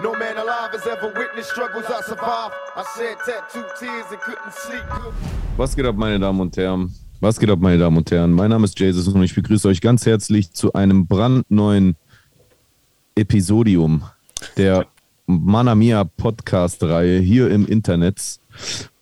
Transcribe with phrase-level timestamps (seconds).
[0.00, 2.54] No man alive has ever witnessed struggles I survived.
[2.76, 4.84] I shed tattooed tears and couldn't sleep.
[5.56, 6.94] Was geht ab, meine Damen und Herren?
[7.18, 8.30] Was geht ab, meine Damen und Herren?
[8.30, 11.96] Mein Name ist Jesus und ich begrüße euch ganz herzlich zu einem brandneuen
[13.16, 14.04] Episodium
[14.56, 14.86] der
[15.26, 18.38] Manamia Podcast-Reihe hier im Internet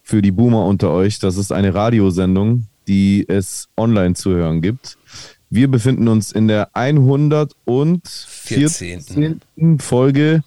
[0.02, 1.18] für die Boomer unter euch.
[1.18, 4.96] Das ist eine Radiosendung, die es online zu hören gibt.
[5.50, 9.42] Wir befinden uns in der 114.
[9.78, 10.42] Folge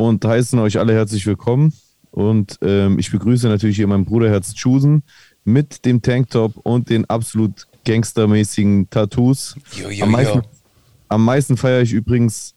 [0.00, 1.72] und heißen euch alle herzlich willkommen.
[2.10, 5.02] Und ähm, ich begrüße natürlich hier meinen Bruder Herz Chusen
[5.44, 9.54] mit dem Tanktop und den absolut gangstermäßigen Tattoos.
[9.72, 10.42] Jo, jo, am, meisten,
[11.08, 12.54] am meisten feiere ich übrigens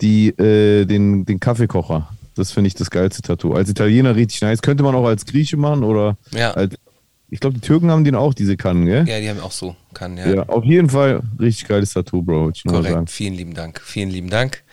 [0.00, 2.08] die, äh, den, den Kaffeekocher.
[2.34, 3.54] Das finde ich das geilste Tattoo.
[3.54, 4.60] Als Italiener richtig nice.
[4.60, 6.52] Könnte man auch als Grieche machen oder Ja.
[6.52, 6.74] als.
[7.32, 9.06] Ich glaube, die Türken haben den auch, diese Kannen, gell?
[9.06, 10.34] Ja, die haben auch so, kann, ja.
[10.34, 12.50] Ja, auf jeden Fall richtig geiles Tattoo, Bro.
[12.66, 13.80] Korrekt, vielen lieben Dank.
[13.80, 14.64] Vielen lieben Dank.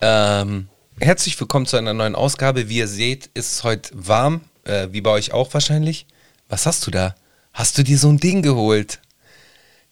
[0.00, 0.68] Ähm,
[1.00, 2.68] herzlich willkommen zu einer neuen Ausgabe.
[2.68, 6.06] Wie ihr seht, ist es heute warm, äh, wie bei euch auch wahrscheinlich.
[6.48, 7.14] Was hast du da?
[7.52, 9.00] Hast du dir so ein Ding geholt?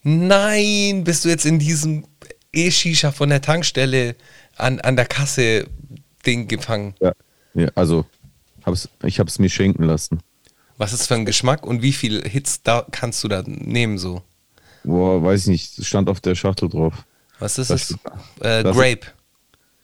[0.03, 2.07] Nein, bist du jetzt in diesem
[2.53, 4.17] E-Shisha von der Tankstelle
[4.57, 5.67] an, an der Kasse
[6.27, 6.95] Ding gefangen?
[7.01, 7.13] Ja.
[7.55, 8.05] ja, also
[8.65, 10.21] hab's, ich habe es mir schenken lassen.
[10.77, 14.23] Was ist für ein Geschmack und wie viel Hits da kannst du da nehmen so?
[14.83, 15.87] Boah, weiß ich nicht.
[15.87, 16.93] Stand auf der Schachtel drauf.
[17.39, 17.97] Was ist Das- es?
[18.41, 19.07] Äh, Grape.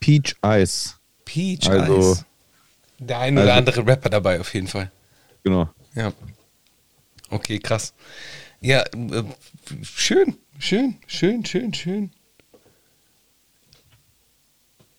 [0.01, 0.95] Peach Ice.
[1.31, 2.25] Peach Also- Ice.
[2.99, 4.91] Der ein oder also- andere Rapper dabei auf jeden Fall.
[5.45, 5.69] Genau.
[5.95, 6.13] Ja.
[7.31, 7.95] Okay, krass.
[8.61, 9.25] Ja, äh,
[9.83, 12.11] schön, schön, schön, schön, schön.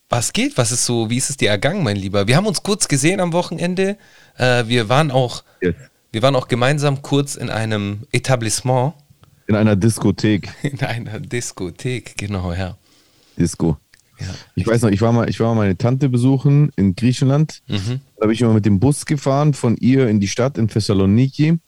[0.10, 0.58] Was geht?
[0.58, 2.28] Was ist so, wie ist es dir ergangen, mein Lieber?
[2.28, 3.98] Wir haben uns kurz gesehen am Wochenende.
[4.38, 5.76] Äh, wir waren auch, Yes.
[6.12, 8.94] wir waren auch gemeinsam kurz in einem Etablissement,
[9.48, 10.50] In einer Diskothek.
[10.64, 12.78] in einer Diskothek, genau, ja.
[13.38, 13.78] Disco.
[14.22, 14.28] Ja.
[14.56, 17.62] Ich weiß noch, ich war mal, ich war mal meine Tante besuchen in Griechenland.
[17.68, 18.02] Mhm.
[18.18, 21.54] Da bin ich immer mit dem Bus gefahren von ihr in die Stadt in Thessaloniki.
[21.54, 21.60] Mhm.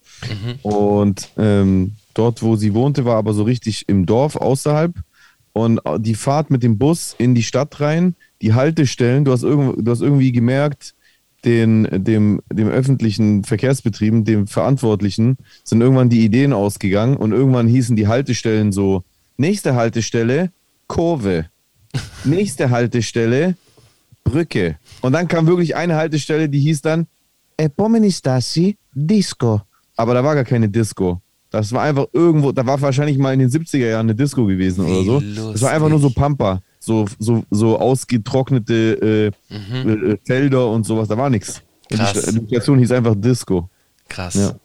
[0.61, 4.93] Und ähm, dort, wo sie wohnte, war aber so richtig im Dorf außerhalb.
[5.53, 9.85] Und die Fahrt mit dem Bus in die Stadt rein, die Haltestellen, du hast, irgend,
[9.85, 10.95] du hast irgendwie gemerkt,
[11.45, 17.95] den, dem, dem öffentlichen Verkehrsbetrieben, dem Verantwortlichen, sind irgendwann die Ideen ausgegangen und irgendwann hießen
[17.95, 19.03] die Haltestellen so:
[19.37, 20.51] nächste Haltestelle,
[20.87, 21.45] Kurve.
[22.23, 23.55] Nächste Haltestelle,
[24.23, 24.77] Brücke.
[25.01, 27.07] Und dann kam wirklich eine Haltestelle, die hieß dann
[27.57, 29.61] Epomeni Stasi Disco.
[29.95, 31.21] Aber da war gar keine Disco.
[31.49, 34.85] Das war einfach irgendwo, da war wahrscheinlich mal in den 70er Jahren eine Disco gewesen
[34.85, 35.51] oder so.
[35.51, 36.19] Das war einfach nur so lustig.
[36.21, 36.61] Pampa.
[36.79, 41.07] So, so, so ausgetrocknete äh, äh, Felder und sowas.
[41.07, 41.61] Da war nichts.
[41.91, 41.97] Mhm.
[41.97, 43.69] Die Station hieß einfach Disco.
[44.09, 44.33] Krass.
[44.33, 44.55] Ja.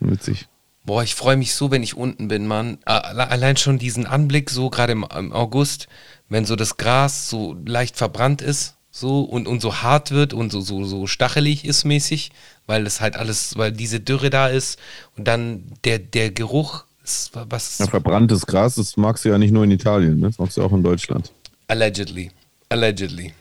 [0.00, 0.46] Witzig.
[0.88, 2.78] Boah, ich freue mich so, wenn ich unten bin, Mann.
[2.86, 5.86] Alle- Allein schon diesen Anblick, so gerade im, im August,
[6.30, 10.50] wenn so das Gras so leicht verbrannt ist, so und, und so hart wird und
[10.50, 12.30] so, so, so stachelig ist mäßig,
[12.66, 14.78] weil das halt alles, weil diese Dürre da ist
[15.16, 19.52] und dann der, der Geruch, ist, was Ja, verbranntes Gras, das magst du ja nicht
[19.52, 20.28] nur in Italien, ne?
[20.28, 21.30] das magst du auch in Deutschland.
[21.68, 22.30] allegedly,
[22.70, 23.34] allegedly,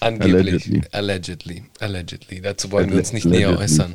[0.00, 0.82] angeblich, Allegedly.
[0.92, 2.40] allegedly, allegedly.
[2.40, 3.64] Dazu wollen wir uns nicht näher Allegedly.
[3.64, 3.94] äußern.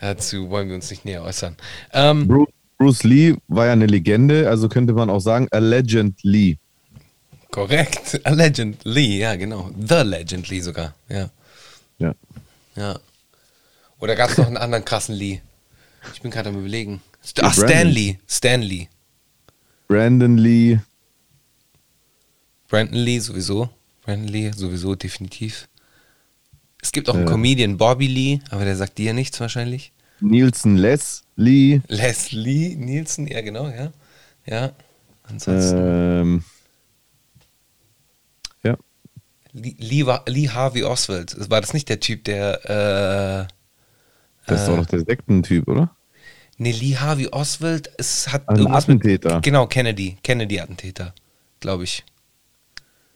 [0.00, 1.56] Dazu wollen wir uns nicht näher äußern.
[1.92, 6.18] Ähm, Bruce, Bruce Lee war ja eine Legende, also könnte man auch sagen, a legend
[6.22, 6.56] Lee.
[7.50, 8.20] Korrekt.
[8.24, 9.70] A Legend Lee, ja, genau.
[9.76, 11.30] The Legend Lee sogar, ja.
[11.98, 12.14] Ja.
[12.76, 12.98] ja.
[13.98, 15.40] Oder gab es noch einen anderen krassen Lee?
[16.14, 17.02] Ich bin gerade am überlegen.
[17.42, 17.68] Ach, Brandon.
[17.68, 18.18] Stan Lee.
[18.26, 18.88] Stan Lee.
[19.88, 20.78] Brandon Lee,
[22.70, 23.68] Brandon Lee sowieso.
[24.04, 25.68] Brandon Lee sowieso definitiv.
[26.82, 27.30] Es gibt auch einen Ja.
[27.32, 29.92] Comedian, Bobby Lee, aber der sagt dir nichts wahrscheinlich.
[30.20, 33.92] Nielsen Les Lee, Leslie Nielsen, ja genau, ja.
[34.46, 34.72] Ja.
[35.22, 35.76] Ansonsten.
[35.78, 36.44] ähm,
[38.62, 38.76] ja,
[39.52, 41.36] Lee, Lee, Lee Harvey Oswald.
[41.50, 43.54] War das nicht der Typ, der äh,
[44.46, 45.94] das ist doch noch der Sektentyp, oder?
[46.58, 49.40] Nee, Lee Harvey Oswald, es hat Also ein irgendwas mit- Attentäter.
[49.40, 51.14] Genau, Kennedy, Kennedy-Attentäter,
[51.60, 52.04] glaube ich.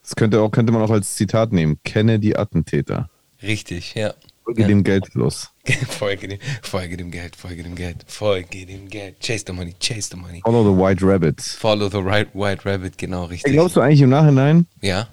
[0.03, 1.79] Das könnte, auch, könnte man auch als Zitat nehmen.
[1.85, 3.11] Kenne die Attentäter.
[3.45, 4.15] Richtig, ja.
[4.45, 4.69] Folge Ja.
[4.69, 5.51] dem Geldfluss.
[5.89, 9.21] folge, dem, folge dem Geld, folge dem Geld, folge dem Geld.
[9.21, 10.41] Chase the money, chase the money.
[10.45, 11.41] Follow the White Rabbit.
[11.41, 13.53] Follow the right, white rabbit, genau, richtig.
[13.53, 15.09] Glaubst du eigentlich im Nachhinein, ja,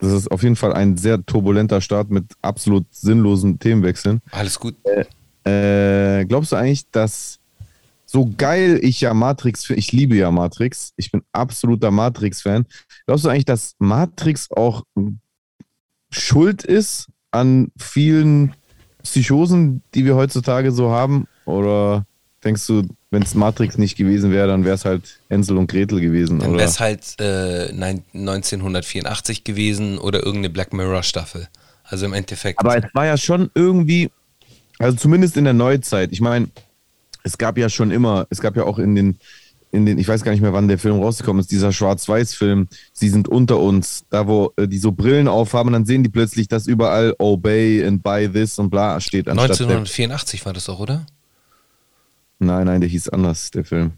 [0.00, 4.20] das ist auf jeden Fall ein sehr turbulenter Start mit absolut sinnlosen Themenwechseln.
[4.30, 4.76] alles gut.
[5.44, 7.38] Äh, glaubst du eigentlich, dass
[8.06, 12.66] so geil ich ja Matrix, ich liebe ja Matrix, ich bin absoluter Matrix-Fan.
[13.06, 14.82] Glaubst du eigentlich, dass Matrix auch
[16.10, 18.54] schuld ist an vielen
[19.02, 21.26] Psychosen, die wir heutzutage so haben?
[21.44, 22.04] Oder
[22.44, 26.00] denkst du, wenn es Matrix nicht gewesen wäre, dann wäre es halt Hänsel und Gretel
[26.00, 26.40] gewesen?
[26.40, 31.48] Dann wäre es halt äh, nein- 1984 gewesen oder irgendeine Black Mirror Staffel.
[31.84, 32.60] Also im Endeffekt.
[32.60, 34.10] Aber es war ja schon irgendwie,
[34.78, 36.12] also zumindest in der Neuzeit.
[36.12, 36.48] Ich meine,
[37.22, 39.18] es gab ja schon immer, es gab ja auch in den,
[39.70, 43.08] in den, ich weiß gar nicht mehr, wann der Film rausgekommen ist, dieser Schwarz-Weiß-Film, Sie
[43.08, 46.66] sind unter uns, da wo äh, die so Brillen aufhaben, dann sehen die plötzlich, dass
[46.66, 49.28] überall Obey and Buy This und bla steht.
[49.28, 50.96] anstatt 1984 war das doch, oder?
[50.96, 53.92] Der, nein, nein, der hieß anders, der Film.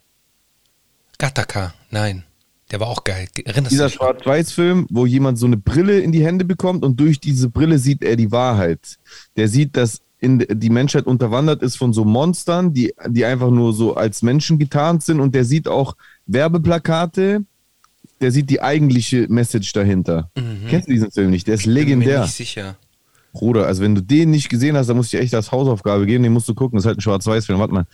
[1.19, 2.25] Gattaca, nein.
[2.71, 3.27] Der war auch geil.
[3.45, 3.89] Erinnerst Dieser?
[3.89, 8.03] Schwarz-Weiß-Film, wo jemand so eine Brille in die Hände bekommt und durch diese Brille sieht
[8.03, 8.97] er die Wahrheit.
[9.37, 13.73] Der sieht, dass in, die Menschheit unterwandert ist von so Monstern, die, die einfach nur
[13.73, 15.97] so als Menschen getarnt sind und der sieht auch
[16.27, 17.45] Werbeplakate,
[18.21, 20.31] der sieht die eigentliche Message dahinter.
[20.69, 21.47] Kennst du diesen Film nicht?
[21.47, 21.73] Der ist Mhm.
[21.73, 22.23] Bin mir legendär.
[22.23, 22.77] nicht sicher.
[23.33, 26.05] Bruder, also wenn du den nicht gesehen hast, dann musst du dir echt als Hausaufgabe
[26.05, 26.77] geben, den musst du gucken.
[26.77, 27.59] Das ist halt ein Schwarz-Weiß-Film.
[27.59, 27.87] Warte mal.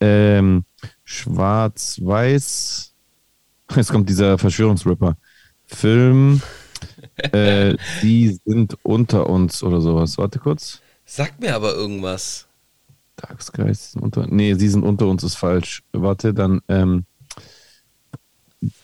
[0.00, 0.64] Ähm,
[1.04, 2.92] Schwarz-Weiß.
[3.76, 5.16] Jetzt kommt dieser Verschwörungsrapper.
[5.66, 6.40] Film.
[7.32, 10.16] äh, die sind unter uns oder sowas.
[10.16, 10.80] Warte kurz.
[11.10, 12.46] Sag mir aber irgendwas.
[13.16, 14.26] Dark Skies sind unter.
[14.26, 15.82] Nee, sie sind unter uns ist falsch.
[15.92, 17.06] Warte, dann ähm,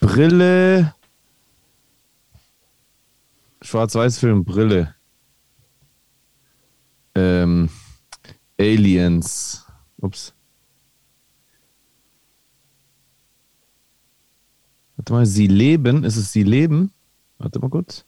[0.00, 0.94] Brille.
[3.60, 4.94] Schwarz-Weiß-Film, Brille.
[7.14, 7.68] Ähm,
[8.58, 9.66] Aliens.
[9.98, 10.32] Ups.
[14.96, 16.04] Warte mal, sie leben.
[16.04, 16.90] Ist es sie leben?
[17.36, 18.06] Warte mal kurz.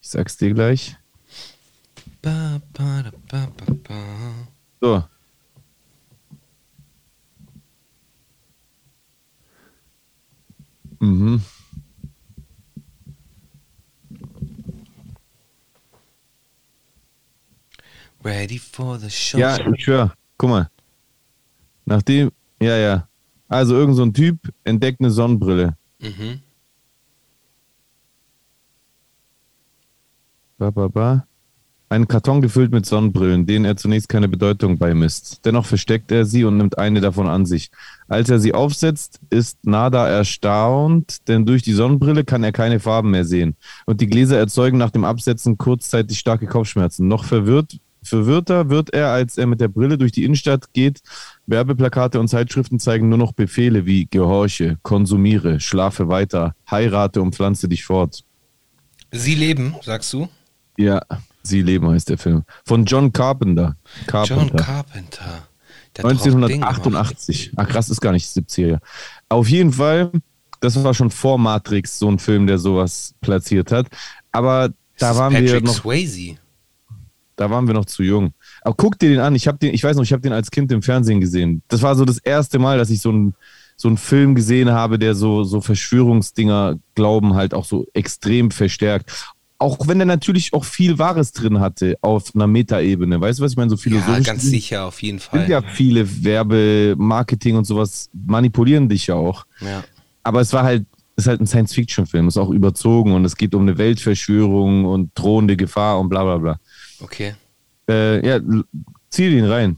[0.00, 0.96] Ich sag's dir gleich.
[2.24, 3.46] Ba, ba, da,
[3.84, 4.48] ba.
[4.80, 5.04] So.
[11.00, 11.42] Mhm.
[18.22, 19.38] Ready for the show.
[19.38, 20.14] Ja, ich schwör.
[20.38, 20.70] Guck mal.
[21.84, 23.06] Nachdem, ja, ja.
[23.48, 25.76] Also irgend so ein Typ entdeckt eine Sonnenbrille.
[25.98, 26.40] Mhm.
[30.56, 31.26] Ba, ba, ba.
[31.94, 35.42] Einen Karton gefüllt mit Sonnenbrillen, denen er zunächst keine Bedeutung beimisst.
[35.44, 37.70] Dennoch versteckt er sie und nimmt eine davon an sich.
[38.08, 43.12] Als er sie aufsetzt, ist Nada erstaunt, denn durch die Sonnenbrille kann er keine Farben
[43.12, 43.54] mehr sehen.
[43.86, 47.06] Und die Gläser erzeugen nach dem Absetzen kurzzeitig starke Kopfschmerzen.
[47.06, 51.00] Noch verwirrt, verwirrter wird er, als er mit der Brille durch die Innenstadt geht.
[51.46, 57.68] Werbeplakate und Zeitschriften zeigen nur noch Befehle wie Gehorche, konsumiere, schlafe weiter, heirate und pflanze
[57.68, 58.24] dich fort.
[59.12, 60.28] Sie leben, sagst du?
[60.76, 61.00] Ja,
[61.46, 62.44] Sie leben heißt der Film.
[62.64, 63.76] Von John Carpenter.
[64.06, 64.56] John Carpenter.
[64.56, 65.48] Carpenter.
[65.96, 66.26] Ding gemacht.
[66.26, 67.52] 1988.
[67.56, 68.78] Ah, krass, ist gar nicht 70er.
[69.28, 70.10] Auf jeden Fall,
[70.60, 73.86] das war schon vor Matrix so ein Film, der sowas platziert hat.
[74.32, 76.36] Aber da ist waren Patrick wir noch, Swayze.
[77.36, 78.32] da waren wir noch zu jung.
[78.62, 79.34] Aber guck dir den an.
[79.34, 81.62] Ich habe den, ich weiß noch, ich habe den als Kind im Fernsehen gesehen.
[81.68, 83.34] Das war so das erste Mal, dass ich so einen
[83.76, 89.33] so einen Film gesehen habe, der so so Verschwörungsdinger Glauben halt auch so extrem verstärkt.
[89.58, 93.20] Auch wenn der natürlich auch viel Wahres drin hatte auf einer Metaebene.
[93.20, 93.70] Weißt du, was ich meine?
[93.70, 94.26] So Ja, philosophisch.
[94.26, 95.48] ganz sicher, auf jeden sind Fall.
[95.48, 99.46] ja viele Werbe, Marketing und sowas manipulieren dich ja auch.
[99.60, 99.84] Ja.
[100.22, 100.84] Aber es war halt,
[101.16, 105.10] es ist halt ein Science-Fiction-Film, ist auch überzogen und es geht um eine Weltverschwörung und
[105.14, 106.60] drohende Gefahr und bla bla bla.
[107.00, 107.34] Okay.
[107.88, 108.40] Äh, ja,
[109.10, 109.76] zieh den rein.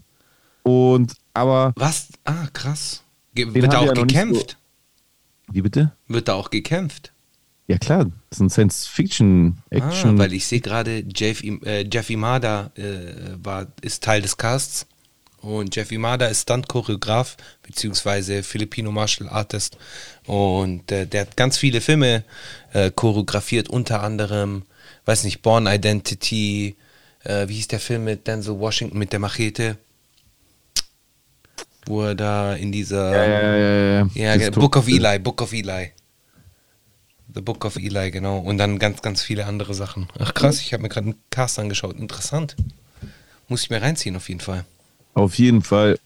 [0.63, 2.09] Und aber, Was?
[2.25, 3.03] Ah, krass.
[3.35, 4.57] Ge wird da auch ja gekämpft?
[5.53, 5.93] wie bitte?
[6.09, 7.13] Wird da auch gekämpft?
[7.69, 10.11] Ja klar, das ist ein Science-Fiction-Action.
[10.15, 14.87] Ah, weil ich sehe gerade, Jeff, äh, Jeff Imada äh, war, ist Teil des Casts.
[15.41, 19.77] Und Jeff Imada ist Stunt-Choreograf, beziehungsweise Filipino Martial Artist.
[20.27, 22.25] Und äh, der hat ganz viele Filme
[22.73, 24.63] äh, choreografiert, unter anderem,
[25.05, 26.77] weiß nicht, Born Identity,
[27.25, 29.77] äh, wie hieß der Film mit Denzel Washington mit der Machete?
[31.87, 33.13] Wo er da in dieser.
[33.13, 34.35] ja, ja, ja, ja.
[34.35, 35.93] Ja, Book of Eli, Book of Eli.
[37.37, 38.39] The Book of Eli, genau.
[38.39, 40.09] Und dann ganz, ganz viele andere Sachen.
[40.19, 41.95] Ach krass, ich habe mir gerade einen Cast angeschaut.
[41.97, 42.57] Interessant.
[43.49, 44.65] Muss ich mir reinziehen, auf jeden Fall.
[45.13, 45.99] Auf jeden Fall.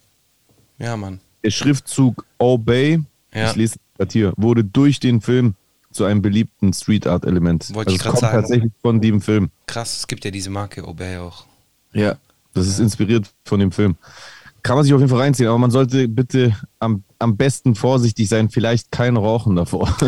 [0.79, 1.21] Ja, Mann.
[1.45, 3.01] Der Schriftzug Obey,
[3.33, 3.49] Ja.
[3.51, 5.55] ich lese es gerade hier, wurde durch den Film
[5.93, 7.73] zu einem beliebten Street Art Element.
[7.75, 8.37] Wollte ich es grad kommt sagen.
[8.41, 9.51] tatsächlich von dem Film.
[9.67, 11.47] Krass, es gibt ja diese Marke Obey auch.
[11.93, 12.17] Ja,
[12.55, 13.97] das ist inspiriert von dem Film.
[14.63, 18.29] Kann man sich auf jeden Fall reinziehen, aber man sollte bitte am, am besten vorsichtig
[18.29, 19.95] sein, vielleicht kein Rauchen davor.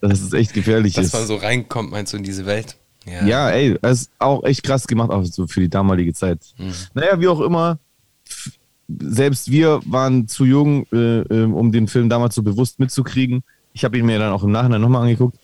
[0.00, 0.94] Das ist echt gefährlich.
[0.94, 1.14] Dass ist.
[1.14, 2.76] man so reinkommt, meinst du, in diese Welt?
[3.24, 6.40] Ja, ey, das ist auch echt krass gemacht, auch so für die damalige Zeit.
[6.58, 6.72] Mhm.
[6.94, 7.78] Naja, wie auch immer,
[8.88, 13.42] selbst wir waren zu jung, äh, äh, um den Film damals so bewusst mitzukriegen.
[13.72, 15.38] Ich habe ihn mir dann auch im Nachhinein nochmal angeguckt.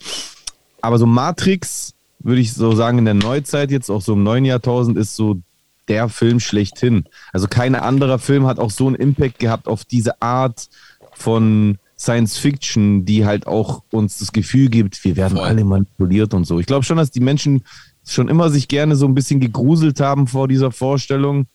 [0.81, 4.45] Aber so Matrix, würde ich so sagen, in der Neuzeit, jetzt auch so im neuen
[4.45, 5.41] Jahrtausend, ist so
[5.87, 7.05] der Film schlechthin.
[7.31, 10.69] Also kein anderer Film hat auch so einen Impact gehabt auf diese Art
[11.13, 15.45] von Science Fiction, die halt auch uns das Gefühl gibt, wir werden Voll.
[15.47, 16.59] alle manipuliert und so.
[16.59, 17.63] Ich glaube schon, dass die Menschen
[18.05, 21.47] schon immer sich gerne so ein bisschen gegruselt haben vor dieser Vorstellung.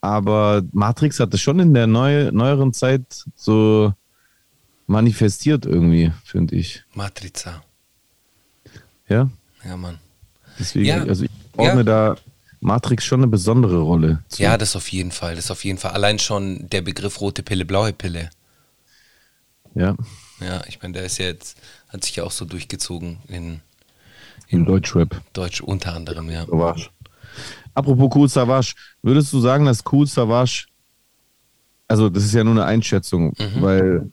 [0.00, 3.92] Aber Matrix hat das schon in der neu, neueren Zeit so
[4.88, 6.82] manifestiert irgendwie, finde ich.
[6.94, 7.62] Matriza.
[9.08, 9.30] Ja,
[9.64, 9.98] Ja, Mann.
[10.58, 11.02] deswegen, Ja.
[11.04, 11.84] also ich ordne Ja.
[11.84, 12.16] da
[12.62, 14.22] Matrix schon eine besondere Rolle.
[14.28, 14.42] zu.
[14.42, 15.34] Ja, das auf jeden Fall.
[15.36, 15.90] Das auf jeden Fall.
[15.90, 18.30] Allein schon der Begriff rote Pille, blaue Pille.
[19.74, 19.96] ja.
[20.40, 21.56] Ja, ich meine, der ist ja jetzt,
[21.88, 23.60] hat sich ja auch so durchgezogen in
[24.48, 25.20] im Deutschrap.
[25.32, 26.44] Deutsch unter anderem, ja.
[26.46, 26.90] Savage.
[27.74, 30.66] Apropos Cool Savage, würdest du sagen, dass Cool Savage,
[31.86, 34.10] also das ist ja nur eine Einschätzung, weil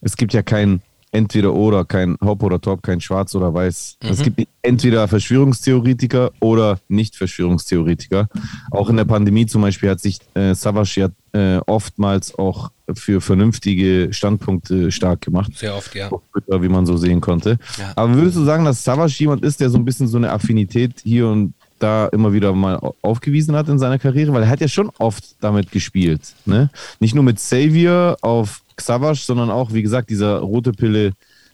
[0.00, 3.98] es gibt ja kein entweder oder, kein Hop oder Top, kein Schwarz oder Weiß.
[4.00, 8.28] Es gibt entweder Verschwörungstheoretiker oder Nicht-Verschwörungstheoretiker.
[8.70, 13.20] Auch in der Pandemie zum Beispiel hat sich äh, Savage ja äh, oftmals auch für
[13.20, 16.10] vernünftige Standpunkte stark gemacht Sehr oft, ja.
[16.48, 17.58] wie man so sehen konnte.
[17.78, 17.92] Ja.
[17.96, 20.94] Aber würdest du sagen, dass Savage jemand ist, der so ein bisschen so eine Affinität
[21.02, 24.32] hier und da immer wieder mal au- aufgewiesen hat in seiner Karriere?
[24.32, 26.34] Weil er hat ja schon oft damit gespielt.
[26.46, 26.70] Ne?
[26.98, 31.12] Nicht nur mit Savior auf Savage, sondern auch, wie gesagt, dieser rote Pille,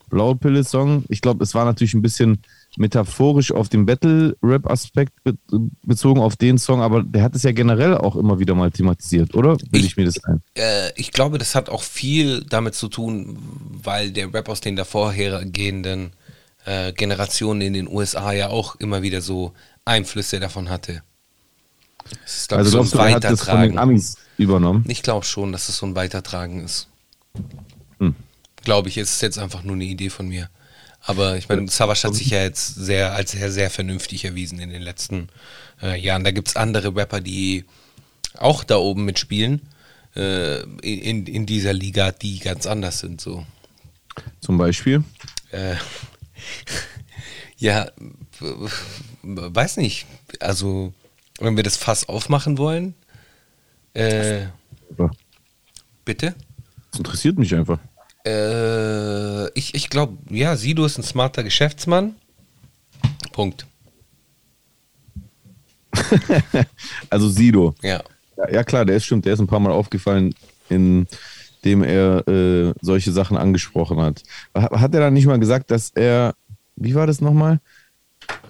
[0.08, 1.04] blaue Pille-Song.
[1.08, 2.38] Ich glaube, es war natürlich ein bisschen
[2.78, 5.34] metaphorisch auf den Battle-Rap-Aspekt be
[5.82, 9.34] bezogen auf den Song, aber der hat es ja generell auch immer wieder mal thematisiert,
[9.34, 9.56] oder?
[9.70, 10.42] Will ich, Ich- mir das ein?
[10.54, 13.38] Äh, ich glaube, das hat auch viel damit zu tun,
[13.82, 16.12] weil der Rap aus den davorhergehenden
[16.66, 19.52] äh, Generationen in den USA ja auch immer wieder so
[19.84, 21.02] Einflüsse davon hatte.
[22.24, 24.84] Es ist, glaub Also ich, glaubst du, er hat das von den Amis übernommen?
[24.88, 26.88] Ich glaube schon, dass es so ein Weitertragen ist.
[27.98, 28.14] Hm.
[28.62, 30.48] Glaube ich, es ist jetzt einfach nur eine Idee von mir.
[31.06, 34.70] Aber ich meine, Savage hat sich ja jetzt sehr als sehr, sehr vernünftig erwiesen in
[34.70, 35.28] den letzten
[35.80, 36.24] äh, Jahren.
[36.24, 37.64] Da gibt es andere Rapper, die
[38.34, 39.62] auch da oben mitspielen,
[40.16, 43.20] äh, in, in dieser Liga, die ganz anders sind.
[43.20, 43.46] So.
[44.40, 45.04] Zum Beispiel?
[45.52, 45.76] Äh,
[47.56, 47.88] ja,
[49.22, 50.06] weiß nicht.
[50.40, 50.92] Also,
[51.38, 52.94] wenn wir das Fass aufmachen wollen,
[53.94, 54.46] äh,
[56.04, 56.34] bitte?
[56.96, 57.78] Das interessiert mich einfach.
[58.26, 62.14] Äh, ich ich glaube, ja, Sido ist ein smarter Geschäftsmann.
[63.32, 63.66] Punkt.
[67.10, 67.74] Also Sido.
[67.82, 68.02] Ja.
[68.38, 70.34] Ja, ja klar, der ist stimmt, der ist ein paar Mal aufgefallen,
[70.70, 74.22] indem er äh, solche Sachen angesprochen hat.
[74.54, 76.34] Hat er dann nicht mal gesagt, dass er,
[76.76, 77.60] wie war das nochmal?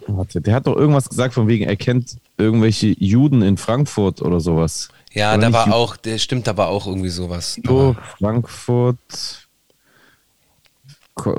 [0.06, 4.38] Warte, der hat doch irgendwas gesagt von wegen, er kennt irgendwelche Juden in Frankfurt oder
[4.38, 4.88] sowas.
[5.16, 7.58] Ja, Oder da war auch, der stimmt, da war auch irgendwie sowas.
[7.66, 9.48] Aber, Frankfurt,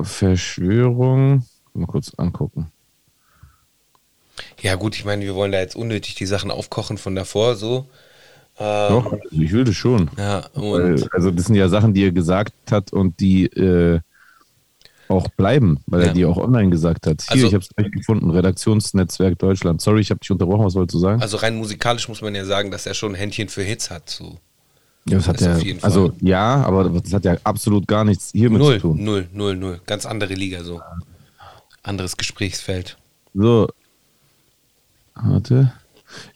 [0.02, 1.46] Verschwörung.
[1.74, 2.72] Mal kurz angucken.
[4.60, 7.86] ja, gut, ich meine, wir wollen da jetzt unnötig die Sachen aufkochen von davor, so.
[8.58, 10.10] Ähm, Doch, also ich will das schon.
[10.18, 14.00] Ja, Weil, und also das sind ja Sachen, die er gesagt hat und die äh,
[15.08, 16.06] auch bleiben, weil Ja.
[16.08, 17.22] er die auch online gesagt hat.
[17.22, 19.80] Hier, Also- ich habe es gleich gefunden, Redaktionsnetzwerk Deutschland.
[19.80, 21.20] Sorry, ich habe dich unterbrochen, was wolltest du sagen?
[21.22, 24.08] also rein musikalisch muss man ja sagen, dass er schon ein Händchen für Hits hat.
[24.10, 24.38] So.
[25.06, 28.04] ja, das hat das ja, auf jeden also ja, aber das hat ja absolut gar
[28.04, 29.04] nichts hiermit Null, zu tun.
[29.04, 29.80] null, null, null.
[29.86, 30.80] Ganz andere Liga, so.
[31.82, 32.98] Anderes Gesprächsfeld.
[33.32, 33.68] So.
[35.14, 35.72] Warte.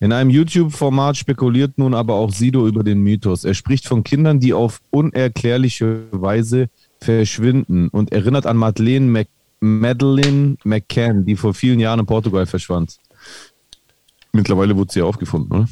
[0.00, 3.44] In einem YouTube-Format spekuliert nun aber auch Sido über den Mythos.
[3.44, 6.68] Er spricht von Kindern, die auf unerklärliche Weise
[7.02, 9.28] verschwinden und erinnert an Madeleine, Mac
[9.60, 12.98] Madeleine McCann, die vor vielen Jahren in Portugal verschwand.
[14.32, 15.68] Mittlerweile wurde sie ja aufgefunden, oder?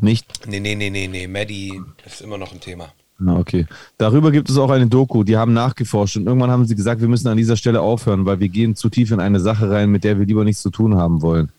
[0.00, 0.46] Nicht?
[0.46, 1.28] Nee, nee, nee, nee, nee.
[1.28, 2.92] Maddie ist immer noch ein Thema.
[3.18, 3.66] Na, okay.
[3.98, 7.08] Darüber gibt es auch eine Doku, die haben nachgeforscht und irgendwann haben sie gesagt, wir
[7.08, 10.04] müssen an dieser Stelle aufhören, weil wir gehen zu tief in eine Sache rein, mit
[10.04, 11.50] der wir lieber nichts zu tun haben wollen.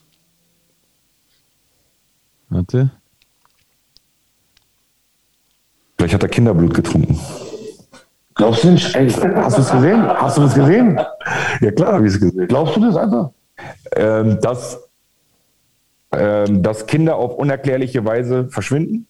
[2.49, 2.91] Warte.
[5.97, 7.19] Vielleicht hat er Kinderblut getrunken.
[8.39, 8.95] Glaubst du nicht?
[8.95, 10.07] Ey, hast du es gesehen?
[10.07, 10.97] Hast du das gesehen?
[11.59, 12.47] Ja, klar, habe ich es gesehen.
[12.47, 13.31] Glaubst du das einfach?
[13.97, 14.79] Ähm, dass,
[16.13, 19.07] ähm, dass Kinder auf unerklärliche Weise verschwinden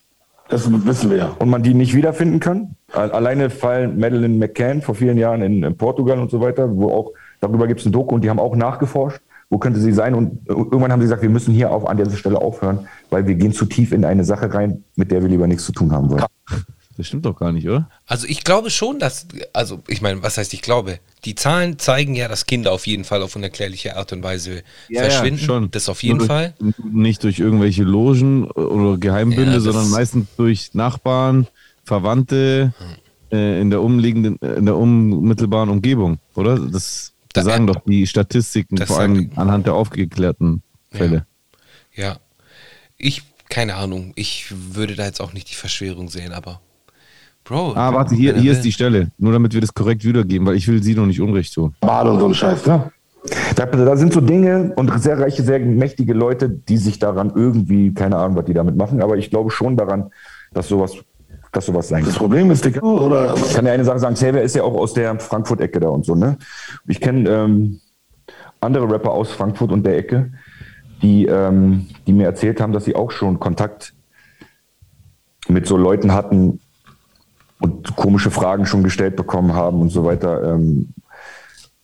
[0.50, 1.36] Das wissen wir ja.
[1.38, 2.76] und man die nicht wiederfinden kann.
[2.92, 7.12] Alleine fallen Madeleine McCann vor vielen Jahren in, in Portugal und so weiter, wo auch,
[7.40, 9.22] darüber gibt es ein Doku und die haben auch nachgeforscht,
[9.52, 12.18] wo könnte sie sein und irgendwann haben sie gesagt, wir müssen hier auf, an dieser
[12.18, 15.46] Stelle aufhören, weil wir gehen zu tief in eine Sache rein, mit der wir lieber
[15.46, 16.26] nichts zu tun haben wollen.
[17.00, 17.90] Das stimmt doch gar nicht, oder?
[18.08, 21.00] Also ich glaube schon, dass, also ich meine, was heißt ich glaube?
[21.24, 24.64] Die Zahlen zeigen ja, dass Kinder auf jeden Fall auf unerklärliche Art und Weise
[24.94, 25.72] verschwinden.
[25.72, 26.54] Das auf jeden Nur Fall.
[26.60, 31.48] durch, Nicht durch irgendwelche Logen oder Geheimbünde, Ja, sondern meistens durch Nachbarn,
[31.86, 32.74] Verwandte
[33.32, 36.60] äh, in der umliegenden, in der unmittelbaren Umgebung, oder?
[36.60, 41.26] Das Da- sagen doch die Statistiken, vor allem anhand der aufgeklärten Fälle.
[41.96, 42.20] Ja.
[42.98, 46.60] Ich, keine Ahnung, ich würde da jetzt auch nicht die Verschwörung sehen, aber
[47.50, 47.74] Bro.
[47.76, 49.10] Ah, warte, hier, er hier ist die Stelle.
[49.18, 51.74] Nur damit wir das korrekt wiedergeben, weil ich will sie noch nicht Unrecht tun.
[51.82, 52.92] Bade und so ein Scheiß, ne?
[53.56, 57.92] Da, da sind so Dinge und sehr reiche, sehr mächtige Leute, die sich daran irgendwie,
[57.92, 60.12] keine Ahnung, was die damit machen, aber ich glaube schon daran,
[60.54, 60.94] dass sowas,
[61.52, 62.20] dass sowas sein Das kann.
[62.20, 63.34] Problem ist, Digga, oder?
[63.54, 66.14] kann der eine Sache sagen, Xavier ist ja auch aus der Frankfurt-Ecke da und so,
[66.14, 66.38] ne?
[66.88, 67.80] Ich kenne ähm,
[68.62, 70.32] andere Rapper aus Frankfurt und der Ecke,
[71.02, 73.96] die, ähm, die mir erzählt haben, dass sie auch schon Kontakt
[75.48, 76.60] mit so Leuten hatten
[77.60, 80.90] und komische Fragen schon gestellt bekommen haben und so weiter, ähm,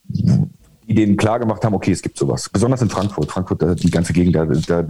[0.08, 2.48] die denen klar gemacht haben, okay, es gibt sowas.
[2.50, 3.32] Besonders in Frankfurt.
[3.32, 4.84] Frankfurt, da, die ganze Gegend, da, da,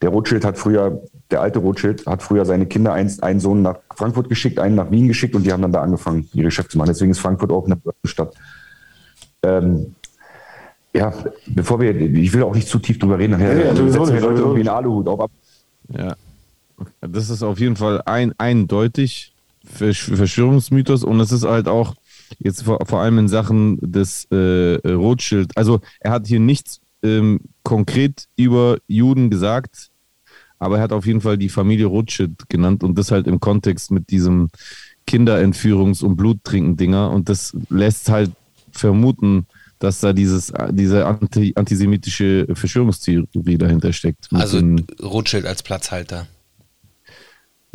[0.00, 3.78] der Rothschild hat früher, der alte Rothschild hat früher seine Kinder, einen, einen Sohn nach
[3.94, 6.78] Frankfurt geschickt, einen nach Wien geschickt und die haben dann da angefangen, ihre Geschäfte zu
[6.78, 6.88] machen.
[6.88, 8.34] Deswegen ist Frankfurt auch eine Stadt.
[9.42, 9.94] Ähm,
[10.94, 11.12] ja,
[11.46, 14.20] bevor wir, ich will auch nicht zu tief drüber reden, nachher Ja, ja, setzen wir
[14.20, 15.20] Leute irgendwie einen Aluhut auf.
[15.20, 15.30] ab.
[15.90, 16.16] Ja.
[17.00, 19.34] Das ist auf jeden Fall ein, eindeutig
[19.68, 21.94] Verschwörungsmythos und es ist halt auch
[22.38, 25.56] jetzt vor, vor allem in Sachen des äh, Rothschild.
[25.56, 29.90] Also er hat hier nichts ähm, konkret über Juden gesagt,
[30.58, 33.90] aber er hat auf jeden Fall die Familie Rothschild genannt und das halt im Kontext
[33.90, 34.48] mit diesem
[35.08, 38.32] Kinderentführungs- und Bluttrinken-Dinger und das lässt halt
[38.72, 39.46] vermuten,
[39.78, 44.28] dass da dieses, diese anti, antisemitische Verschwörungstheorie dahinter steckt.
[44.32, 44.60] Also
[45.00, 46.26] Rothschild als Platzhalter.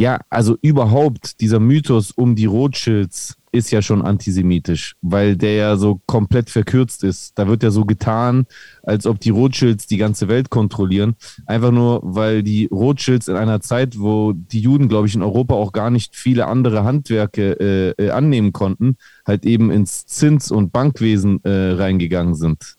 [0.04, 5.78] Ja, also überhaupt dieser Mythos um die Rothschilds ist ja schon antisemitisch, weil der ja
[5.78, 7.40] so komplett verkürzt ist.
[7.40, 8.46] Da wird ja so getan,
[8.82, 11.16] als ob die Rothschilds die ganze Welt kontrollieren.
[11.46, 15.54] Einfach nur, weil die Rothschilds in einer Zeit, wo die Juden, glaube ich, in Europa
[15.54, 20.74] auch gar nicht viele andere Handwerke äh, äh, annehmen konnten, halt eben ins Zins- und
[20.74, 22.76] Bankwesen äh, reingegangen sind.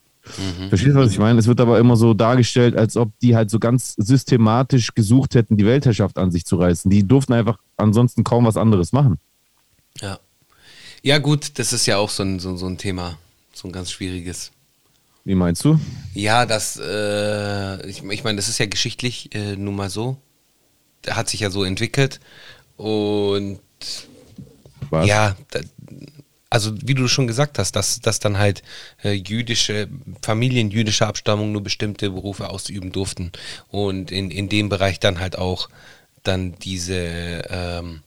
[0.69, 1.39] Verstehst du, was ich meine?
[1.39, 5.57] Es wird aber immer so dargestellt, als ob die halt so ganz systematisch gesucht hätten,
[5.57, 6.91] die Weltherrschaft an sich zu reißen.
[6.91, 9.19] Die durften einfach ansonsten kaum was anderes machen.
[10.01, 10.19] Ja.
[11.03, 13.19] Ja, gut, das ist ja auch so ein, so, so ein Thema.
[13.53, 14.51] So ein ganz schwieriges.
[15.25, 15.79] Wie meinst du?
[16.15, 20.17] Ja, das, äh, ich, ich meine, das ist ja geschichtlich äh, nun mal so.
[21.05, 22.21] Der hat sich ja so entwickelt.
[22.77, 23.61] Und
[24.91, 25.07] Was?
[25.07, 25.37] ja,
[26.55, 28.63] also wie du schon gesagt hast, dass, dass dann halt
[29.03, 29.89] äh, jüdische
[30.23, 33.33] Familien jüdischer Abstammung nur bestimmte Berufe ausüben durften.
[33.73, 35.69] Und in, in dem Bereich dann halt auch
[36.23, 38.05] dann diese, ähm,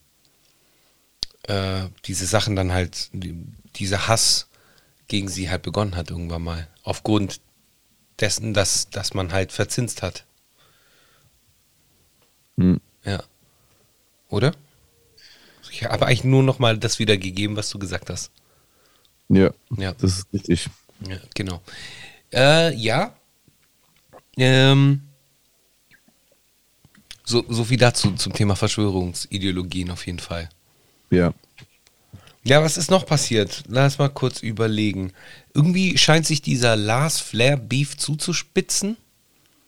[1.42, 3.34] äh, diese Sachen dann halt, die,
[3.76, 4.48] dieser Hass
[5.08, 6.68] gegen sie halt begonnen hat irgendwann mal.
[6.84, 7.42] Aufgrund
[8.18, 10.24] dessen, dass, dass man halt verzinst hat.
[12.56, 12.80] Hm.
[13.04, 13.22] Ja.
[14.30, 14.54] Oder?
[15.70, 18.30] Ich habe eigentlich nur noch mal das wiedergegeben, was du gesagt hast.
[19.28, 19.92] Ja, Ja.
[19.92, 20.68] das ist richtig.
[21.08, 21.60] Ja, genau.
[22.32, 23.14] Äh, ja.
[24.36, 25.02] Ähm,
[27.24, 30.48] so, so viel dazu zum Thema Verschwörungsideologien auf jeden Fall.
[31.10, 31.32] Ja.
[32.44, 33.64] Ja, was ist noch passiert?
[33.68, 35.12] Lass mal kurz überlegen.
[35.52, 38.96] Irgendwie scheint sich dieser Lars Flair Beef zuzuspitzen.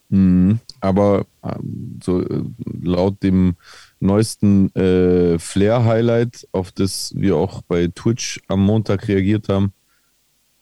[0.09, 0.61] Mhm.
[0.81, 2.43] Aber ähm, so äh,
[2.83, 3.57] laut dem
[4.01, 9.73] neuesten äh, Flair-Highlight, auf das wir auch bei Twitch am Montag reagiert haben,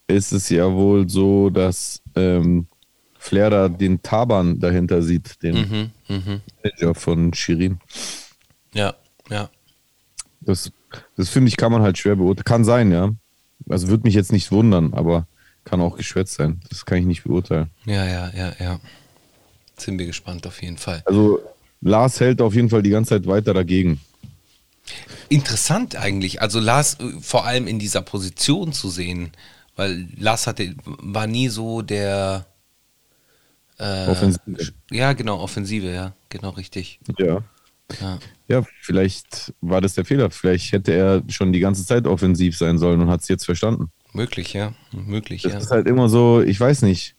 [0.08, 2.66] ist es ja wohl so, dass ähm,
[3.18, 6.40] Flair da den Taban dahinter sieht, den Mhm, mhm.
[6.62, 7.78] Manager von Shirin.
[8.72, 8.94] Ja,
[9.28, 9.50] ja.
[10.40, 10.72] Das,
[11.16, 12.44] das finde ich, kann man halt schwer beurteilen.
[12.44, 13.10] Kann sein, ja.
[13.68, 15.26] Also würde mich jetzt nicht wundern, aber
[15.64, 16.60] kann auch geschwätzt sein.
[16.70, 17.70] Das kann ich nicht beurteilen.
[17.84, 18.80] Ja, ja, ja, ja.
[19.76, 21.02] Sind wir gespannt auf jeden Fall.
[21.04, 21.40] Also
[21.80, 24.00] Lars hält auf jeden Fall die ganze Zeit weiter dagegen.
[25.28, 26.40] Interessant eigentlich.
[26.40, 29.32] Also Lars äh, vor allem in dieser Position zu sehen,
[29.76, 32.46] weil Lars hatte, war nie so der
[33.78, 34.72] äh, Offensive.
[34.90, 37.00] Ja, genau, Offensive, ja, genau richtig.
[37.18, 37.42] Ja.
[38.00, 38.18] Ja.
[38.48, 40.30] Ja, vielleicht war das der Fehler.
[40.30, 43.90] Vielleicht hätte er schon die ganze Zeit offensiv sein sollen und hat es jetzt verstanden.
[44.12, 44.74] Möglich, ja.
[44.92, 45.58] Möglich, Das ja.
[45.58, 47.14] ist halt immer so, ich weiß nicht.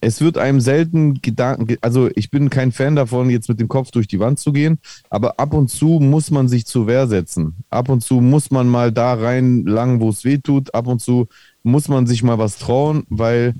[0.00, 3.90] Es wird einem selten Gedanken, also ich bin kein Fan davon, jetzt mit dem Kopf
[3.90, 4.78] durch die Wand zu gehen,
[5.10, 7.56] aber ab und zu muss man sich zur Wehr setzen.
[7.68, 10.74] Ab und zu muss man mal da rein lang, wo es weh tut.
[10.74, 11.28] Ab und zu
[11.62, 13.54] muss man sich mal was trauen, weil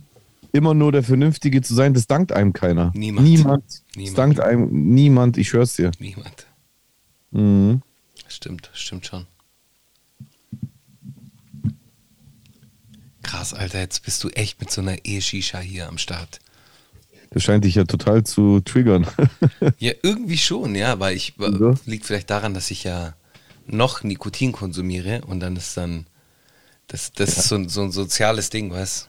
[0.52, 2.90] immer nur der Vernünftige zu sein, das dankt einem keiner.
[2.94, 3.26] Niemand.
[3.28, 3.64] Niemand.
[3.66, 4.18] Das Niemand.
[4.18, 5.90] dankt einem niemand, ich schwör's dir.
[5.98, 6.46] Niemand.
[7.30, 7.82] Mhm.
[8.28, 9.26] Stimmt, stimmt schon.
[13.30, 16.40] Krass, Alter, jetzt bist du echt mit so einer E-Shisha hier am Start.
[17.30, 19.06] Das scheint dich ja total zu triggern.
[19.78, 21.74] Ja, irgendwie schon, ja, weil ich Wieso?
[21.86, 23.14] liegt vielleicht daran, dass ich ja
[23.66, 26.06] noch Nikotin konsumiere und dann ist dann
[26.88, 29.08] das, das ist so, ein- so ein soziales Ding, was?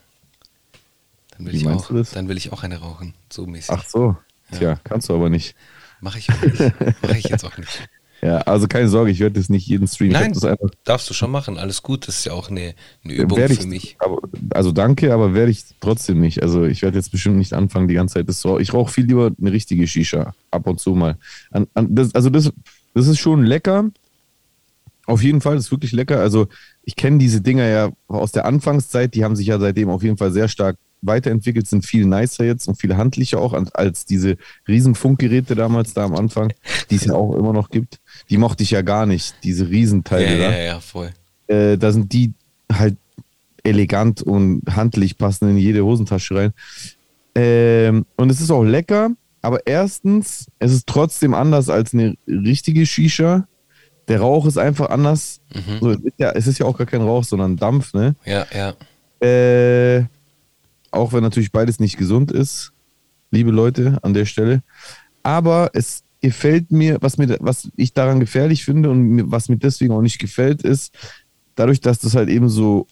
[1.31, 3.71] Dann will Wie ich auch, dann will ich auch eine rauchen, so mäßig.
[3.71, 4.15] Ach so.
[4.55, 5.55] Tja, kannst du aber nicht.
[5.99, 6.59] Mache ich auch nicht.
[7.01, 7.89] Mache ich jetzt auch nicht.
[8.23, 10.11] Ja, also keine Sorge, ich werde das nicht jeden Stream.
[10.11, 11.57] Ich Nein, einfach, darfst du schon machen.
[11.57, 12.07] Alles gut.
[12.07, 13.95] Das ist ja auch eine, eine Übung werde für ich, mich.
[13.97, 14.19] Aber,
[14.51, 16.43] also danke, aber werde ich trotzdem nicht.
[16.43, 18.45] Also ich werde jetzt bestimmt nicht anfangen, die ganze Zeit das.
[18.59, 21.17] Ich rauche viel lieber eine richtige Shisha, ab und zu mal.
[21.49, 22.53] An, an, das, also das,
[22.93, 23.89] das ist schon lecker.
[25.07, 26.19] Auf jeden Fall, das ist wirklich lecker.
[26.19, 26.47] Also
[26.83, 30.17] ich kenne diese Dinger ja aus der Anfangszeit, die haben sich ja seitdem auf jeden
[30.17, 34.37] Fall sehr stark weiterentwickelt, sind viel nicer jetzt und viel handlicher auch als, diese
[34.67, 36.53] Riesenfunkgeräte damals da am Anfang,
[36.89, 37.99] die es ja auch immer noch gibt.
[38.29, 41.11] Die mochte ich ja gar nicht, diese Riesenteile Ja, da ja, ja, voll.
[41.47, 42.33] äh, da sind die
[42.71, 42.97] halt
[43.63, 46.53] elegant und handlich, passen in jede Hosentasche rein.
[47.35, 49.11] Ähm, und es ist auch lecker,
[49.41, 53.47] aber erstens, es ist trotzdem anders als eine richtige Shisha.
[54.07, 55.39] Der Rauch ist einfach anders.
[55.53, 55.79] Mhm.
[55.79, 58.15] So, es, ist ja, es ist ja auch gar kein Rauch, sondern Dampf, ne?
[58.25, 58.73] Ja, ja.
[59.25, 60.05] Äh,
[60.91, 62.73] auch wenn natürlich beides nicht gesund ist,
[63.31, 64.61] liebe Leute an der Stelle.
[65.23, 69.57] Aber es gefällt mir, was, mir, was ich daran gefährlich finde und mir, was mir
[69.57, 70.93] deswegen auch nicht gefällt, ist,
[71.55, 72.87] dadurch, dass das halt eben so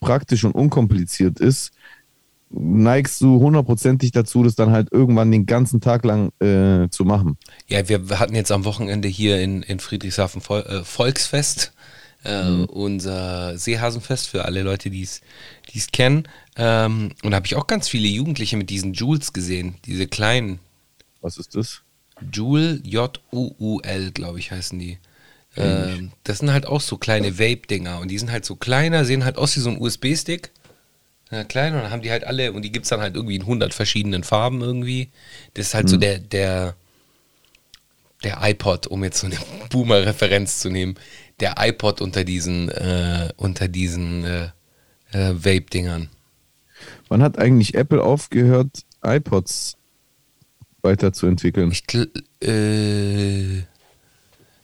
[0.00, 1.72] praktisch und unkompliziert ist,
[2.50, 7.36] neigst du hundertprozentig dazu, das dann halt irgendwann den ganzen Tag lang äh, zu machen.
[7.66, 11.72] Ja, wir hatten jetzt am Wochenende hier in, in Friedrichshafen Vol äh, Volksfest,
[12.24, 15.22] äh, unser Seehasenfest für alle Leute, die es
[15.92, 16.28] kennen.
[16.56, 20.58] Ähm, und da habe ich auch ganz viele Jugendliche mit diesen Jules gesehen, diese kleinen
[21.20, 21.82] Was ist das?
[22.32, 24.98] Joule, J-U-U-L, glaube ich, heißen die.
[25.56, 29.24] Ähm, das sind halt auch so kleine Vape-Dinger und die sind halt so kleiner, sehen
[29.24, 30.50] halt aus wie so ein USB-Stick.
[31.30, 33.36] Ja, klein und dann haben die halt alle und die gibt es dann halt irgendwie
[33.36, 35.08] in 100 verschiedenen Farben irgendwie.
[35.54, 36.74] Das ist halt so der, der,
[38.24, 39.36] der iPod, um jetzt so eine
[39.70, 40.96] Boomer-Referenz zu nehmen,
[41.40, 44.44] der iPod unter diesen, äh, unter diesen äh,
[45.12, 46.08] äh, Vape-Dingern.
[47.08, 49.76] Wann hat eigentlich Apple aufgehört, iPods
[50.82, 51.72] weiterzuentwickeln?
[51.72, 51.84] Ich,
[52.46, 53.62] äh,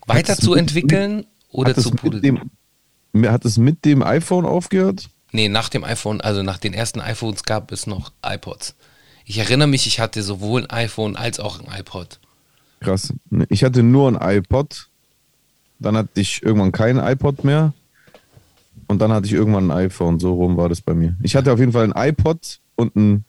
[0.06, 2.50] weiterzuentwickeln oder zu produzieren?
[3.24, 5.08] Hat es mit dem iPhone aufgehört?
[5.32, 8.76] Nee, nach dem iPhone, also nach den ersten iPhones gab es noch iPods.
[9.24, 12.20] Ich erinnere mich, ich hatte sowohl ein iPhone als auch ein iPod.
[12.80, 13.12] Krass.
[13.48, 14.88] Ich hatte nur ein iPod.
[15.78, 17.72] Dann hatte ich irgendwann kein iPod mehr.
[18.86, 20.20] Und dann hatte ich irgendwann ein iPhone.
[20.20, 21.16] So rum war das bei mir.
[21.22, 23.24] Ich hatte auf jeden Fall ein iPod und ein.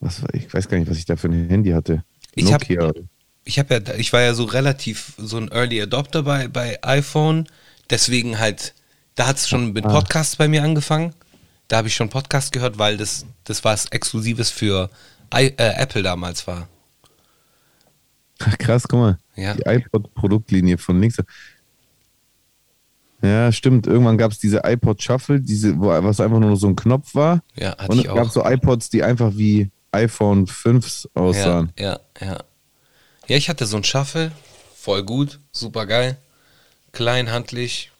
[0.00, 2.04] Was war, ich weiß gar nicht, was ich da für ein Handy hatte.
[2.34, 2.92] Ich hab- Nokia.
[3.44, 7.46] Ich habe ja, ich war ja so relativ so ein Early Adopter bei, bei iPhone,
[7.88, 8.74] deswegen halt,
[9.14, 11.14] da hat es schon mit Podcasts bei mir angefangen.
[11.66, 14.90] Da habe ich schon Podcast gehört, weil das, das was Exklusives für
[15.34, 16.68] I, äh, Apple damals war.
[18.58, 19.18] Krass, guck mal.
[19.40, 19.54] Ja.
[19.54, 21.16] Die iPod-Produktlinie von links.
[23.22, 23.86] Ja, stimmt.
[23.86, 27.42] Irgendwann gab es diese iPod Shuffle, diese, wo, was einfach nur so ein Knopf war.
[27.54, 28.32] Ja, hatte Und ich es gab auch.
[28.32, 31.72] so iPods, die einfach wie iPhone 5s aussahen.
[31.78, 32.44] Ja, ja, ja.
[33.26, 34.32] Ja, ich hatte so ein Shuffle,
[34.74, 36.16] voll gut, super geil,
[36.92, 37.92] klein, handlich,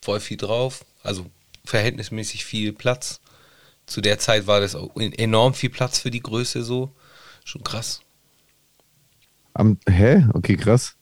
[0.00, 1.26] voll viel drauf, also
[1.64, 3.20] verhältnismäßig viel Platz.
[3.86, 6.90] Zu der Zeit war das auch enorm viel Platz für die Größe so,
[7.44, 8.00] schon krass.
[9.54, 10.26] Am, hä?
[10.34, 10.96] Okay, krass.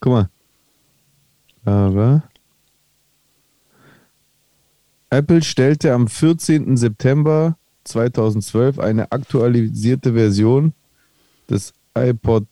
[0.00, 0.30] Guck mal.
[1.64, 2.22] Aber.
[5.10, 6.76] Apple stellte am 14.
[6.76, 10.74] September 2012 eine aktualisierte Version
[11.48, 12.46] des iPod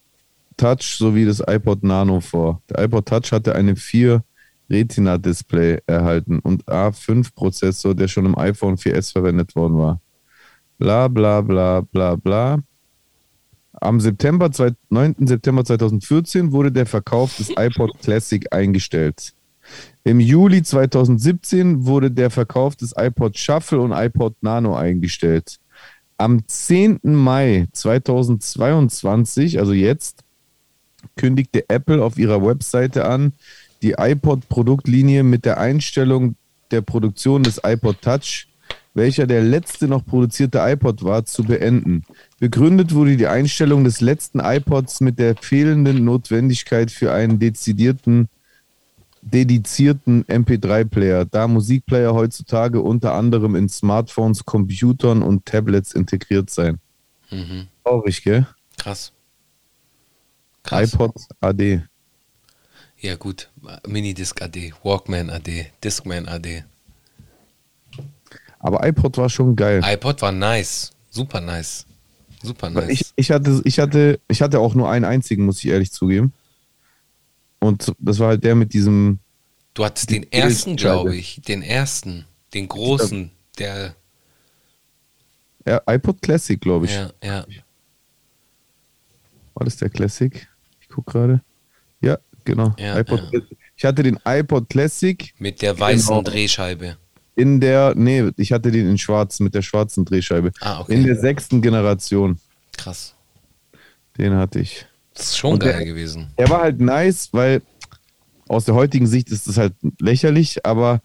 [0.57, 2.63] Touch sowie des iPod Nano vor.
[2.71, 4.25] Der iPod Touch hatte eine 4
[4.71, 10.01] Retina-Display erhalten und A5-Prozessor, der schon im iPhone 4S verwendet worden war.
[10.79, 12.59] Bla bla bla bla bla.
[13.81, 15.27] Am September, zwei- 9.
[15.27, 19.35] September 2014 wurde der Verkauf des iPod Classic eingestellt.
[20.05, 25.59] Im Juli 2017 wurde der Verkauf des iPod Shuffle und iPod Nano eingestellt.
[26.17, 27.01] Am 10.
[27.03, 30.21] Mai 2022, also jetzt,
[31.17, 33.33] kündigte Apple auf ihrer Webseite an,
[33.83, 36.37] die iPod-Produktlinie mit der Einstellung
[36.71, 38.47] der Produktion des iPod Touch,
[38.95, 42.05] welcher der letzte noch produzierte iPod war, zu beenden.
[42.39, 48.29] Begründet wurde die Einstellung des letzten iPods mit der fehlenden Notwendigkeit für einen dezidierten,
[49.23, 56.79] dedizierten MP3-Player, da Musikplayer heutzutage unter anderem in Smartphones, Computern und Tablets integriert seien.
[57.31, 57.69] Mhm.
[57.83, 58.47] Traurig, gell?
[58.77, 59.13] Krass.
[60.63, 60.93] Krass.
[60.93, 61.83] iPod AD.
[62.99, 63.51] Ja gut,
[63.87, 66.65] Minidisc AD, Walkman AD, Discman AD.
[68.59, 69.81] Aber iPod war schon geil.
[69.85, 71.86] iPod war nice, super nice.
[72.47, 72.89] Super nice.
[72.91, 76.33] Ich, ich, hatte, ich, hatte, ich hatte auch nur einen einzigen, muss ich ehrlich zugeben.
[77.59, 79.19] Und das war halt der mit diesem.
[79.75, 83.95] du hattest den ersten, glaube ich, den ersten, den großen, der,
[85.67, 86.93] Ja, iPod Classic, glaube ich.
[86.93, 87.45] ja, ja.
[89.55, 90.47] War das der Classic?
[90.81, 91.41] Ich gucke gerade.
[92.01, 92.75] Ja, genau.
[92.79, 93.41] Ja, iPod ja.
[93.77, 96.23] Ich hatte den iPod Classic Mit der weißen Genau.
[96.23, 96.97] Drehscheibe.
[97.37, 100.51] In der, nee, ich hatte den in schwarz mit der schwarzen Drehscheibe.
[100.61, 100.95] Ah, okay.
[100.95, 102.39] In der sechsten Generation.
[102.77, 103.15] Krass.
[104.19, 104.87] Den hatte ich.
[105.15, 106.29] Das ist schon Und der- geil gewesen.
[106.37, 107.63] Er war halt nice, weil
[108.49, 111.01] aus der heutigen Sicht ist das halt lächerlich, aber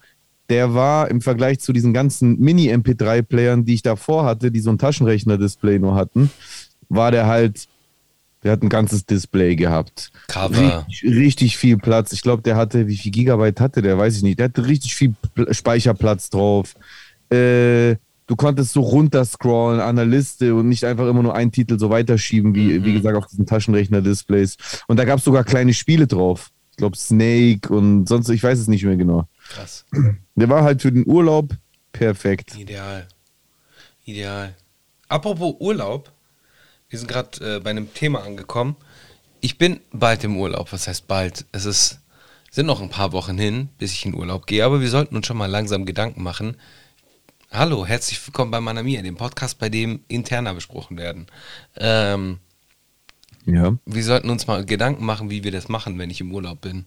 [0.48, 4.78] der war im Vergleich zu diesen ganzen Mini-MP3-Playern, die ich davor hatte, die so ein
[4.78, 6.30] Taschenrechner-Display nur hatten,
[6.88, 7.68] war der halt,
[8.42, 10.10] der hat ein ganzes Display gehabt.
[10.28, 10.86] Cover.
[10.88, 12.12] Richtig, richtig viel Platz.
[12.12, 14.38] Ich glaube, der hatte, wie viel Gigabyte hatte der, weiß ich nicht.
[14.38, 16.74] Der hatte richtig viel Pl- Speicherplatz drauf.
[17.30, 21.78] Äh, du konntest so runterscrollen an der Liste und nicht einfach immer nur einen Titel
[21.78, 24.56] so weiterschieben, wie, wie gesagt, auf diesen Taschenrechner-Displays.
[24.86, 26.50] Und da gab es sogar kleine Spiele drauf.
[26.70, 29.28] Ich glaube, Snake und sonst, ich weiß es nicht mehr genau.
[29.48, 29.84] Krass.
[30.34, 31.54] Der war halt für den Urlaub
[31.92, 32.58] perfekt.
[32.58, 33.06] Ideal.
[34.04, 34.54] Ideal.
[35.08, 36.10] Apropos Urlaub,
[36.92, 38.76] wir sind gerade äh, bei einem Thema angekommen.
[39.40, 40.72] Ich bin bald im Urlaub.
[40.74, 41.46] Was heißt bald?
[41.50, 42.00] Es ist,
[42.50, 45.26] sind noch ein paar Wochen hin, bis ich in Urlaub gehe, aber wir sollten uns
[45.26, 46.58] schon mal langsam Gedanken machen.
[47.50, 51.28] Hallo, herzlich willkommen bei Manamia, dem Podcast, bei dem interner besprochen werden.
[51.76, 52.40] Ähm,
[53.46, 53.74] Ja.
[53.86, 56.84] wir sollten uns mal Gedanken machen, wie wir das machen, wenn ich im Urlaub bin.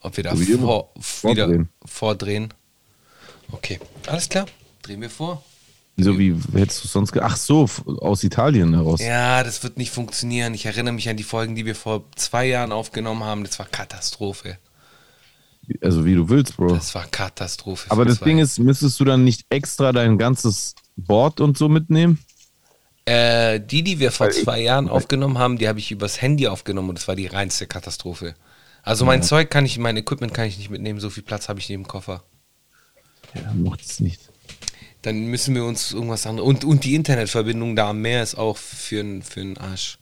[0.00, 0.58] Ob wir da vor, wieder
[1.00, 1.68] Vordrehen.
[1.84, 2.54] vordrehen.
[3.50, 4.46] Okay, alles klar.
[4.82, 5.42] Drehen wir vor.
[6.00, 7.68] So wie hättest du sonst Ach so,
[8.00, 9.00] aus Italien heraus.
[9.00, 10.54] Ja, das wird nicht funktionieren.
[10.54, 13.42] Ich erinnere mich an die Folgen, die wir vor zwei Jahren aufgenommen haben.
[13.42, 14.58] Das war Katastrophe.
[15.82, 16.68] Also wie du willst, Bro.
[16.68, 17.90] Das war Katastrophe.
[17.90, 18.20] Aber das.
[18.20, 22.18] Ding ist, müsstest du dann nicht extra dein ganzes Board und so mitnehmen?
[23.04, 26.90] Äh, die, die wir vor zwei Jahren aufgenommen haben, die habe ich übers Handy aufgenommen
[26.90, 28.34] und das war die reinste Katastrophe.
[28.82, 31.58] Also mein Zeug kann ich, mein Equipment kann ich nicht mitnehmen, so viel Platz habe
[31.58, 32.22] ich neben dem Koffer.
[33.34, 34.30] Ja, macht es nicht.
[35.02, 36.48] Dann müssen wir uns irgendwas anderes.
[36.48, 39.98] Und, und die Internetverbindung da am Meer ist auch für einen für Arsch.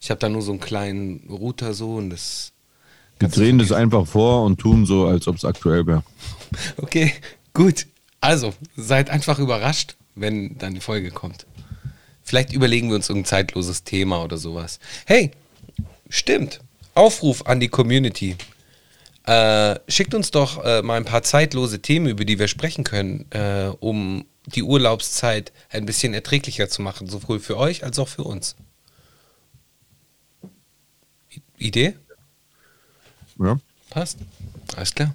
[0.00, 2.52] Ich habe da nur so einen kleinen Router so und das.
[3.18, 6.02] Wir drehen das einfach vor und tun so, als ob es aktuell wäre.
[6.78, 7.12] Okay,
[7.54, 7.86] gut.
[8.20, 11.46] Also, seid einfach überrascht, wenn dann die Folge kommt.
[12.24, 14.80] Vielleicht überlegen wir uns irgendein zeitloses Thema oder sowas.
[15.06, 15.30] Hey,
[16.08, 16.60] stimmt.
[16.94, 18.36] Aufruf an die Community.
[19.26, 23.26] Äh, schickt uns doch äh, mal ein paar zeitlose Themen, über die wir sprechen können,
[23.30, 28.24] äh, um die Urlaubszeit ein bisschen erträglicher zu machen, sowohl für euch als auch für
[28.24, 28.56] uns.
[31.32, 31.94] I Idee?
[33.38, 33.58] Ja.
[33.90, 34.18] Passt.
[34.76, 35.14] Alles klar.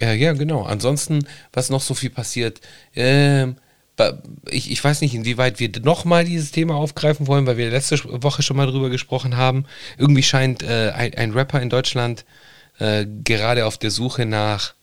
[0.00, 0.62] Ja, ja, genau.
[0.62, 2.60] Ansonsten, was noch so viel passiert,
[2.94, 3.56] ähm,
[4.48, 8.42] ich, ich weiß nicht, inwieweit wir nochmal dieses Thema aufgreifen wollen, weil wir letzte Woche
[8.42, 9.66] schon mal drüber gesprochen haben.
[9.98, 12.24] Irgendwie scheint äh, ein, ein Rapper in Deutschland
[12.78, 14.74] äh, gerade auf der Suche nach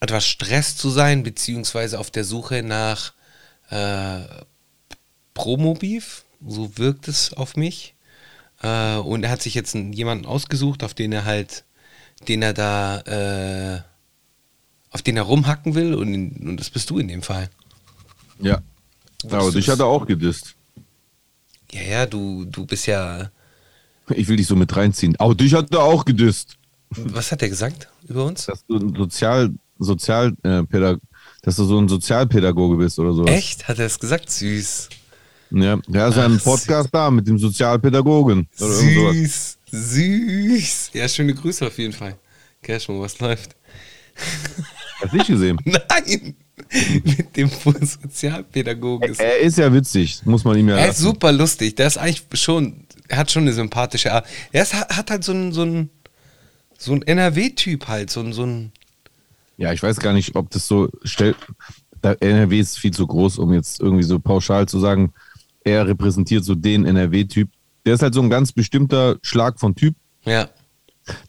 [0.00, 3.12] etwas Stress zu sein, beziehungsweise auf der Suche nach
[3.70, 4.20] äh,
[5.34, 6.24] Promo-Beef.
[6.46, 7.94] So wirkt es auf mich.
[8.62, 11.64] Äh, und er hat sich jetzt einen, jemanden ausgesucht, auf den er halt,
[12.26, 13.80] den er da, äh,
[14.90, 15.94] auf den er rumhacken will.
[15.94, 17.50] Und, und das bist du in dem Fall.
[18.40, 18.62] Ja.
[19.24, 20.54] Aber dich hat er auch gedisst.
[21.72, 23.30] Ja, ja, du, du bist ja.
[24.10, 25.16] Ich will dich so mit reinziehen.
[25.18, 26.56] Aber dich hat er auch gedisst.
[26.90, 28.46] Was hat er gesagt über uns?
[28.46, 30.32] Dass du ein Sozial, Sozial,
[30.68, 30.98] Pädag
[31.42, 33.30] dass du so ein Sozialpädagoge bist oder sowas.
[33.30, 33.68] Echt?
[33.68, 34.28] Hat er es gesagt?
[34.30, 34.88] Süß.
[35.50, 38.48] Ja, der ist einen Ach, Podcast da mit dem Sozialpädagogen.
[38.60, 38.68] Oder.
[39.12, 39.58] Süß.
[39.70, 40.90] Süß.
[40.94, 42.16] Ja, schöne Grüße auf jeden Fall.
[42.62, 43.56] Cashmo, was läuft?
[45.00, 45.58] Hast du nicht gesehen?
[45.64, 46.34] Nein!
[47.04, 49.10] Mit dem Sozialpädagogen.
[49.10, 51.02] ist- Er ist ja witzig, muss man ihm ja Er ist lassen.
[51.04, 51.76] super lustig.
[51.76, 54.26] Der ist eigentlich schon, er hat schon eine sympathische Art.
[54.52, 55.90] Er ist, hat halt so ein, so ein,
[56.76, 58.72] so ein NRW-Typ halt, so ein, so ein,
[59.58, 61.36] Ja, ich weiß gar nicht, ob das so stellt.
[62.02, 65.12] NRW ist viel zu groß, um jetzt irgendwie so pauschal zu sagen,
[65.64, 67.48] er repräsentiert so den NRW-Typ.
[67.84, 69.94] Der ist halt so ein ganz bestimmter Schlag von Typ,
[70.24, 70.48] ja,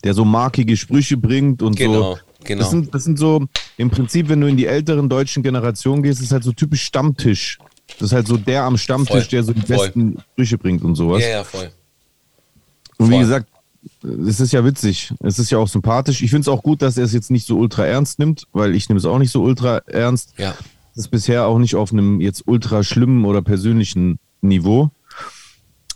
[0.04, 2.18] der so markige Sprüche bringt und Genau, so.
[2.44, 2.60] genau.
[2.62, 3.46] Das sind, das sind so,
[3.78, 7.58] im Prinzip, wenn du in die älteren deutschen Generationen gehst, ist halt so typisch Stammtisch.
[7.98, 9.86] Das ist halt so der am Stammtisch, Voll, der so die voll.
[9.86, 11.22] besten Sprüche bringt und sowas.
[11.22, 11.70] ja, ja, voll.
[12.98, 13.20] Und wie Voll.
[13.22, 13.48] gesagt,
[14.02, 15.12] es ist ja witzig.
[15.20, 16.22] Es ist ja auch sympathisch.
[16.22, 18.74] Ich finde es auch gut, dass er es jetzt nicht so ultra ernst nimmt, weil
[18.74, 20.34] ich nehme es auch nicht so ultra ernst.
[20.38, 20.54] Ja,
[20.92, 24.90] Es ist bisher auch nicht auf einem jetzt ultra schlimmen oder persönlichen Niveau.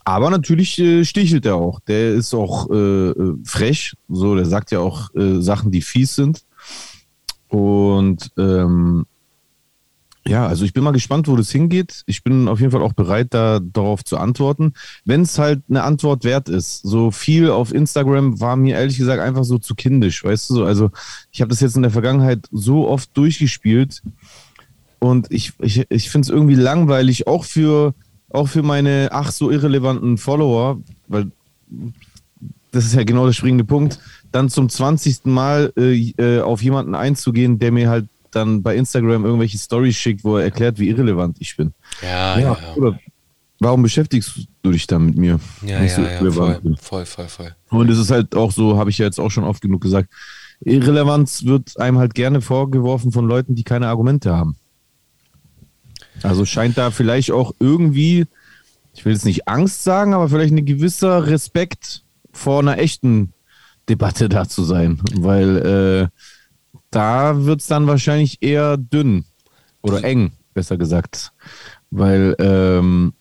[0.05, 1.81] Aber natürlich äh, stichelt er auch.
[1.81, 2.75] Der ist auch äh,
[3.11, 3.95] äh, frech.
[4.09, 6.45] So, der sagt ja auch äh, Sachen, die fies sind.
[7.49, 9.07] Und ähm,
[10.27, 12.03] ja, also ich bin mal gespannt, wo das hingeht.
[12.07, 14.73] Ich bin auf jeden Fall auch bereit, da darauf zu antworten.
[15.05, 16.81] Wenn es halt eine Antwort wert ist.
[16.83, 20.65] So viel auf Instagram war mir ehrlich gesagt einfach so zu kindisch, weißt du so.
[20.65, 20.91] Also
[21.31, 24.03] ich habe das jetzt in der Vergangenheit so oft durchgespielt
[25.05, 27.95] und ich, ich, ich finde es irgendwie langweilig, auch für,
[28.31, 31.31] auch für meine ach so irrelevanten Follower, weil
[32.71, 34.01] das ist ja genau der springende Punkt,
[34.33, 35.27] dann zum 20.
[35.27, 40.25] Mal äh, äh, auf jemanden einzugehen, der mir halt dann bei Instagram irgendwelche Stories schickt,
[40.25, 41.73] wo er erklärt, wie irrelevant ich bin.
[42.03, 42.75] Ja, ja, ja.
[42.77, 42.99] Oder
[43.61, 45.41] warum beschäftigst du dich dann mit mir?
[45.63, 47.57] Ja, ja, so ja, voll, voll, voll, voll.
[47.71, 50.11] Und es ist halt auch so, habe ich ja jetzt auch schon oft genug gesagt,
[50.61, 54.57] Irrelevanz wird einem halt gerne vorgeworfen von Leuten, die keine Argumente haben.
[56.23, 58.27] Also scheint da vielleicht auch irgendwie,
[58.95, 63.33] ich will jetzt nicht Angst sagen, aber vielleicht ein gewisser Respekt vor einer echten
[63.89, 65.01] Debatte da zu sein.
[65.15, 66.21] Weil äh,
[66.95, 69.25] da wird es dann wahrscheinlich eher dünn
[69.83, 71.33] oder eng, besser gesagt.
[71.91, 73.13] Weil ähm,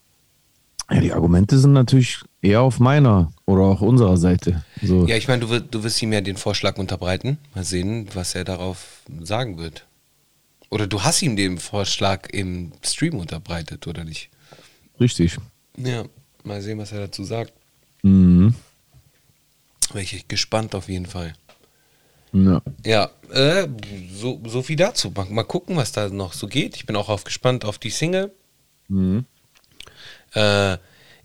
[0.90, 4.64] ja, die Argumente sind natürlich eher auf meiner oder auch unserer Seite.
[4.82, 5.06] So.
[5.06, 7.38] Ja, ich meine, du, wirst- du wirst ihm ja den Vorschlag unterbreiten.
[7.54, 9.86] Mal sehen, was er darauf sagen wird.
[10.70, 14.28] Oder du hast ihm den Vorschlag im Stream unterbreitet, oder nicht?
[15.00, 15.38] Richtig.
[15.76, 16.04] Ja,
[16.42, 17.52] mal sehen, was er dazu sagt.
[18.02, 18.54] Mhm.
[19.92, 21.34] Bin ich gespannt auf jeden Fall.
[22.34, 22.60] Ja.
[22.84, 23.68] Ja, äh,
[24.12, 25.10] so, so viel dazu.
[25.10, 26.76] Mal, mal gucken, was da noch so geht.
[26.76, 28.32] Ich bin auch auf, gespannt auf die Single.
[28.88, 29.24] Mhm.
[30.34, 30.78] Äh,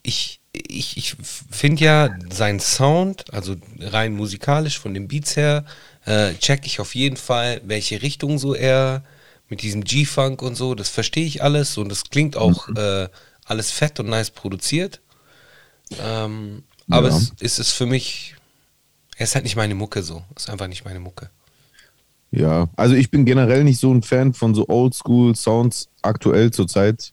[0.04, 1.16] ich ich, ich
[1.52, 5.64] finde ja seinen Sound, also rein musikalisch von den Beats her,
[6.06, 9.04] äh, check ich auf jeden Fall, welche Richtung so er
[9.48, 13.10] mit diesem G-Funk und so, das verstehe ich alles und das klingt auch äh,
[13.46, 15.02] alles fett und nice produziert.
[16.02, 17.18] Ähm, aber Ja.
[17.18, 18.36] es, es ist für mich,
[19.20, 20.24] er ist halt nicht meine Mucke so.
[20.36, 21.30] Ist einfach nicht meine Mucke.
[22.32, 27.12] Ja, also ich bin generell nicht so ein Fan von so Oldschool-Sounds aktuell zurzeit.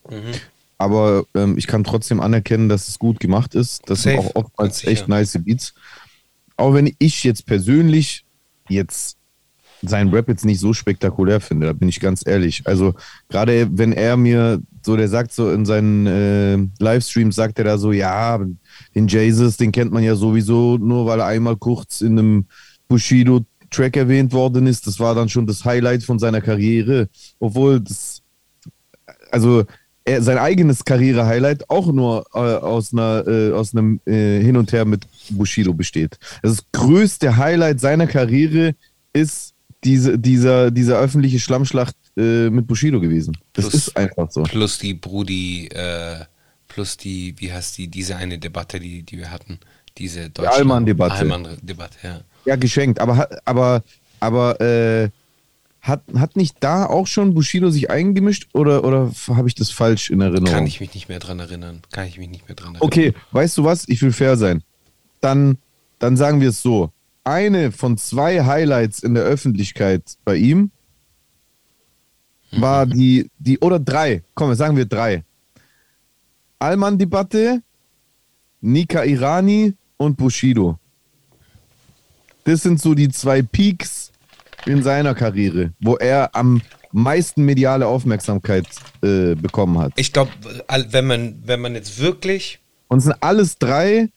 [0.78, 3.82] Aber ähm, ich kann trotzdem anerkennen, dass es gut gemacht ist.
[3.86, 5.74] Das sind Safe, auch oftmals echt nice Beats.
[6.56, 8.24] Auch wenn ich jetzt persönlich
[8.68, 9.16] jetzt
[9.82, 12.62] seinen Rap jetzt nicht so spektakulär finde, da bin ich ganz ehrlich.
[12.66, 12.94] Also
[13.28, 17.76] gerade wenn er mir so, der sagt so in seinen äh, Livestreams, sagt er da
[17.76, 18.38] so, ja,
[18.94, 22.46] den Jesus, den kennt man ja sowieso nur, weil er einmal kurz in einem
[22.88, 24.86] Bushido-Track erwähnt worden ist.
[24.86, 27.08] Das war dann schon das Highlight von seiner Karriere.
[27.38, 28.22] Obwohl das,
[29.30, 29.64] also
[30.04, 34.72] er, sein eigenes Karriere-Highlight auch nur äh, aus, einer, äh, aus einem äh, Hin und
[34.72, 36.16] Her mit Bushido besteht.
[36.42, 38.74] Das größte Highlight seiner Karriere
[39.12, 43.36] ist diese, dieser, dieser öffentliche Schlammschlacht äh, mit Bushido gewesen.
[43.52, 44.42] Das Plus- ist einfach so.
[44.42, 46.24] Plus die Brudi, äh,
[46.68, 49.58] plus die, wie heißt die, diese eine Debatte, die, die wir hatten.
[49.98, 51.14] Diese deutsche Allmann-Debatte.
[51.14, 52.20] Allmann-Debatte, ja.
[52.44, 53.00] Ja, geschenkt.
[53.00, 53.82] Aber, hat- aber,
[54.20, 55.08] aber äh,
[55.80, 60.10] hat, hat nicht da auch schon Bushido sich eingemischt oder, oder habe ich das falsch
[60.10, 60.46] in Erinnerung?
[60.46, 61.80] Kann ich mich nicht mehr dran erinnern.
[61.92, 62.82] Kann ich mich nicht mehr dran erinnern.
[62.86, 63.88] Okay, weißt du was?
[63.88, 64.62] Ich will fair sein.
[65.20, 65.58] Dann,
[65.98, 66.90] dann sagen wir es so.
[67.24, 70.70] Eine von zwei Highlights in der Öffentlichkeit bei ihm
[72.52, 75.24] war die, die, oder drei, komm, sagen wir drei.
[76.58, 77.62] Allmann-Debatte,
[78.60, 80.78] Nika Irani und Bushido.
[82.44, 84.12] Das sind so die zwei Peaks
[84.64, 88.66] in seiner Karriere, wo er am meisten mediale Aufmerksamkeit
[89.02, 89.92] äh, bekommen hat.
[89.96, 90.30] Ich glaube,
[90.90, 94.08] wenn man, wenn man jetzt wirklich, Und es sind alles drei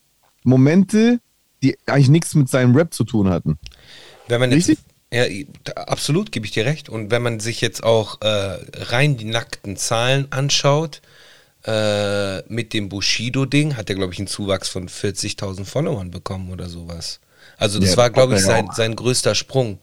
[0.44, 1.20] Momente,
[1.62, 3.58] die eigentlich nichts mit seinem Rap zu tun hatten.
[4.28, 4.86] wenn man jetzt, Richtig?
[5.14, 5.24] Ja,
[5.76, 6.90] absolut gebe ich dir recht.
[6.90, 8.28] Und wenn man sich jetzt auch äh,
[8.76, 11.02] rein die nackten Zahlen anschaut,
[11.66, 16.70] äh, mit dem Bushido-Ding hat er, glaube ich, einen Zuwachs von 40.000 Followern bekommen oder
[16.70, 17.20] sowas.
[17.58, 18.74] Also das Ja, war, glaube ich, ja sein, auch.
[18.74, 19.80] sein größter Sprung.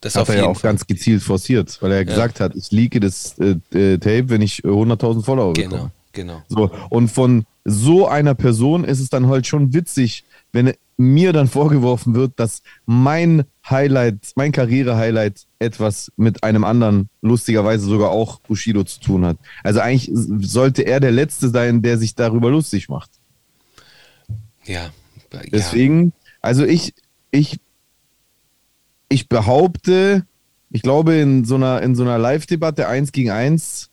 [0.00, 0.70] Das Hat auf er ja auch Fall.
[0.72, 4.64] ganz gezielt forciert, weil er gesagt hat, ich leake das äh, äh, Tape, wenn ich
[4.64, 5.92] äh, 100.000 Follower Genau, bekomme.
[6.12, 6.42] genau.
[6.48, 11.48] So, und von so einer Person ist es dann halt schon witzig, wenn mir dann
[11.48, 18.84] vorgeworfen wird, dass mein Highlight, mein Karriere-Highlight etwas mit einem anderen, lustigerweise sogar auch Bushido
[18.84, 19.38] zu tun hat.
[19.64, 23.10] Also eigentlich sollte er der Letzte sein, der sich darüber lustig macht.
[24.66, 24.90] Ja.
[25.32, 25.40] ja.
[25.50, 26.92] Deswegen, also ich,
[27.30, 27.60] ich,
[29.08, 30.26] ich behaupte,
[30.70, 33.90] ich glaube, in so einer, in so einer Live-Debatte eins gegen eins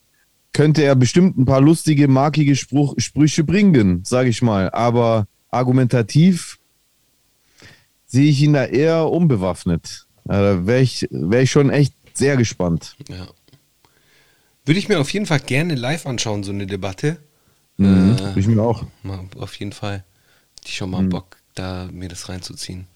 [0.52, 4.72] könnte er bestimmt ein paar lustige, markige Spruch, Sprüche bringen, sage ich mal.
[4.72, 6.57] Aber argumentativ
[8.08, 10.08] sehe ich ihn da eher unbewaffnet.
[10.26, 12.96] Da wäre ich, wär ich schon echt sehr gespannt.
[13.10, 13.28] Ja.
[14.66, 17.18] Würde ich mir auf jeden Fall gerne live anschauen, so eine Debatte.
[17.78, 18.86] Mhm, Äh, ich mir auch.
[19.38, 20.04] Auf jeden Fall.
[20.66, 22.88] Ich schon mal Bock, da mir das reinzuziehen.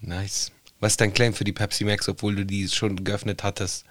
[0.00, 0.52] Nice.
[0.80, 3.84] Was ist dein Claim für die Pepsi Max, obwohl du die schon geöffnet hattest?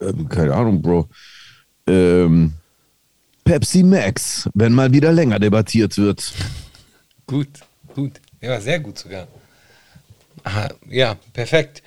[0.00, 1.08] Ähm, keine Ahnung, Bro.
[1.86, 2.52] Ähm,
[3.46, 6.32] Pepsi Max, wenn mal wieder länger debattiert wird.
[7.28, 7.48] Gut,
[7.94, 8.20] gut.
[8.40, 9.28] Ja, sehr gut sogar.
[10.42, 11.80] Aha, ja, perfekt.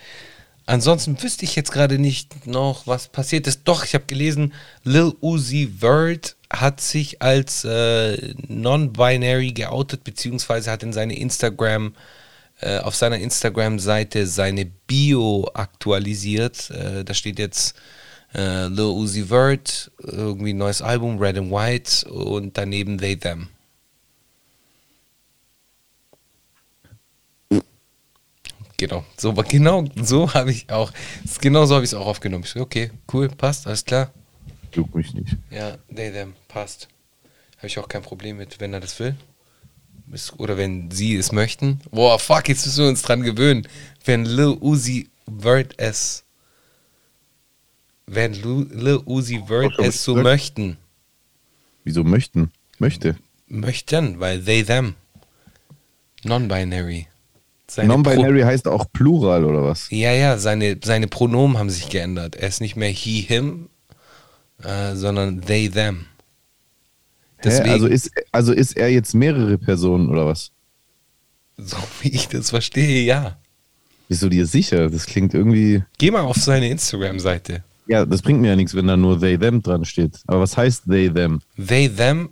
[0.66, 3.64] Ansonsten wüsste ich jetzt gerade nicht noch, was passiert ist.
[3.66, 4.54] Doch, ich habe gelesen,
[4.86, 11.94] Lil Uzi Vert hat sich als äh, non-binary geoutet, beziehungsweise hat in seine Instagram,
[12.62, 16.70] äh, auf seiner Instagram-Seite seine Bio aktualisiert.
[16.70, 17.76] Äh, da steht jetzt
[18.34, 23.50] äh, Lil Uzi Vert, irgendwie ein neues Album, Red and White und daneben They Them.
[28.78, 30.94] Genau, so, genau so habe ich auch,
[31.42, 32.46] genau so habe ich es auch aufgenommen.
[32.46, 34.12] Ich so, okay, cool, passt, alles klar.
[34.74, 35.36] Juckt mich nicht.
[35.52, 36.88] Ja, they, them, passt.
[37.58, 39.16] Habe ich auch kein Problem mit, wenn er das will.
[40.38, 41.82] Oder wenn sie es möchten.
[41.92, 43.68] Boah, fuck, jetzt müssen wir uns dran gewöhnen.
[44.06, 46.24] Wenn Lil Uzi Vert es,
[48.10, 50.24] wenn Lil Uzi Vert es so gesagt?
[50.24, 50.78] möchten,
[51.84, 52.52] Wieso möchten?
[52.78, 53.16] Möchte.
[53.48, 54.96] möchten, weil they, them,
[56.24, 57.08] non-binary.
[57.78, 59.88] Non-binary heißt auch Plural oder was?
[59.92, 62.36] Ja, ja, seine, seine Pronomen haben sich geändert.
[62.36, 63.70] Er ist nicht mehr he, him,
[64.64, 66.06] äh, sondern they, them.
[67.42, 67.62] Hä?
[67.70, 70.52] Also, ist, also ist er jetzt mehrere Personen oder was?
[71.60, 73.38] so wie ich das verstehe, ja.
[74.08, 74.90] Bist du dir sicher?
[74.90, 75.84] Das klingt irgendwie.
[75.98, 77.64] Geh mal auf seine Instagram-Seite.
[77.90, 80.20] Ja, das bringt mir ja nichts, wenn da nur they, them dran steht.
[80.28, 81.42] Aber was heißt they, them?
[81.58, 82.30] They, them,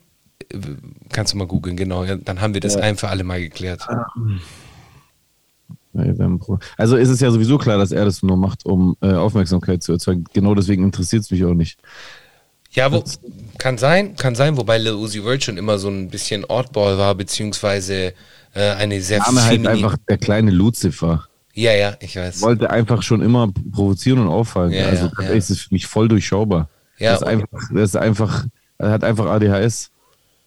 [1.09, 2.03] kannst du mal googeln, genau.
[2.03, 3.81] Ja, dann haben wir das ein für alle Mal geklärt.
[6.39, 9.81] Pro- Also ist es ja sowieso klar, dass er das nur macht, um äh, Aufmerksamkeit
[9.81, 10.25] zu erzeugen.
[10.31, 11.79] Genau deswegen interessiert es mich auch nicht.
[12.69, 13.03] Ja, wo,
[13.57, 17.15] kann sein, kann sein, wobei Lil Uzi Vert schon immer so ein bisschen Oddball war,
[17.15, 18.13] beziehungsweise
[18.53, 21.25] äh, eine sehr Name halt einfach der kleine Lucifer.
[21.57, 22.43] Ja, ja, ich weiß.
[22.43, 24.71] Wollte einfach schon immer provozieren und auffallen.
[24.73, 25.29] Ja, also ja, ja.
[25.31, 26.69] ist für mich voll durchschaubar.
[26.99, 28.45] Ja, das ist einfach, das ist einfach,
[28.77, 29.89] er hat einfach ADHS,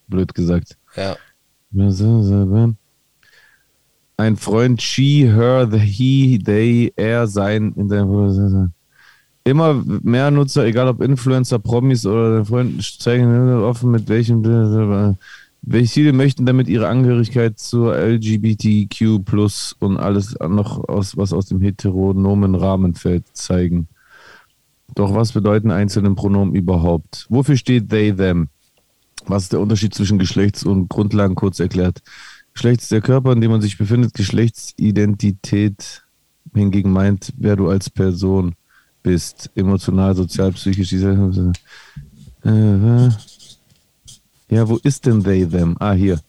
[0.06, 0.78] blöd gesagt.
[0.94, 1.16] Ja,
[4.16, 8.76] Ein Freund, she, her, the, he, they, er, sein in der
[9.42, 14.42] Immer mehr Nutzer, egal ob Influencer, Promis oder Freunde, zeigen offen mit welchem
[15.62, 21.46] welche Ziele möchten damit ihre Angehörigkeit zur LGBTQ plus und alles noch aus, was aus
[21.46, 23.88] dem heteronomen Rahmen fällt, zeigen.
[24.94, 27.26] Doch was bedeuten einzelne Pronomen überhaupt?
[27.28, 28.48] Wofür steht they, them?
[29.26, 32.02] Was ist der Unterschied zwischen Geschlechts- und Grundlagen kurz erklärt?
[32.54, 34.14] Geschlecht ist der Körper, in dem man sich befindet.
[34.14, 36.02] Geschlechtsidentität
[36.54, 38.54] hingegen meint, wer du als Person
[39.02, 39.50] bist.
[39.54, 40.88] Emotional, sozial, psychisch.
[40.88, 41.52] Diese,
[42.42, 43.10] äh,
[44.50, 45.76] ja, wo ist denn they, them?
[45.78, 46.20] Ah, hier.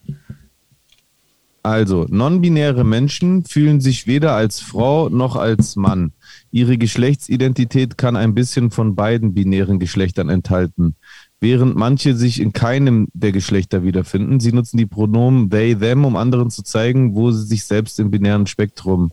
[1.63, 6.11] Also, non-binäre Menschen fühlen sich weder als Frau noch als Mann.
[6.51, 10.95] Ihre Geschlechtsidentität kann ein bisschen von beiden binären Geschlechtern enthalten.
[11.39, 16.15] Während manche sich in keinem der Geschlechter wiederfinden, sie nutzen die Pronomen they, them, um
[16.15, 19.11] anderen zu zeigen, wo sie sich selbst im binären Spektrum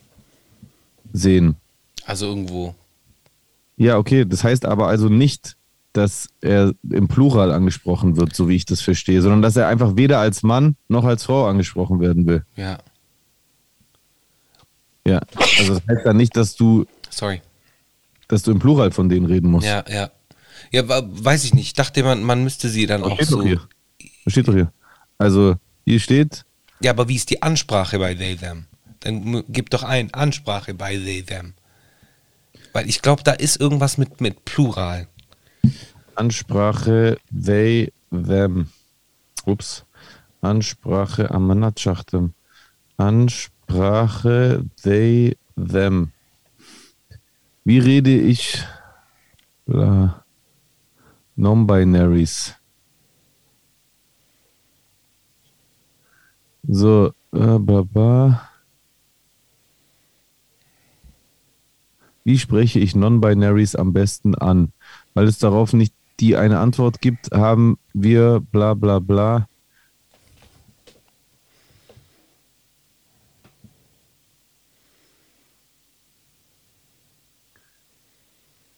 [1.13, 1.57] sehen.
[2.05, 2.75] also irgendwo.
[3.77, 5.58] Ja, okay, das heißt aber also nicht,
[5.99, 9.97] dass er im Plural angesprochen wird, so wie ich das verstehe, sondern dass er einfach
[9.97, 12.45] weder als Mann noch als Frau angesprochen werden will.
[12.57, 12.79] Ja,
[15.07, 15.21] Ja,
[15.59, 17.41] also das heißt dann nicht, dass du, sorry.
[18.29, 19.67] dass du im Plural von denen reden musst.
[19.67, 20.11] Ja, ja.
[20.71, 21.67] Ja, weiß ich nicht.
[21.69, 23.37] Ich dachte, man, man müsste sie dann Das auch steht so.
[23.39, 23.61] doch hier.
[24.25, 24.71] Das steht doch hier.
[25.17, 25.55] Also
[25.87, 26.45] hier steht,
[26.83, 28.67] Ja, aber wie ist die Ansprache bei they, them?
[29.01, 31.55] Dann gib doch ein, Ansprache bei they, them.
[32.75, 35.09] Weil ich glaube, da ist irgendwas mit, mit Plural.
[36.19, 38.67] Ansprache they, them.
[39.47, 39.85] Ups.
[40.41, 42.35] Ansprache Amanatschachtem.
[42.97, 46.11] Ansprache they, them.
[47.65, 48.65] Wie rede ich
[51.37, 52.57] Non-Binaries?
[56.67, 58.49] So, äh, baba.
[62.25, 64.73] Wie spreche ich Non-Binaries am besten an?
[65.15, 69.49] Weil es darauf nicht die eine Antwort gibt, haben wir bla bla bla.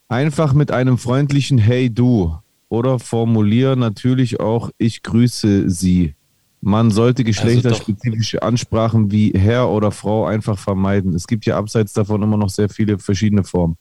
[0.08, 2.36] Einfach mit einem freundlichen Hey du
[2.68, 6.14] oder formulier natürlich auch Ich grüße Sie.
[6.60, 11.14] Man sollte geschlechterspezifische Ansprachen wie Herr oder Frau einfach vermeiden.
[11.14, 13.78] Es gibt ja abseits davon immer noch sehr viele verschiedene Formen.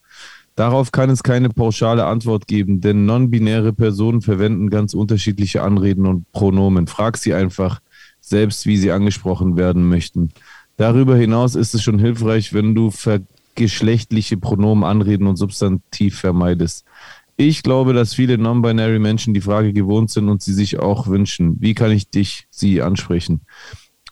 [0.59, 6.29] Darauf kann es keine pauschale Antwort geben, denn non-binäre Personen verwenden ganz unterschiedliche Anreden und
[6.33, 6.85] Pronomen.
[6.85, 7.79] Frag sie einfach
[8.19, 10.31] selbst, wie sie angesprochen werden möchten.
[10.75, 16.83] Darüber hinaus ist es schon hilfreich, wenn du vergeschlechtliche Pronomen, Anreden und Substantiv vermeidest.
[17.37, 21.55] Ich glaube, dass viele non-binary Menschen die Frage gewohnt sind und sie sich auch wünschen,
[21.61, 23.39] wie kann ich dich, sie ansprechen?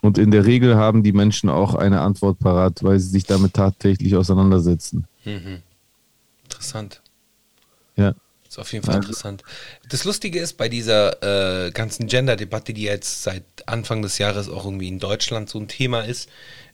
[0.02, 3.54] Und in der Regel haben die Menschen auch eine Antwort parat, weil sie sich damit
[3.54, 5.08] tatsächlich auseinandersetzen.
[6.58, 7.02] Interessant.
[7.96, 8.14] Ja.
[8.48, 9.44] Ist auf jeden Fall interessant.
[9.90, 14.64] Das Lustige ist, bei dieser äh, ganzen Gender-Debatte, die jetzt seit Anfang des Jahres auch
[14.64, 16.30] irgendwie in Deutschland so ein Thema ist,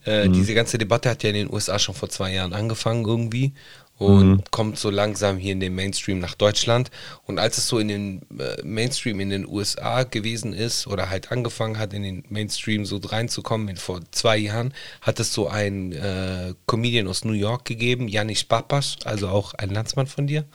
[0.05, 3.53] äh, diese ganze Debatte hat ja in den USA schon vor zwei Jahren angefangen irgendwie
[3.97, 6.91] und kommt so langsam hier in den Mainstream nach Deutschland.
[7.25, 11.31] Und als es so in den äh, Mainstream in den USA gewesen ist oder halt
[11.31, 15.93] angefangen hat, in den Mainstream so reinzukommen, in, vor zwei Jahren, hat es so einen
[15.93, 20.45] äh, Comedian aus New York gegeben, Janis Papas, also auch ein Landsmann von dir.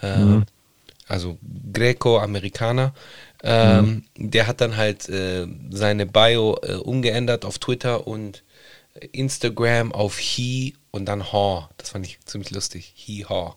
[0.00, 0.40] Äh,
[1.08, 1.38] Also
[1.72, 2.94] Greco-Amerikaner.
[3.42, 8.42] Ähm, Der hat dann halt äh, seine Bio äh, umgeändert auf Twitter und
[9.12, 11.68] Instagram auf He und dann Haw.
[11.76, 12.92] Das fand ich ziemlich lustig.
[12.96, 13.54] He Haw.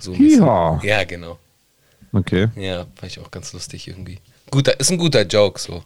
[0.00, 0.12] So.
[0.14, 0.84] Hee-haw.
[0.86, 1.38] Ja, genau.
[2.12, 2.48] Okay.
[2.56, 4.18] Ja, fand ich auch ganz lustig irgendwie.
[4.50, 5.82] Guter, ist ein guter Joke so.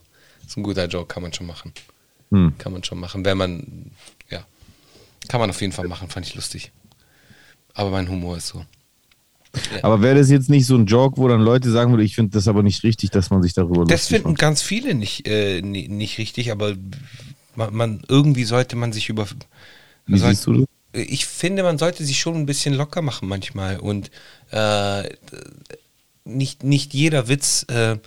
[0.46, 1.72] Ist ein guter Joke, kann man schon machen.
[2.30, 2.54] Hm.
[2.58, 3.90] Kann man schon machen, wenn man,
[4.30, 4.44] ja.
[5.28, 6.72] Kann man auf jeden Fall machen, fand ich lustig.
[7.74, 8.64] Aber mein Humor ist so.
[9.82, 12.32] Aber wäre das jetzt nicht so ein Joke, wo dann Leute sagen würden, ich finde
[12.32, 14.38] das aber nicht richtig, dass man sich darüber Das finden macht?
[14.40, 16.74] ganz viele nicht, äh, ni- nicht richtig, aber
[17.54, 19.26] man, man, irgendwie sollte man sich über.
[20.06, 20.66] Wie soll- siehst du das?
[20.92, 24.10] Ich finde, man sollte sich schon ein bisschen locker machen manchmal und
[24.50, 25.02] äh,
[26.24, 27.64] nicht, nicht jeder Witz.
[27.68, 27.98] Äh,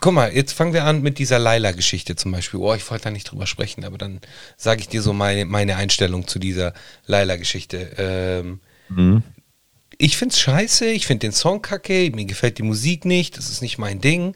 [0.00, 2.58] guck mal, jetzt fangen wir an mit dieser Laila-Geschichte zum Beispiel.
[2.60, 4.20] Oh, ich wollte da nicht drüber sprechen, aber dann
[4.56, 6.74] sage ich dir so meine, meine Einstellung zu dieser
[7.06, 7.92] Laila-Geschichte.
[7.98, 8.60] Ähm,
[8.90, 9.22] Mhm.
[9.98, 13.60] ich find's scheiße, ich find den Song kacke, mir gefällt die Musik nicht, das ist
[13.62, 14.34] nicht mein Ding.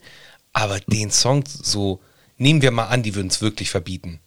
[0.53, 2.01] Aber den Song so,
[2.37, 4.21] nehmen wir mal an, die würden es wirklich verbieten.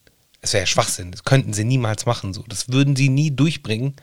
[0.45, 2.31] Es wäre ja Schwachsinn, das könnten sie niemals machen.
[2.31, 2.43] So.
[2.47, 3.95] Das würden sie nie durchbringen.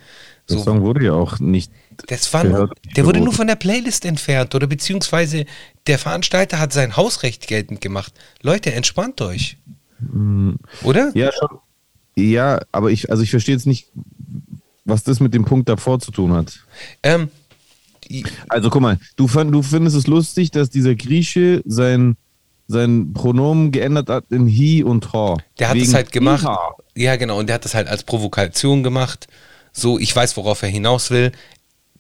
[0.51, 1.71] Der So, Song wurde ja auch nicht.
[2.09, 5.47] das war nur, der wurde nur von der Playlist entfernt oder beziehungsweise
[5.87, 8.13] der Veranstalter hat sein Hausrecht geltend gemacht.
[8.43, 9.57] Leute, entspannt euch.
[10.83, 11.13] Oder?
[11.15, 11.59] Ja, schon.
[12.17, 13.87] Ja, aber ich, also ich verstehe jetzt nicht,
[14.85, 16.59] was das mit dem Punkt davor zu tun hat.
[17.05, 17.31] Ähm,
[18.49, 22.17] Also guck mal, du, fand, du findest es lustig, dass dieser Grieche sein,
[22.73, 25.37] sein Pronomen geändert hat in he und ha.
[25.59, 26.47] Der hat das halt gemacht.
[26.95, 27.39] Ja, genau.
[27.39, 29.29] Und der hat das halt als Provokation gemacht.
[29.73, 31.33] So, ich weiß, worauf er hinaus will.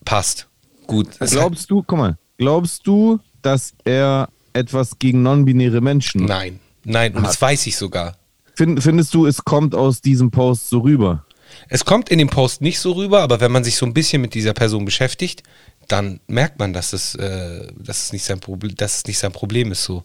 [0.05, 0.49] Passt.
[0.87, 1.09] Gut.
[1.21, 6.25] Es Glaubst du, guck mal, glaubst du, dass er etwas gegen non-binäre Menschen?
[6.25, 6.59] Nein.
[6.85, 8.17] Nein, und das weiß ich sogar.
[8.55, 11.25] Find, findest du, es kommt aus diesem Post so rüber?
[11.69, 14.21] Es kommt in dem Post nicht so rüber, aber wenn man sich so ein bisschen
[14.23, 15.43] mit dieser Person beschäftigt,
[15.89, 19.33] dann merkt man, dass es, äh, dass es, nicht, sein Problem, dass es nicht sein
[19.33, 20.03] Problem ist so.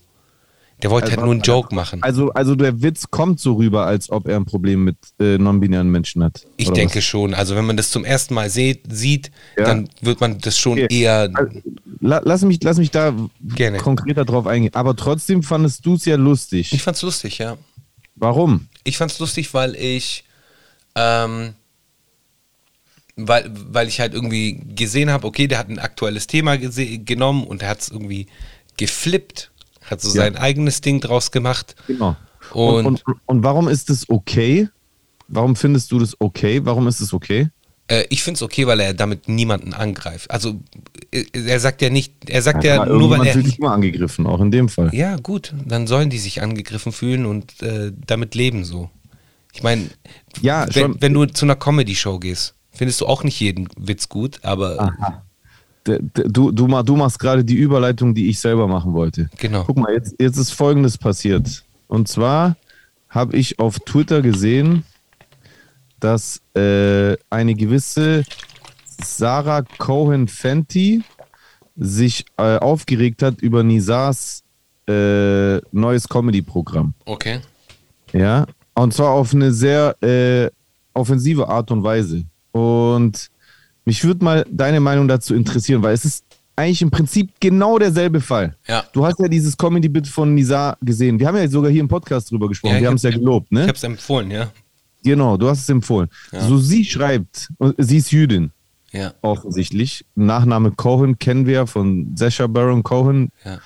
[0.84, 2.03] Der wollte Also halt nur einen Joke machen.
[2.03, 5.89] Also, also der Witz kommt so rüber, als ob er ein Problem mit äh, non-binären
[5.89, 6.45] Menschen hat.
[6.57, 7.03] Ich denke was?
[7.03, 7.34] schon.
[7.34, 9.65] Also wenn man das zum ersten Mal seht, sieht, Ja.
[9.65, 10.88] dann wird man das schon Okay.
[10.89, 11.30] eher.
[11.34, 11.61] Also,
[11.99, 13.11] La, lass, mich, lass mich da
[13.41, 13.80] Gerne.
[13.80, 14.75] konkreter drauf eingehen.
[14.75, 16.71] Aber trotzdem fandest du es ja lustig.
[16.71, 17.57] Ich fand's lustig, ja.
[18.15, 18.67] Warum?
[18.84, 20.25] Ich fand's lustig, weil ich,
[20.95, 21.53] ähm,
[23.15, 27.63] weil, weil ich halt irgendwie gesehen habe, okay, der hat ein aktuelles Thema genommen und
[27.63, 28.28] er hat es irgendwie
[28.78, 29.49] geflippt,
[29.90, 30.24] hat so Ja.
[30.24, 31.76] sein eigenes Ding draus gemacht.
[31.88, 32.16] Genau.
[32.54, 34.70] Und- Und, und, und warum ist es okay?
[35.28, 36.62] Warum findest du das okay?
[36.64, 37.50] Warum ist es okay?
[37.90, 40.30] Äh, ich find's okay, weil er damit niemanden angreift.
[40.32, 40.60] Also
[41.12, 43.34] äh, er sagt ja nicht, er sagt ja, Ja, nur weil er.
[43.34, 44.90] fühlt sich immer angegriffen, auch in dem Fall.
[44.94, 48.90] Ja, gut, dann sollen die sich angegriffen fühlen und äh, damit leben so.
[49.54, 49.90] Ich meine,
[50.42, 54.40] Ja, wenn, wenn du zu einer Comedy-Show gehst, findest du auch nicht jeden Witz gut,
[54.44, 55.14] aber d-
[55.88, 59.30] Du, du, du machst gerade die Überleitung, die ich selber machen wollte.
[59.38, 59.64] Genau.
[59.64, 61.64] Guck mal, jetzt, jetzt ist Folgendes passiert.
[61.88, 62.58] Und zwar
[63.10, 64.84] habe ich auf Twitter gesehen,
[66.00, 68.24] dass äh, eine gewisse
[69.02, 71.04] Sarah Cohen-Fenty
[71.76, 74.44] sich äh, aufgeregt hat über Nisars
[74.88, 76.94] äh, neues Comedy-Programm.
[77.06, 77.40] okay.
[78.14, 80.50] Ja, und zwar auf eine sehr äh,
[80.94, 82.24] offensive Art und Weise.
[82.52, 83.30] Und
[83.88, 86.26] mich würde mal deine Meinung dazu interessieren, weil es ist
[86.58, 88.56] eigentlich im Prinzip genau derselbe Fall.
[88.68, 88.84] Ja.
[88.92, 91.18] Du hast ja dieses Comedy-Bit von Nizar gesehen.
[91.20, 92.76] Wir haben ja sogar hier im Podcast drüber gesprochen.
[92.76, 93.62] Ja, Wir haben es ja gelobt, ne?
[93.64, 94.52] Ich hab's empfohlen, ja.
[95.04, 96.10] Genau, du hast es empfohlen.
[96.32, 98.52] So, sie schreibt, sie ist Jüdin,
[98.92, 99.14] Ja.
[99.22, 100.04] offensichtlich.
[100.16, 103.30] Nachname Cohen kennen wir ja von Sasha Baron Cohen.
[103.46, 103.60] Ja.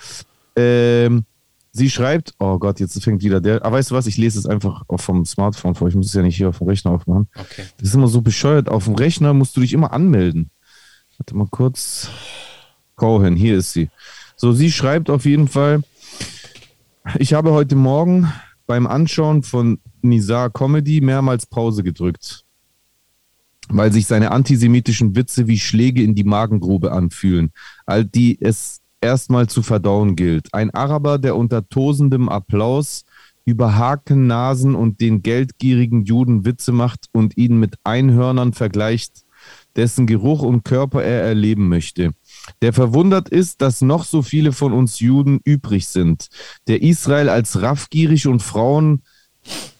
[0.56, 1.24] Ähm,
[1.72, 3.64] sie schreibt, oh Gott, jetzt fängt wieder der.
[3.66, 5.88] Aber weißt du was, ich lese es einfach vom Smartphone vor.
[5.88, 7.28] Ich muss es ja nicht hier auf dem Rechner aufmachen.
[7.36, 7.64] Okay.
[7.78, 8.70] Das ist immer so bescheuert.
[8.70, 10.52] Auf dem Rechner musst du dich immer anmelden.
[11.18, 12.10] Warte mal kurz.
[12.96, 13.90] Cohen, hier ist sie.
[14.36, 15.84] So, sie schreibt auf jeden Fall,
[17.18, 18.32] ich habe heute Morgen
[18.68, 22.46] beim Anschauen von Nizar Comedy mehrmals Pause gedrückt,
[23.70, 27.52] weil sich seine antisemitischen Witze wie Schläge in die Magengrube anfühlen,
[27.86, 30.54] all die es erstmal zu verdauen gilt.
[30.54, 33.04] Ein Araber, der unter tosendem Applaus
[33.46, 39.26] über Haken, Nasen und den geldgierigen Juden Witze macht und ihn mit Einhörnern vergleicht,
[39.76, 42.12] dessen Geruch und Körper er erleben möchte.
[42.62, 46.28] Der verwundert ist, dass noch so viele von uns Juden übrig sind,
[46.68, 49.02] der Israel als raffgierig und Frauen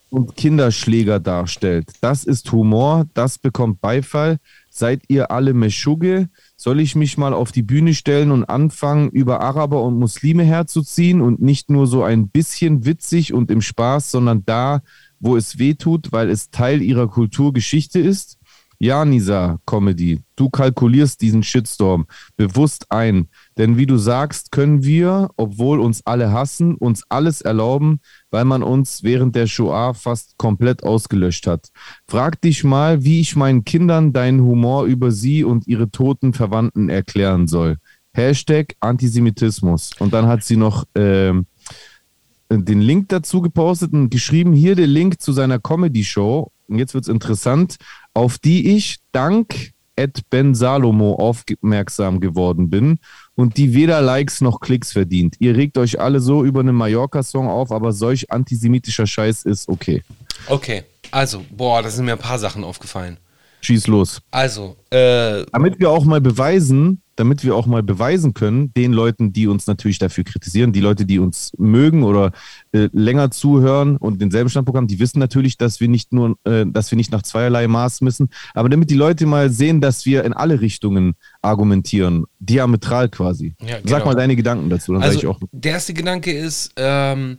[0.10, 1.90] und Kinderschläger darstellt.
[2.02, 4.38] Das ist Humor, das bekommt Beifall.
[4.70, 6.30] Seid ihr alle Meschugge?
[6.64, 11.20] Soll ich mich mal auf die Bühne stellen und anfangen, über Araber und Muslime herzuziehen
[11.20, 14.84] und nicht nur so ein bisschen witzig und im Spaß, sondern da,
[15.20, 18.38] wo es weh tut, weil es Teil ihrer Kulturgeschichte ist?
[18.84, 23.28] Ja, Nisa, Comedy, du kalkulierst diesen Shitstorm bewusst ein.
[23.56, 28.00] Denn wie du sagst, können wir, obwohl uns alle hassen, uns alles erlauben,
[28.32, 31.70] weil man uns während der Shoah fast komplett ausgelöscht hat.
[32.08, 36.90] Frag dich mal, wie ich meinen Kindern deinen Humor über sie und ihre toten Verwandten
[36.90, 37.78] erklären soll.
[38.14, 39.92] Hashtag Antisemitismus.
[40.00, 41.46] Und dann hat sie noch ähm,
[42.50, 46.52] den Link dazu gepostet und geschrieben, hier der Link zu seiner Comedy-Show.
[46.68, 47.76] Und jetzt wird es interessant
[48.14, 53.00] auf die ich dank Ed Ben Salomo aufmerksam geworden bin
[53.36, 55.36] und die weder Likes noch Klicks verdient.
[55.40, 60.02] Ihr regt euch alle so über einen Mallorca-Song auf, aber solch antisemitischer Scheiß ist okay.
[60.48, 63.18] Okay, also, boah, da sind mir ein paar Sachen aufgefallen.
[63.62, 64.22] Schieß los.
[64.32, 69.34] Also, äh, Damit wir auch mal beweisen, damit wir auch mal beweisen können, den Leuten,
[69.34, 72.32] die uns natürlich dafür kritisieren, die Leute, die uns mögen oder
[72.72, 76.66] äh, länger zuhören und denselben Standpunkt haben, die wissen natürlich, dass wir nicht nur, äh,
[76.66, 80.24] dass wir nicht nach zweierlei Maß müssen, aber damit die Leute mal sehen, dass wir
[80.24, 83.56] in alle Richtungen argumentieren, diametral quasi.
[83.62, 84.06] Ja, Sag genau.
[84.06, 85.40] mal deine Gedanken dazu, dann sage ich also auch.
[85.52, 87.38] der erste Gedanke ist, ähm,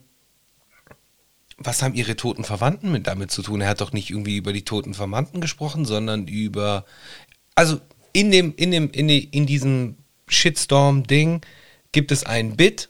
[1.59, 3.61] was haben ihre toten Verwandten mit damit zu tun?
[3.61, 6.85] Er hat doch nicht irgendwie über die toten Verwandten gesprochen, sondern über,
[7.55, 7.81] also
[8.13, 9.97] in dem, in dem, in, die, in diesem
[10.29, 11.41] Shitstorm-Ding
[11.93, 12.89] gibt es ein Bit,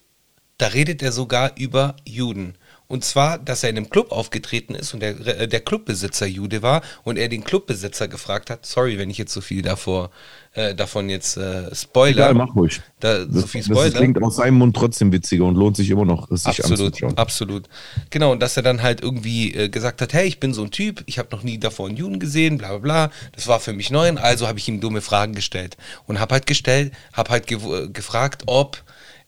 [0.58, 2.54] da redet er sogar über Juden.
[2.92, 6.60] Und zwar, dass er in einem Club aufgetreten ist und der, äh, der Clubbesitzer Jude
[6.60, 10.10] war und er den Clubbesitzer gefragt hat, sorry, wenn ich jetzt so viel davor,
[10.52, 12.10] äh, davon jetzt äh, spoiler.
[12.26, 12.82] Egal, mach ruhig.
[13.00, 13.96] Da, so Das, viel das Spoiler.
[13.96, 17.16] klingt aus seinem Mund trotzdem witziger und lohnt sich immer noch, es sich Absolut, anzuschauen.
[17.16, 17.64] absolut.
[18.10, 20.70] Genau, und dass er dann halt irgendwie äh, gesagt hat, hey, ich bin so ein
[20.70, 23.10] Typ, ich habe noch nie davor einen Juden gesehen, bla bla bla.
[23.34, 25.78] Das war für mich neu, und also habe ich ihm dumme Fragen gestellt.
[26.06, 28.82] Und habe halt gestellt, habe halt ge äh, gefragt, ob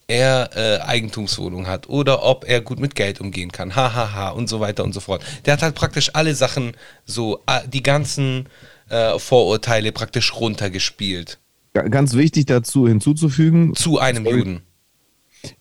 [0.06, 4.28] er äh, Eigentumswohnung hat oder ob er gut mit Geld umgehen kann, hahaha ha, ha,
[4.30, 5.24] und so weiter und so fort.
[5.46, 6.72] Der hat halt praktisch alle Sachen,
[7.06, 7.40] so
[7.72, 8.48] die ganzen
[8.90, 11.38] äh, Vorurteile praktisch runtergespielt.
[11.72, 14.36] Ga- Ganz wichtig dazu hinzuzufügen, Zu einem Sorry.
[14.38, 14.60] Juden.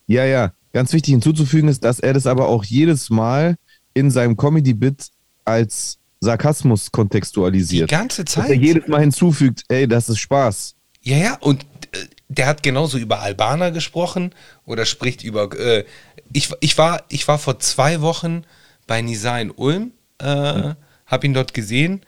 [0.08, 0.54] Ja, ja.
[0.74, 3.56] Ganz wichtig hinzuzufügen ist, dass er das aber auch jedes Mal
[3.94, 5.10] in seinem Comedy-Bit
[5.46, 7.89] als Sarkasmus Die kontextualisiert.
[7.89, 8.60] ganze Dass er Zeit.
[8.62, 10.76] jedes Mal hinzufügt, ey, das ist Spaß.
[11.02, 11.98] Ja, ja, und äh,
[12.28, 14.34] der hat genauso über Albaner gesprochen
[14.66, 15.52] oder spricht über.
[15.58, 15.86] Äh,
[16.32, 18.44] ich, ich, war, ich war vor zwei Wochen
[18.88, 20.74] bei Nisa in Ulm, äh,
[21.06, 22.02] hab ihn dort gesehen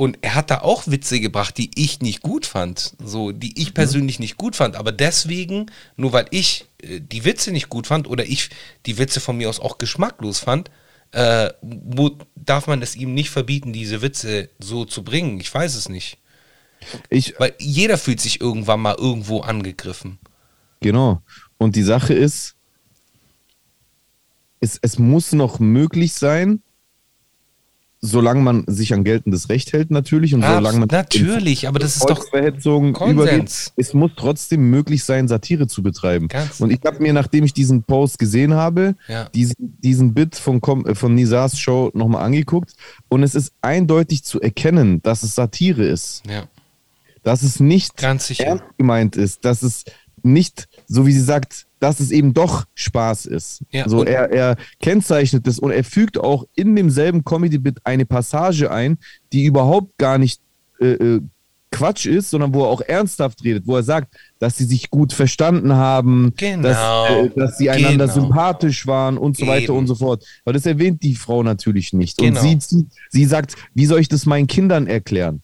[0.00, 2.94] und er hat da auch Witze gebracht, die ich nicht gut fand.
[3.02, 4.76] So, die ich persönlich nicht gut fand.
[4.76, 8.50] Aber deswegen, nur weil ich äh, die Witze nicht gut fand oder ich
[8.86, 10.70] die Witze von mir aus auch geschmacklos fand,
[11.10, 11.50] äh,
[12.36, 15.40] darf man es ihm nicht verbieten, diese Witze so zu bringen.
[15.40, 16.18] Ich weiß es nicht.
[17.10, 20.18] Ich, Weil jeder fühlt sich irgendwann mal irgendwo angegriffen.
[20.80, 21.22] genau.
[21.60, 22.54] Und die Sache ist,
[24.60, 26.62] es, es muss noch möglich sein,
[28.00, 31.96] solange man sich an geltendes Recht hält natürlich und Abs- solange man natürlich, aber das
[31.96, 32.64] ist doch Konsens.
[33.10, 36.28] übergeht, es muss trotzdem möglich sein, Satire zu betreiben.
[36.28, 39.28] Ganz- und ich habe mir, nachdem ich diesen Post gesehen habe, Ja.
[39.30, 42.74] diesen, diesen Bit von, von Nisars Show nochmal angeguckt
[43.08, 46.44] und es ist eindeutig zu erkennen, dass es Satire ist, ja,
[47.22, 48.32] dass es nicht ernst
[48.76, 49.84] gemeint ist, dass es
[50.22, 53.62] nicht, so wie sie sagt, dass es eben doch Spaß ist.
[53.70, 58.04] Ja, so und- er, er kennzeichnet es und er fügt auch in demselben Comedy-Bit eine
[58.04, 58.98] Passage ein,
[59.32, 60.40] die überhaupt gar nicht
[60.80, 61.20] äh, äh,
[61.70, 65.12] Quatsch ist, sondern wo er auch ernsthaft redet, wo er sagt, dass sie sich gut
[65.12, 66.62] verstanden haben, Genau.
[66.62, 68.20] dass, äh, dass sie einander Genau.
[68.20, 69.76] sympathisch waren und so weiter Eben.
[69.78, 70.24] und so fort.
[70.44, 72.16] Weil das erwähnt die Frau natürlich nicht.
[72.16, 72.40] Genau.
[72.40, 75.42] Und sie, sie, sie sagt, wie soll ich das meinen Kindern erklären?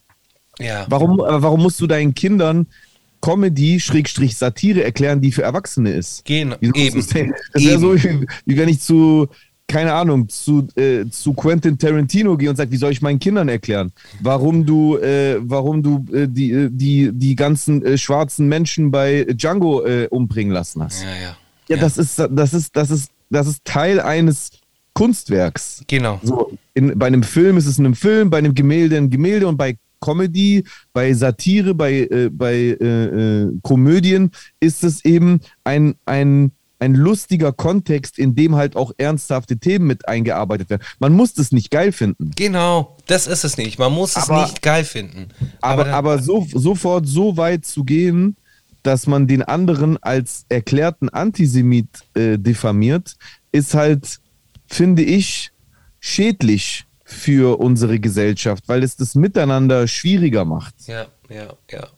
[0.59, 2.67] Ja, Warum, aber warum musst du deinen Kindern
[3.21, 6.25] Comedy, Schrägstrich Satire erklären, die für Erwachsene ist?
[6.61, 7.01] genau, eben.
[7.53, 9.29] Das wäre so, wie, wie wenn ich zu,
[9.67, 13.49] keine Ahnung, zu, äh, zu Quentin Tarantino gehe und sage, wie soll ich meinen Kindern
[13.49, 18.91] erklären, warum du, äh, warum du äh, die, äh, die, die ganzen äh, schwarzen Menschen
[18.91, 21.03] bei Django äh, umbringen lassen hast.
[21.03, 21.37] Ja, ja.
[21.69, 24.51] Ja, das ist, das ist, das ist, das ist Teil eines
[24.93, 25.83] Kunstwerks.
[25.87, 26.21] Genau.
[26.23, 29.49] So, in, bei einem Film ist es in einem Film, bei einem Gemälde ein Gemälde
[29.49, 34.31] und bei Comedy, bei Satire, bei, äh, bei äh, äh, Komödien
[34.61, 40.07] ist es eben ein, ein, ein lustiger Kontext, in dem halt auch ernsthafte Themen mit
[40.09, 40.83] eingearbeitet werden.
[40.99, 42.33] Man muss das nicht geil finden.
[42.37, 43.79] Genau, das ist es nicht.
[43.79, 45.29] Man muss es Aber- nicht geil finden.
[45.63, 48.37] Aber, dann- aber so, sofort so weit zu gehen,
[48.83, 53.15] dass man den anderen als erklärten Antisemit äh, diffamiert,
[53.51, 54.19] ist halt,
[54.67, 55.53] finde ich,
[56.01, 56.85] schädlich
[57.15, 60.75] für unsere Gesellschaft, weil es das Miteinander schwieriger macht.
[60.87, 61.89] Ja, ja, ja.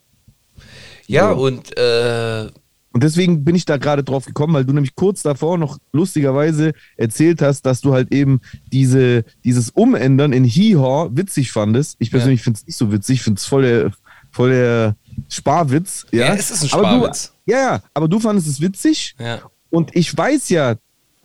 [1.09, 1.45] Ja, So.
[1.45, 2.49] und äh,
[2.93, 6.73] Und deswegen bin ich da gerade drauf gekommen, weil du nämlich kurz davor noch lustigerweise
[6.97, 8.41] erzählt hast, dass du halt eben
[8.73, 11.97] diese, dieses Umändern in Hee-Haw witzig fandest.
[11.99, 13.93] Ich persönlich finde es nicht so witzig, ich finde es voll der,
[14.33, 14.97] voll der
[15.29, 16.07] Sparwitz.
[16.11, 17.33] Ja, Ja, es ist ein Aber Sparwitz.
[17.47, 19.15] Du, ja, ja, aber du fandest es witzig.
[19.19, 19.41] ja.
[19.71, 20.77] Und ich weiß ja,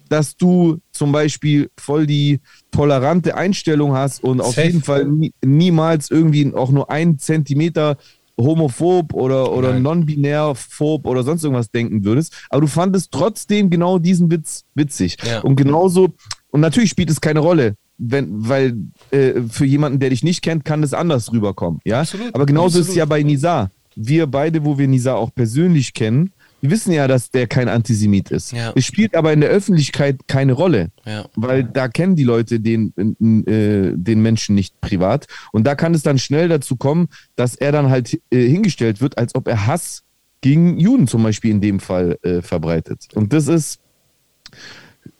[0.09, 4.67] dass du zum Beispiel voll die tolerante Einstellung hast und auf Safe.
[4.67, 7.97] jeden Fall nie, niemals irgendwie auch nur einen Zentimeter
[8.37, 12.45] homophob oder, oder non-binär phob oder sonst irgendwas denken würdest.
[12.51, 15.17] Aber du fandest trotzdem genau diesen Witz witzig.
[15.25, 15.39] Ja.
[15.39, 16.09] Und genauso,
[16.51, 17.73] und natürlich spielt es keine Rolle.
[17.97, 18.77] Wenn, weil
[19.09, 21.81] äh, für jemanden, der dich nicht kennt, kann es anders rüberkommen.
[21.83, 22.01] Ja?
[22.01, 22.97] Absolut, Aber genauso ist es absolut.
[22.97, 23.71] ja bei Nizar.
[23.95, 26.31] Wir beide, wo wir Nizar auch persönlich kennen,
[26.61, 28.51] wir wissen ja, dass der kein Antisemit ist.
[28.51, 28.71] Ja.
[28.75, 31.25] Es spielt aber in der Öffentlichkeit keine Rolle, Ja.
[31.35, 32.93] weil da kennen die Leute den,
[33.47, 35.25] äh, den Menschen nicht privat.
[35.51, 39.17] Und da kann es dann schnell dazu kommen, dass er dann halt äh, hingestellt wird,
[39.17, 40.03] als ob er Hass
[40.41, 43.07] gegen Juden zum Beispiel in dem Fall äh, verbreitet.
[43.15, 43.79] Und das ist,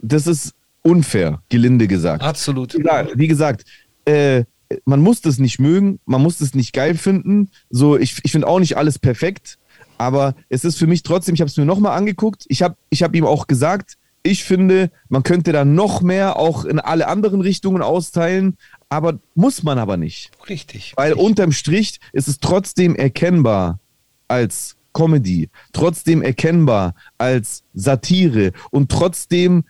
[0.01, 2.23] das ist unfair, gelinde gesagt.
[2.23, 2.75] Absolut.
[3.15, 3.65] Wie gesagt,
[4.05, 4.43] äh,
[4.85, 7.49] man muss das nicht mögen, man muss das nicht geil finden.
[7.69, 9.57] So, ich, ich finde auch nicht alles perfekt,
[10.01, 13.03] aber es ist für mich trotzdem, ich habe es mir nochmal angeguckt, ich habe ich
[13.03, 17.41] hab ihm auch gesagt, ich finde, man könnte da noch mehr auch in alle anderen
[17.41, 18.57] Richtungen austeilen,
[18.89, 20.31] aber muss man aber nicht.
[20.49, 20.93] Richtig.
[20.95, 23.79] Weil unterm Strich ist es trotzdem erkennbar
[24.27, 29.65] als Comedy, trotzdem erkennbar als Satire und trotzdem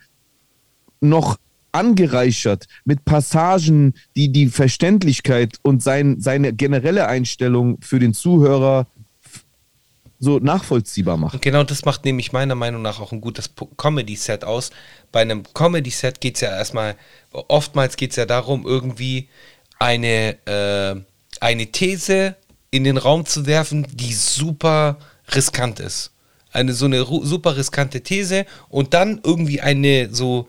[1.01, 1.37] noch
[1.73, 8.87] angereichert mit Passagen, die die Verständlichkeit und sein, seine generelle Einstellung für den Zuhörer
[10.21, 11.33] so nachvollziehbar macht.
[11.33, 14.69] Und genau das macht nämlich meiner Meinung nach auch ein gutes Comedy-Set aus.
[15.11, 16.95] Bei einem Comedy-Set geht es ja erstmal,
[17.31, 19.29] oftmals geht es ja darum, irgendwie
[19.79, 21.01] eine, äh,
[21.39, 22.35] eine These
[22.69, 24.99] in den Raum zu werfen, die super
[25.33, 26.11] riskant ist.
[26.51, 30.47] Eine so eine super riskante These und dann irgendwie eine so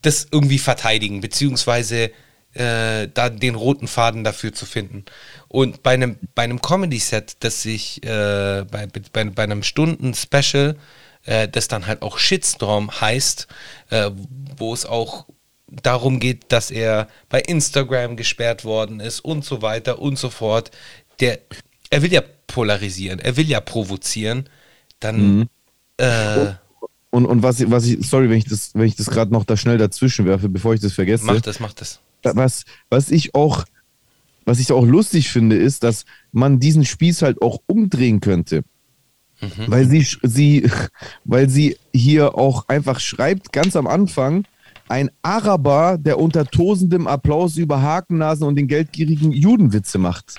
[0.00, 2.10] das irgendwie verteidigen, beziehungsweise
[2.54, 5.04] äh, da den roten Faden dafür zu finden.
[5.48, 10.76] Und bei einem, bei einem Comedy-Set, das sich äh, bei, bei, bei einem Stunden-Special,
[11.24, 13.46] äh, das dann halt auch Shitstorm heißt,
[13.90, 14.10] äh,
[14.56, 15.26] wo es auch
[15.68, 20.70] darum geht, dass er bei Instagram gesperrt worden ist und so weiter und so fort.
[21.20, 21.38] Der,
[21.90, 24.48] er will ja polarisieren, er will ja provozieren,
[24.98, 25.48] dann
[25.98, 26.54] äh,
[27.10, 29.56] Und, und was, was ich, sorry, wenn ich das, wenn ich das gerade noch da
[29.56, 31.24] schnell dazwischen werfe, bevor ich das vergesse.
[31.24, 32.00] macht das, macht das.
[32.22, 33.64] Was, was ich auch,
[34.44, 38.62] was ich auch lustig finde, ist, dass man diesen Spieß halt auch umdrehen könnte.
[39.68, 40.70] Weil sie, sie,
[41.24, 44.44] weil sie hier auch einfach schreibt, ganz am Anfang,
[44.88, 50.36] ein Araber, der unter tosendem Applaus über Hakennasen und den geldgierigen Judenwitze macht.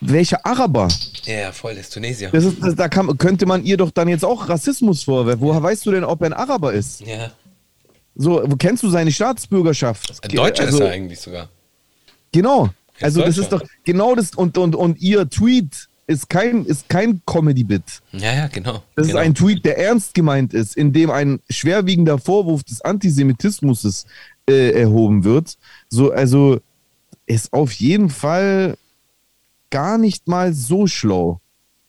[0.00, 0.88] Welcher Araber?
[1.24, 2.30] Ja, ja, voll, das ist Tunesier.
[2.30, 5.40] Das ist, das, da kann, könnte man ihr doch dann jetzt auch Rassismus vorwerfen.
[5.40, 7.02] Woher weißt du denn, ob er ein Araber ist?
[7.02, 7.30] Ja.
[8.14, 10.12] So, wo kennst du seine Staatsbürgerschaft?
[10.22, 11.48] Ein Deutscher Also- ist er eigentlich sogar.
[12.32, 12.70] Genau.
[12.96, 16.88] ist Also das ist doch genau das und, und, und ihr Tweet ist kein, ist
[16.88, 18.00] kein Comedy-Bit.
[18.12, 18.82] Ja, ja, genau.
[18.96, 19.18] Das genau.
[19.20, 24.04] ist ein Tweet, der ernst gemeint ist, in dem ein schwerwiegender Vorwurf des Antisemitismus
[24.48, 25.56] äh, erhoben wird.
[25.88, 26.60] So, also
[27.26, 28.76] ist auf jeden Fall
[29.70, 31.40] gar nicht mal so schlau,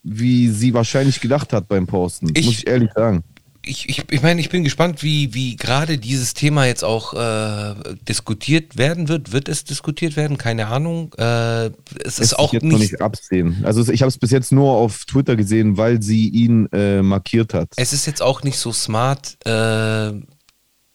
[0.03, 2.31] wie sie wahrscheinlich gedacht hat beim Posten.
[2.35, 3.23] Ich- muss ich ehrlich sagen.
[3.65, 7.75] Ich, ich, ich meine, ich bin gespannt, wie, wie gerade dieses Thema jetzt auch äh,
[8.07, 9.31] diskutiert werden wird.
[9.31, 10.37] Wird es diskutiert werden?
[10.37, 11.13] Keine Ahnung.
[11.17, 11.71] Äh, es
[12.03, 12.63] Lässt ist auch nicht.
[12.63, 13.61] nicht absehen.
[13.63, 17.53] Also ich habe es bis jetzt nur auf Twitter gesehen, weil sie ihn äh, markiert
[17.53, 17.69] hat.
[17.77, 20.11] Es ist jetzt auch nicht so smart, äh,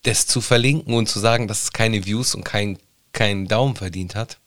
[0.03, 2.79] das zu verlinken und zu sagen, dass es keine Views und kein,
[3.13, 4.39] keinen Daumen verdient hat.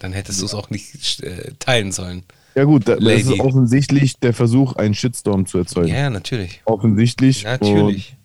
[0.00, 2.24] Dann hättest du es auch nicht äh, teilen sollen.
[2.54, 3.34] Ja gut, da, das Lady.
[3.34, 5.88] ist offensichtlich der Versuch, einen Shitstorm zu erzeugen.
[5.88, 6.62] Ja, natürlich.
[6.64, 7.44] Offensichtlich.
[7.44, 8.16] Natürlich.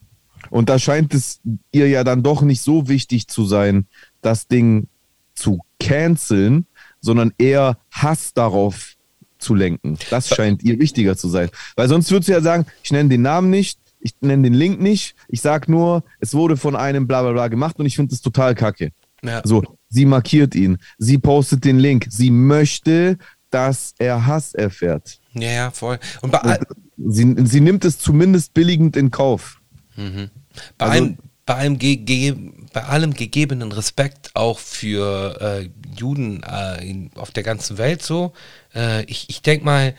[0.50, 1.40] Und, und da scheint es
[1.72, 3.86] ihr ja dann doch nicht so wichtig zu sein,
[4.22, 4.88] das Ding
[5.36, 6.66] zu canceln,
[7.00, 8.96] sondern eher Hass darauf
[9.38, 9.98] zu lenken.
[10.10, 11.50] Das scheint ihr wichtiger zu sein.
[11.76, 14.82] Weil sonst würdest du ja sagen, ich nenne den Namen nicht, ich nenne den Link
[14.82, 18.12] nicht, ich sag nur, es wurde von einem bla bla bla gemacht und ich finde
[18.12, 18.92] das total kacke.
[19.24, 19.42] Ja.
[19.44, 23.18] So, sie markiert ihn, sie postet den Link, sie möchte,
[23.54, 25.20] dass er Hass erfährt.
[25.34, 26.00] ja, ja, voll.
[26.22, 26.60] Und bei, all-
[26.98, 29.60] Sie, sie nimmt es zumindest billigend in Kauf.
[29.96, 30.30] mhm.
[30.78, 32.36] Bei, Also- allem, bei, allem ge
[32.72, 38.34] bei allem gegebenen Respekt auch für äh, Juden äh, in, auf der ganzen Welt so.
[38.74, 39.96] Äh, ich ich denke mal,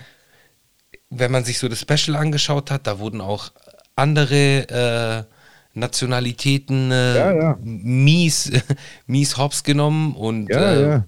[1.11, 3.53] wenn man sich so das Special angeschaut hat, da wurden auch
[3.97, 7.59] andere äh, Nationalitäten äh, Ja, ja.
[7.63, 8.51] mies,
[9.07, 11.01] mies hops genommen und Ja, äh,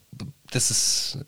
[0.51, 1.19] das ist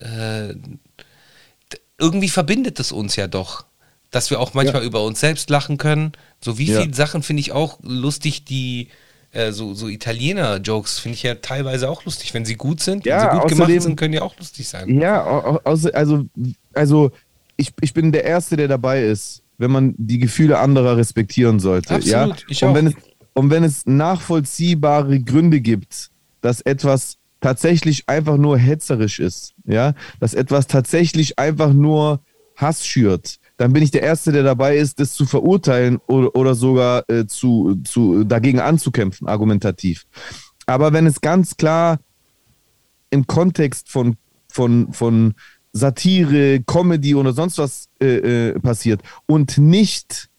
[1.99, 3.65] irgendwie verbindet es uns ja doch,
[4.11, 6.13] dass wir auch manchmal über uns selbst lachen können.
[6.43, 6.81] So wie Ja.
[6.81, 8.87] viele Sachen finde ich auch lustig, die
[9.31, 13.25] äh, so, so Italiener-Jokes finde ich ja teilweise auch lustig, wenn sie gut sind, Ja,
[13.25, 14.99] wenn sie gut gemacht außerdem- sind, können die auch lustig sein.
[14.99, 16.25] Ja, au- au- also, also,
[16.73, 17.11] also
[17.55, 21.93] ich, ich bin der Erste, der dabei ist, wenn man die Gefühle anderer respektieren sollte.
[21.93, 22.45] Absolut, ja?
[22.47, 22.73] ich und, auch.
[22.75, 22.93] wenn es,
[23.33, 26.09] und wenn es nachvollziehbare Gründe gibt,
[26.41, 32.21] dass etwas tatsächlich einfach nur hetzerisch ist, ja, dass etwas tatsächlich einfach nur
[32.55, 36.55] Hass schürt, dann bin ich der Erste, der dabei ist, das zu verurteilen oder, oder
[36.55, 40.05] sogar äh, zu, zu, dagegen anzukämpfen, argumentativ.
[40.65, 41.99] Aber wenn es ganz klar
[43.09, 44.17] im Kontext von,
[44.49, 45.33] von, von
[45.71, 50.29] Satire, Comedy oder sonst was äh, äh, passiert und nicht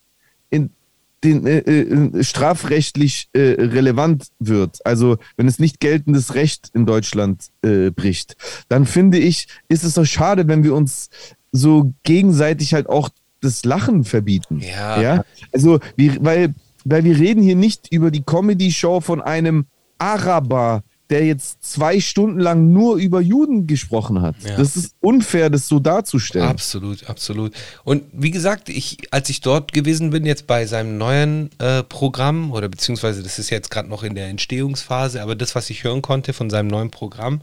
[1.22, 7.48] den, äh, äh, strafrechtlich äh, relevant wird, also wenn es nicht geltendes Recht in Deutschland
[7.62, 8.36] äh, bricht,
[8.68, 11.10] dann finde ich, ist es doch schade, wenn wir uns
[11.52, 13.10] so gegenseitig halt auch
[13.40, 14.60] das Lachen verbieten.
[14.60, 15.00] Ja.
[15.00, 15.24] ja?
[15.52, 16.54] Also, wir, weil,
[16.84, 19.66] weil wir reden hier nicht über die Comedy-Show von einem
[19.98, 24.36] Araber, der jetzt zwei Stunden lang nur über Juden gesprochen hat.
[24.44, 24.56] Ja.
[24.56, 26.48] Das ist unfair, das so darzustellen.
[26.48, 27.52] Absolut, absolut.
[27.84, 32.52] Und wie gesagt, ich, als ich dort gewesen bin, jetzt bei seinem neuen äh, Programm,
[32.52, 36.00] oder beziehungsweise das ist jetzt gerade noch in der Entstehungsphase, aber das, was ich hören
[36.00, 37.40] konnte von seinem neuen Programm,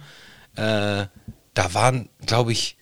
[0.55, 1.05] äh,
[1.53, 2.77] da waren, glaube ich,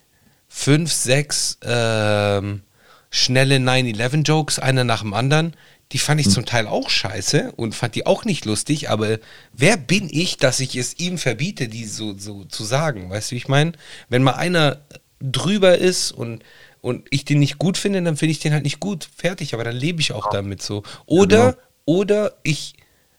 [0.48, 2.62] fünf, sechs ähm,
[3.10, 5.54] schnelle 9-11-Jokes, einer nach dem anderen.
[5.92, 9.20] Die fand ich zum Teil auch scheiße und fand die auch nicht lustig, aber
[9.54, 13.10] wer bin ich, dass ich es ihm verbiete, die so, so zu sagen?
[13.10, 13.74] Weißt du, wie ich meine?
[14.10, 14.82] Wenn mal einer
[15.20, 16.44] drüber ist und,
[16.82, 19.08] und ich den nicht gut finde, dann finde ich den halt nicht gut.
[19.16, 20.84] Fertig, aber dann lebe ich auch damit so.
[21.06, 22.74] Oder, oder ich,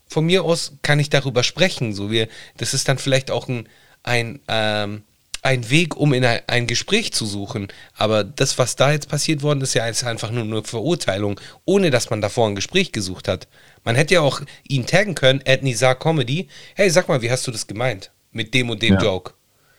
[0.07, 1.95] von mir aus kann ich darüber sprechen.
[1.95, 3.69] So wir, das ist dann vielleicht auch ein,
[4.03, 5.03] ein, ähm,
[5.47, 7.69] ein Weg, um in ein, ein Gespräch zu suchen.
[7.95, 11.91] Aber das, was da jetzt passiert worden ist, ja jetzt einfach nur eine Verurteilung, ohne
[11.91, 13.47] dass man davor ein Gespräch gesucht hat.
[13.85, 16.49] Man hätte ja auch ihn taggen können, at Nizar Comedy.
[16.75, 18.11] Hey, sag mal, wie hast du das gemeint?
[18.33, 19.03] Mit dem und dem Ja.
[19.03, 19.35] Joke.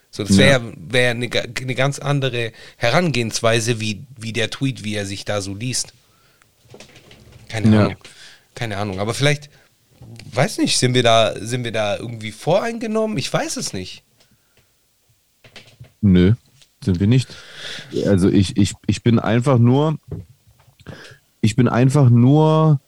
[0.10, 5.06] So, das wäre wär eine, eine ganz andere Herangehensweise, wie, wie der Tweet, wie er
[5.06, 5.94] sich da so liest.
[7.50, 7.82] Keine Ja.
[7.82, 7.96] Ahnung.
[8.56, 9.00] Keine Ahnung.
[9.00, 9.50] Aber vielleicht,
[10.32, 13.18] weiß nicht, sind wir da, sind wir da irgendwie voreingenommen?
[13.18, 14.04] Ich weiß es nicht.
[16.02, 16.34] Nö,
[16.84, 17.36] sind wir nicht.
[18.06, 19.98] Also ich, ich, ich bin einfach nur,
[21.42, 22.80] ich bin einfach nur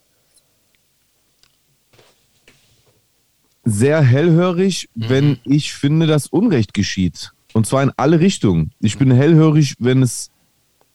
[3.63, 7.31] sehr hellhörig, wenn ich finde, dass Unrecht geschieht.
[7.53, 8.71] Und zwar in alle Richtungen.
[8.79, 10.29] Ich bin hellhörig, wenn es,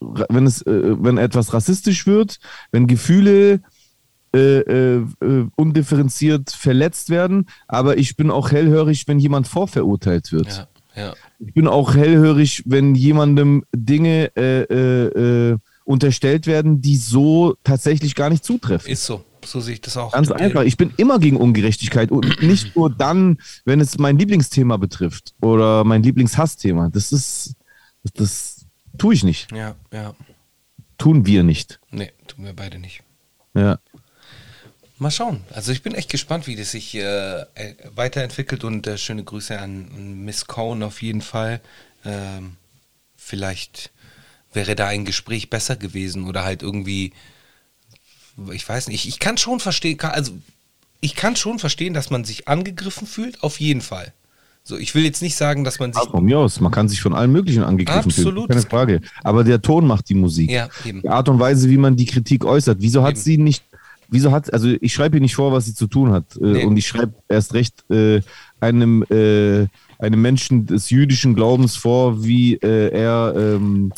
[0.00, 2.38] wenn es, äh, wenn etwas rassistisch wird,
[2.70, 3.60] wenn Gefühle
[4.34, 10.48] äh, äh, äh, undifferenziert verletzt werden, aber ich bin auch hellhörig, wenn jemand vorverurteilt wird.
[10.48, 11.14] Ja, ja.
[11.38, 18.14] Ich bin auch hellhörig, wenn jemandem Dinge äh, äh, äh, unterstellt werden, die so tatsächlich
[18.14, 18.90] gar nicht zutreffen.
[18.90, 19.24] Ist so.
[19.44, 20.12] So sehe ich das auch.
[20.12, 20.62] Ganz einfach.
[20.62, 25.84] Ich bin immer gegen Ungerechtigkeit und nicht nur dann, wenn es mein Lieblingsthema betrifft oder
[25.84, 26.88] mein Lieblingshassthema.
[26.88, 27.54] Das ist,
[28.02, 28.66] das, das
[28.96, 29.52] tue ich nicht.
[29.52, 30.14] Ja, ja.
[30.96, 31.80] Tun wir nicht.
[31.90, 33.02] Nee, tun wir beide nicht.
[33.54, 33.78] Ja.
[35.04, 35.40] Mal schauen.
[35.50, 37.44] Also ich bin echt gespannt, wie das sich äh,
[37.94, 41.60] weiterentwickelt und äh, schöne Grüße an, Miss Cohn auf jeden Fall.
[42.06, 42.56] Ähm,
[43.14, 43.90] vielleicht
[44.54, 47.12] wäre da ein Gespräch besser gewesen oder halt irgendwie,
[48.50, 50.32] ich weiß nicht, ich, ich kann schon verstehen, also
[51.02, 54.10] ich kann schon verstehen, dass man sich angegriffen fühlt, auf jeden Fall.
[54.62, 57.02] So, ich will jetzt nicht sagen, dass man sich, Von mir aus, man kann sich
[57.02, 58.46] von allem Möglichen angegriffen Absolut.
[58.46, 58.48] fühlen.
[58.48, 59.00] Keine Frage.
[59.22, 60.50] Aber der Ton macht die Musik.
[60.50, 61.02] ja, eben.
[61.02, 62.78] Die Art und Weise, wie man die Kritik äußert.
[62.80, 63.20] Wieso hat Eben.
[63.20, 63.62] sie nicht,
[64.08, 66.36] wieso hat, also ich schreibe ihr nicht vor, was sie zu tun hat.
[66.36, 66.64] Äh, Nee.
[66.64, 68.20] Und ich schreibe erst recht äh,
[68.60, 69.66] einem, äh,
[69.98, 73.92] einem Menschen des jüdischen Glaubens vor, wie äh, er ähm,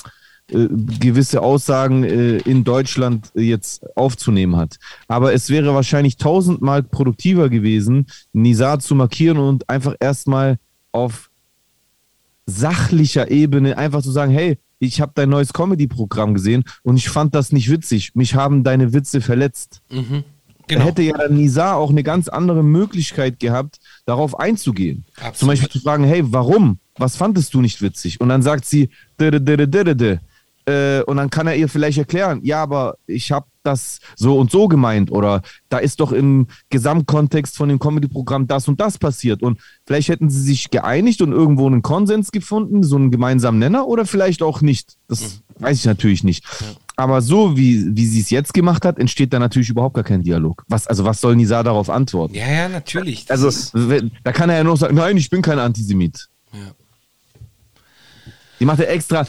[0.48, 0.68] äh,
[1.00, 4.78] gewisse Aussagen äh, in Deutschland jetzt aufzunehmen hat.
[5.08, 10.58] Aber es wäre wahrscheinlich tausendmal produktiver gewesen, Nizar zu markieren und einfach erstmal
[10.92, 11.30] auf
[12.46, 17.34] sachlicher Ebene einfach zu sagen, hey, ich habe dein neues Comedy-Programm gesehen und ich fand
[17.34, 18.14] das nicht witzig.
[18.14, 19.82] Mich haben deine Witze verletzt.
[19.90, 20.24] Mhm.
[20.68, 20.84] Da Genau.
[20.86, 25.04] hätte ja Nizar auch eine ganz andere Möglichkeit gehabt, darauf einzugehen.
[25.16, 25.36] Absolut.
[25.36, 26.78] Zum Beispiel zu fragen, hey, warum?
[26.98, 28.20] Was fandest du nicht witzig?
[28.20, 28.88] Und dann sagt sie,
[29.20, 30.18] "Dede, dede, dede, de."
[30.66, 34.50] Äh, und dann kann er ihr vielleicht erklären, ja, aber ich habe das so und
[34.50, 39.42] so gemeint oder da ist doch im Gesamtkontext von dem Comedy-Programm das und das passiert
[39.42, 43.86] und vielleicht hätten sie sich geeinigt und irgendwo einen Konsens gefunden, so einen gemeinsamen Nenner
[43.88, 44.94] oder vielleicht auch nicht.
[45.08, 46.44] Das weiß ich natürlich nicht.
[46.98, 50.22] Aber so wie, wie sie es jetzt gemacht hat, entsteht da natürlich überhaupt gar kein
[50.22, 50.62] Dialog.
[50.68, 52.34] Was, also was soll Nisa darauf antworten?
[52.34, 53.26] Ja, ja, natürlich.
[53.26, 56.28] Das Also wenn- da kann er ja nur sagen, nein, ich bin kein Antisemit.
[56.52, 56.60] Ja.
[58.60, 59.26] Die macht ja extra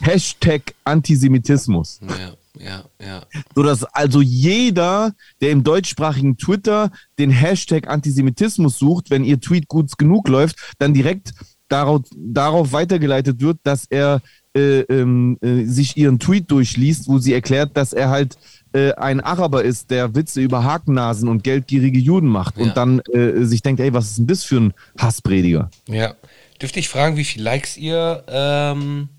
[0.00, 2.00] Hashtag Antisemitismus.
[2.02, 2.34] ja,
[2.64, 3.22] ja, ja.
[3.54, 9.68] So dass also jeder, der im deutschsprachigen Twitter den Hashtag Antisemitismus sucht, wenn ihr Tweet
[9.68, 11.32] gut genug läuft, dann direkt
[11.68, 14.20] darauf, darauf weitergeleitet wird, dass er
[14.56, 18.38] äh, ähm, äh, sich ihren Tweet durchliest, wo sie erklärt, dass er halt
[18.72, 22.64] äh, ein Araber ist, der Witze über Hakennasen und geldgierige Juden macht Ja.
[22.64, 25.70] und dann äh, sich denkt, ey, was ist denn das für ein Hassprediger?
[25.88, 26.14] ja.
[26.62, 29.10] Dürfte ich fragen, wie viele Likes ihr ähm,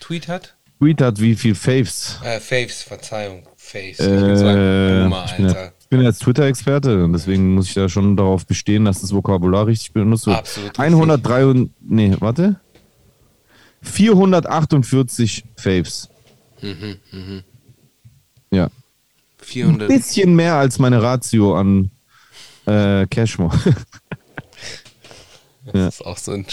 [0.00, 0.54] Tweet hat?
[0.78, 2.18] Tweet hat wie viel Faves.
[2.22, 3.42] Äh, Faves, Verzeihung.
[3.56, 3.98] Faves.
[4.00, 5.72] Äh, Boomer, ich, bin ja, Alter.
[5.80, 9.12] ich bin ja jetzt Twitter-Experte und deswegen muss ich da schon darauf bestehen, dass das
[9.12, 10.38] Vokabular richtig benutzt wird.
[10.38, 10.84] Absolut richtig.
[10.84, 12.60] 103 und, nee, warte.
[13.82, 16.08] 448 Faves.
[16.60, 17.42] Mhm,
[18.50, 18.64] Ja.
[18.66, 18.70] Ein
[19.40, 19.88] 400.
[19.88, 21.90] bisschen mehr als meine Ratio an
[22.66, 23.56] äh, Cashmore.
[25.70, 26.46] Das ist auch so ein,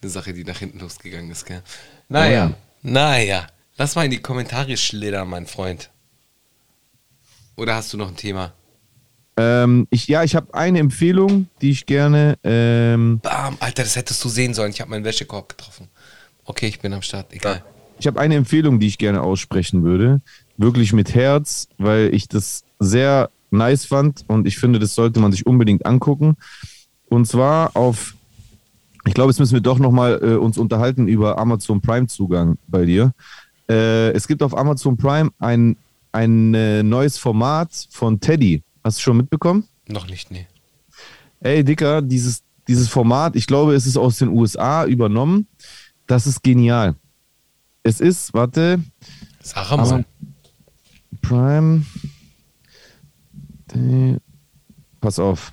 [0.00, 1.62] eine Sache, die nach hinten losgegangen ist, gell?
[2.08, 2.56] Naja, Oh ja.
[2.92, 3.46] Naja.
[3.76, 5.90] Lass mal in die Kommentare schlittern, mein Freund.
[7.56, 8.52] Oder hast du noch ein Thema?
[9.36, 12.38] ähm, ich, ja, ich habe eine Empfehlung, die ich gerne.
[12.42, 14.70] Ähm, Bam, Alter, das hättest du sehen sollen.
[14.70, 15.88] Ich habe meinen Wäschekorb getroffen.
[16.44, 17.32] Okay, ich bin am Start.
[17.32, 17.62] Egal.
[17.98, 20.20] Ich habe eine Empfehlung, die ich gerne aussprechen würde.
[20.56, 25.32] Wirklich mit Herz, weil ich das sehr nice fand und ich finde, das sollte man
[25.32, 26.36] sich unbedingt angucken.
[27.08, 28.15] Und zwar auf,
[29.06, 32.84] ich glaube, jetzt müssen wir doch nochmal äh, uns unterhalten über Amazon Prime Zugang bei
[32.84, 33.12] dir.
[33.68, 35.76] Äh, es gibt auf Amazon Prime ein,
[36.12, 38.62] ein äh, neues Format von Teddy.
[38.82, 39.64] Hast du schon mitbekommen?
[39.88, 40.46] Noch nicht, nee.
[41.40, 45.46] Ey, Dicker, dieses, dieses Format, ich glaube, es ist aus den USA übernommen.
[46.06, 46.96] Das ist genial.
[47.82, 48.80] Es ist, warte,
[49.40, 50.04] Sag mal.
[51.22, 51.84] Prime.
[53.72, 54.16] Äh,
[55.00, 55.52] Pass auf.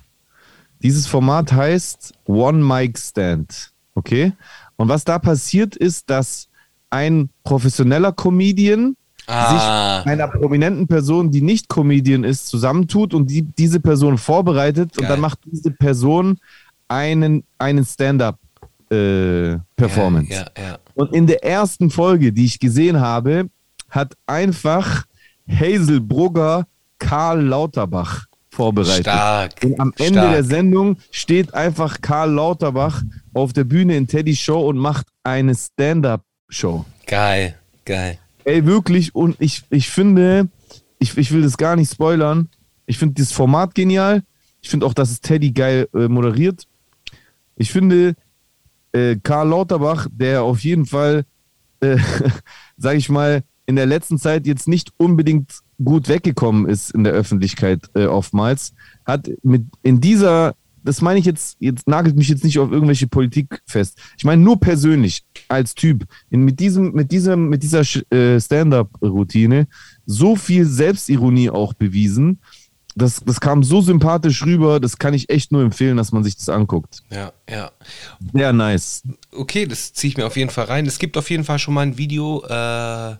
[0.84, 3.72] Dieses Format heißt One Mic Stand.
[3.94, 4.32] Okay?
[4.76, 6.48] Und was da passiert ist, dass
[6.90, 8.94] ein professioneller Comedian
[9.26, 10.02] Ah.
[10.02, 15.04] sich einer prominenten Person, die nicht Comedian ist, zusammentut und die, diese Person vorbereitet und
[15.04, 15.12] Geil.
[15.12, 16.38] dann macht diese Person
[16.88, 20.30] einen, einen Stand-up-Performance.
[20.30, 20.76] Ja, ja.
[20.94, 23.48] Und in der ersten Folge, die ich gesehen habe,
[23.88, 25.06] hat einfach
[25.48, 26.66] Hazel Brugger
[26.98, 29.02] Karl Lauterbach vorbereitet.
[29.02, 29.52] Stark.
[29.62, 30.32] Und am Ende Stark.
[30.32, 33.02] der Sendung steht einfach Karl Lauterbach
[33.32, 36.84] auf der Bühne in Teddy Show und macht eine Stand-up-Show.
[37.06, 38.18] Geil, geil.
[38.44, 39.14] Ey, wirklich.
[39.14, 40.48] Und ich, ich finde,
[40.98, 42.48] ich, ich will das gar nicht spoilern.
[42.86, 44.22] Ich finde dieses Format genial.
[44.60, 46.64] Ich finde auch, dass es Teddy geil äh, moderiert.
[47.56, 48.14] Ich finde,
[48.92, 51.24] äh, Karl Lauterbach, der auf jeden Fall,
[51.80, 51.98] äh,
[52.76, 55.52] sag ich mal, in der letzten Zeit jetzt nicht unbedingt
[55.82, 61.26] gut weggekommen ist in der Öffentlichkeit äh, oftmals, hat mit in dieser, das meine ich
[61.26, 63.98] jetzt, jetzt nagelt mich jetzt nicht auf irgendwelche Politik fest.
[64.16, 67.80] Ich meine nur persönlich als Typ in, mit diesem, mit diesem, mit dieser
[68.12, 69.66] äh, Stand-up-Routine
[70.06, 72.40] so viel Selbstironie auch bewiesen.
[72.96, 76.36] Das, das kam so sympathisch rüber, das kann ich echt nur empfehlen, dass man sich
[76.36, 77.02] das anguckt.
[77.10, 77.72] Ja, ja.
[78.32, 79.02] Sehr nice.
[79.32, 80.86] Okay, das ziehe ich mir auf jeden Fall rein.
[80.86, 83.16] Es gibt auf jeden Fall schon mal ein Video äh,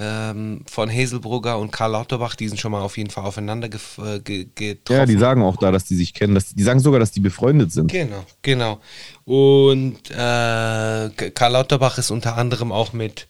[0.00, 2.34] ähm, von Hazelbrugger und Karl Lauterbach.
[2.34, 4.98] Die sind schon mal auf jeden Fall aufeinander äh, ge getroffen.
[4.98, 6.34] Ja, die sagen auch da, dass die sich kennen.
[6.34, 7.92] Dass, die sagen sogar, dass die befreundet sind.
[7.92, 8.80] Genau, genau.
[9.24, 13.28] Und äh, Karl Lauterbach ist unter anderem auch mit,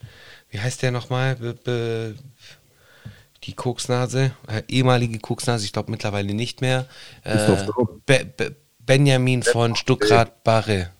[0.50, 1.34] wie heißt der nochmal?
[1.36, 2.14] Be-
[3.44, 6.86] Die Koksnase, äh, ehemalige Koksnase, ich glaube mittlerweile nicht mehr.
[7.24, 7.66] Äh.
[8.06, 10.90] Be Be Benjamin von Stuckrad-Barre.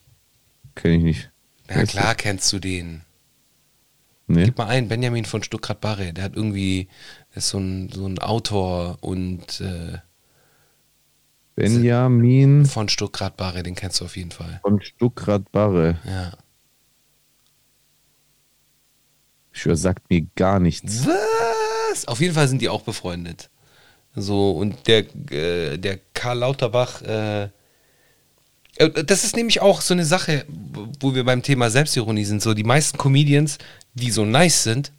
[0.74, 1.30] Kenn ich nicht.
[1.68, 3.02] Ja klar kennst du den.
[4.30, 4.44] Nee.
[4.44, 6.12] Gib mal ein, Benjamin von Stuckrad-Barre.
[6.12, 6.86] Der hat irgendwie,
[7.34, 9.98] ist so ein, so ein Autor und äh,
[11.56, 14.60] Benjamin von Stuckrad-Barre, den kennst du auf jeden Fall.
[14.62, 15.98] von Stuckrad-Barre.
[16.04, 16.32] Ja.
[19.52, 21.06] Ich schwör, sagt mir gar nichts.
[21.06, 22.06] Was?
[22.06, 23.50] Auf jeden Fall sind die auch befreundet.
[24.14, 27.48] So, und der, äh, der Karl Lauterbach, äh,
[28.80, 30.44] äh, das ist nämlich auch so eine Sache,
[31.00, 32.42] wo wir beim Thema Selbstironie sind.
[32.42, 33.58] So, die meisten Comedians,
[33.94, 34.92] die so nice sind,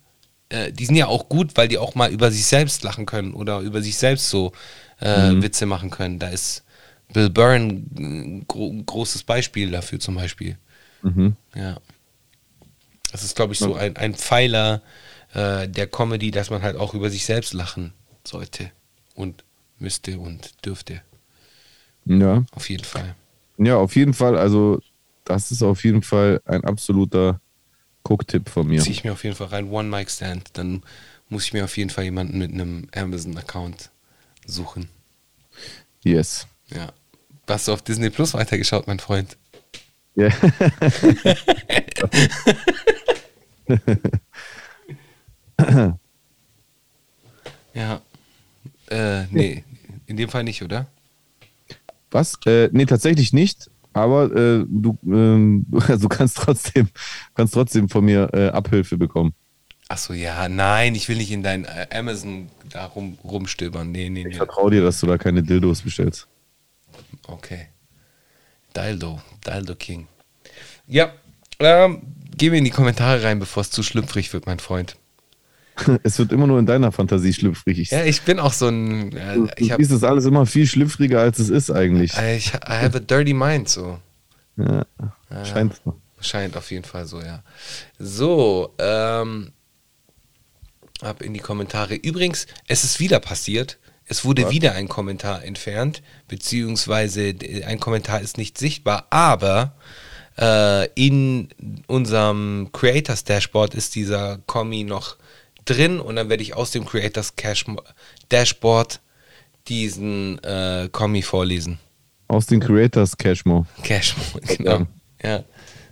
[0.50, 3.34] äh, die sind ja auch gut, weil die auch mal über sich selbst lachen können
[3.34, 4.52] oder über sich selbst so
[5.00, 6.20] äh, Witze machen können.
[6.20, 6.64] Da ist
[7.14, 10.58] Bill Burr ein gro großes Beispiel dafür zum Beispiel.
[11.02, 11.36] Mhm.
[11.56, 11.78] Ja.
[13.12, 14.82] Das ist, glaube ich, so ein, ein Pfeiler
[15.34, 17.94] äh, der Comedy, dass man halt auch über sich selbst lachen
[18.26, 18.72] sollte
[19.16, 19.44] und
[19.80, 21.02] müsste und dürfte.
[22.06, 22.46] Ja.
[22.52, 23.16] Auf jeden Fall.
[23.58, 24.38] Ja, auf jeden Fall.
[24.38, 24.80] Also,
[25.26, 27.42] das ist auf jeden Fall ein absoluter
[28.04, 28.82] Gucktipp von mir.
[28.82, 29.70] Ziehe ich mir auf jeden Fall rein.
[29.70, 30.50] One Mic Stand.
[30.54, 30.84] Dann
[31.30, 33.90] muss ich mir auf jeden Fall jemanden mit einem Amazon-Account
[34.46, 34.90] suchen.
[36.04, 36.48] Yes.
[36.68, 36.92] Ja.
[37.48, 39.38] Hast du auf Disney Plus weitergeschaut, mein Freund?
[40.16, 40.30] Ja.
[47.74, 48.02] Ja.
[48.90, 49.64] Äh, nee,
[50.06, 50.88] in dem Fall nicht, oder?
[52.10, 52.38] Was?
[52.46, 53.70] Äh, nee, tatsächlich nicht.
[53.94, 56.90] Aber äh, du, ähm, also kannst trotzdem,
[57.36, 59.34] kannst trotzdem von mir äh, Abhilfe bekommen.
[59.90, 63.92] Achso, ja, nein, ich will nicht in dein äh, Amazon da rum, rumstöbern.
[63.92, 64.34] Nee, nee, Ich nee.
[64.36, 66.28] vertraue dir, dass du da keine Dildos bestellst.
[67.28, 67.68] Okay.
[68.76, 70.08] Dildo, Dildo King.
[70.88, 71.12] Ja,
[71.60, 72.02] ähm,
[72.38, 74.96] geh mir in die Kommentare rein, bevor es zu schlüpfrig wird, mein Freund.
[76.04, 77.80] Es wird immer nur in deiner Fantasie schlüpfrig.
[77.80, 79.16] Ich, Ja, ich bin auch so ein.
[79.16, 82.14] Äh, du siehst das alles immer viel schlüpfriger, als es ist eigentlich.
[82.14, 84.00] ich, I have a dirty mind, so.
[84.58, 84.86] Ja,
[85.46, 86.00] scheint so.
[86.20, 87.44] Scheint auf jeden Fall so, ja.
[87.98, 89.54] So, ähm,
[91.02, 91.96] ab in die Kommentare.
[91.96, 93.80] Übrigens, es ist wieder passiert.
[94.06, 97.34] Es wurde wieder ein Kommentar entfernt, beziehungsweise
[97.66, 99.74] ein Kommentar ist nicht sichtbar, aber
[100.38, 101.48] äh, in
[101.88, 105.16] unserem Creators Dashboard ist dieser Kommi noch
[105.66, 107.66] drin und dann werde ich aus dem Creators Cash
[108.30, 109.00] Dashboard
[109.68, 111.80] diesen äh, Kommi vorlesen.
[112.28, 113.66] Aus den Creators Cashmo.
[113.84, 114.24] Cashmo,
[114.58, 114.88] genau.
[115.22, 115.44] Ja,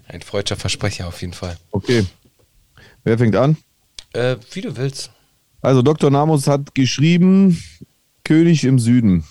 [0.07, 1.57] ein freudscher Versprecher auf jeden Fall.
[1.71, 2.05] Okay.
[3.03, 3.57] Wer fängt an?
[4.13, 5.11] Äh, wie du willst.
[5.61, 6.09] Also Dr.
[6.09, 7.61] Namus hat geschrieben,
[8.23, 9.25] König im Süden.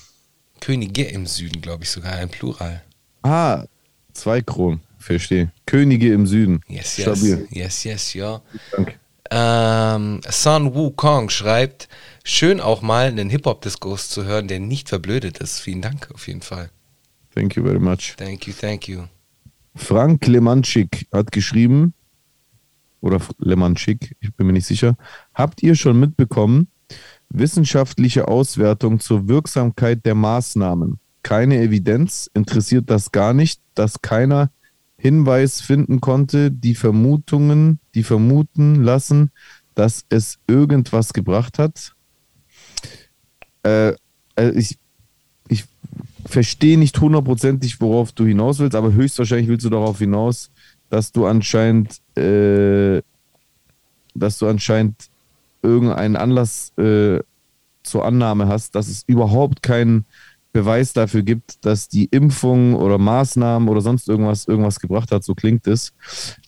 [0.61, 2.83] Könige im Süden, glaube ich sogar, ein Plural.
[3.23, 3.65] Ah,
[4.13, 4.81] zwei Kronen.
[4.99, 5.51] Verstehe.
[5.65, 6.61] Könige im Süden.
[6.69, 7.03] Yes, yes.
[7.07, 7.49] Stabil.
[7.51, 8.43] Yes, yes, ja.
[8.73, 8.95] Danke.
[9.31, 11.89] Ähm, Sun Wukong schreibt,
[12.25, 15.61] schön auch mal einen Hip-Hop-Diskurs zu hören, der nicht verblödet ist.
[15.61, 16.71] Vielen Dank auf jeden Fall.
[17.35, 18.15] Thank you very much.
[18.17, 19.05] Thank you, thank you.
[19.75, 21.95] Frank Lemanschik hat geschrieben,
[23.01, 24.97] oder Lemanschik, ich bin mir nicht sicher.
[25.35, 26.69] Habt ihr schon mitbekommen,
[27.29, 30.99] wissenschaftliche Auswertung zur Wirksamkeit der Maßnahmen?
[31.23, 34.51] Keine Evidenz, interessiert das gar nicht, dass keiner
[34.99, 39.31] Hinweis finden konnte, die Vermutungen, die vermuten lassen,
[39.75, 41.95] dass es irgendwas gebracht hat.
[43.63, 43.91] Äh,
[44.35, 44.77] äh, ich,
[45.49, 45.65] ich
[46.27, 50.51] verstehe nicht hundertprozentig, worauf du hinaus willst, aber höchstwahrscheinlich willst du darauf hinaus,
[50.91, 53.01] dass du anscheinend, äh,
[54.15, 55.11] dass du anscheinend
[55.63, 57.21] irgendeinen Anlass äh,
[57.83, 60.07] zur Annahme hast, dass es überhaupt keinen
[60.59, 65.23] Beweis dafür gibt, dass die Impfung oder Maßnahmen oder sonst irgendwas irgendwas gebracht hat.
[65.23, 65.93] So klingt es.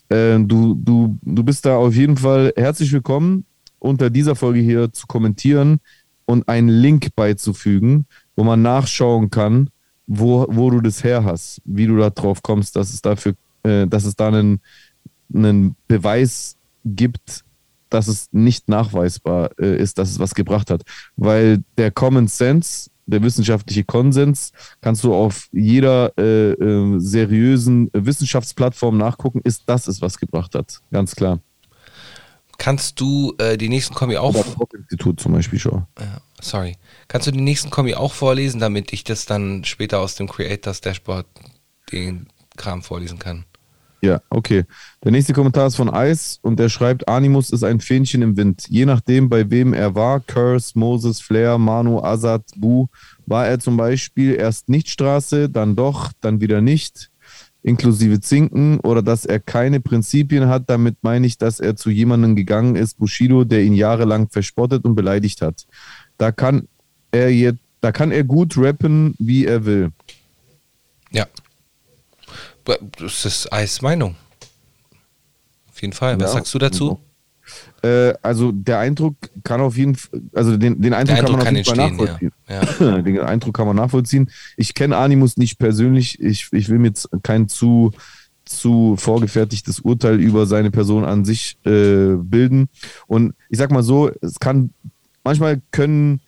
[0.09, 3.45] Äh, du, du, du bist da auf jeden Fall herzlich willkommen,
[3.79, 5.79] unter dieser Folge hier zu kommentieren
[6.25, 9.71] und einen Link beizufügen, wo man nachschauen kann,
[10.09, 13.87] wo, wo du das her hast, wie du da drauf kommst, dass es dafür, äh,
[13.87, 14.61] dass es da einen,
[15.33, 17.45] einen Beweis gibt,
[17.91, 20.83] dass es nicht nachweisbar äh, ist, dass es was gebracht hat.
[21.15, 28.97] Weil der Common Sense, der wissenschaftliche Konsens, kannst du auf jeder äh, äh, seriösen Wissenschaftsplattform
[28.97, 30.81] nachgucken, ist, dass es was gebracht hat.
[30.91, 31.41] Ganz klar.
[32.59, 34.35] Kannst du äh, die nächsten Kommi auch...
[34.75, 35.87] Institut zum Beispiel schon.
[35.99, 36.77] Ja, sorry.
[37.09, 40.83] Kannst du die nächsten Kommi auch vorlesen, damit ich das dann später aus dem Creators
[40.83, 41.27] Dashboard
[41.91, 43.47] den Kram vorlesen kann?
[44.03, 44.65] Ja, okay.
[45.05, 48.67] Der nächste Kommentar ist von Ice und der schreibt, Animus ist ein Fähnchen im Wind.
[48.69, 52.87] Je nachdem, bei wem er war, Curse, Moses, Flair, Manu, Azad, Bu,
[53.27, 57.11] war er zum Beispiel erst nicht Straße, dann doch, dann wieder nicht,
[57.63, 60.71] inklusive Zinken, oder dass er keine Prinzipien hat.
[60.71, 64.95] Damit meine ich, dass er zu jemandem gegangen ist, Bushido, der ihn jahrelang verspottet und
[64.95, 65.67] beleidigt hat.
[66.17, 66.69] Da kann
[67.13, 69.91] er jetzt, da kann er gut rappen, wie er will.
[71.11, 71.27] Ja.
[72.99, 74.17] Das ist Eis Meinung.
[75.69, 76.17] Auf jeden Fall.
[76.21, 76.39] Was Ja.
[76.39, 77.01] sagst du dazu?
[77.83, 81.45] Äh, also der Eindruck kann auf jeden Fall, also den, den Eindruck, Eindruck kann man
[81.45, 82.33] kann auf jeden Fall entstehen, nachvollziehen.
[82.49, 82.97] ja.
[82.97, 83.03] ja.
[83.03, 84.31] Den Eindruck kann man nachvollziehen.
[84.57, 86.21] Ich kenne Animus nicht persönlich.
[86.21, 87.93] Ich, ich will mir jetzt kein zu,
[88.45, 92.69] zu vorgefertigtes Urteil über seine Person an sich äh, bilden.
[93.07, 94.71] Und ich sag mal so, es kann,
[95.25, 96.21] manchmal können,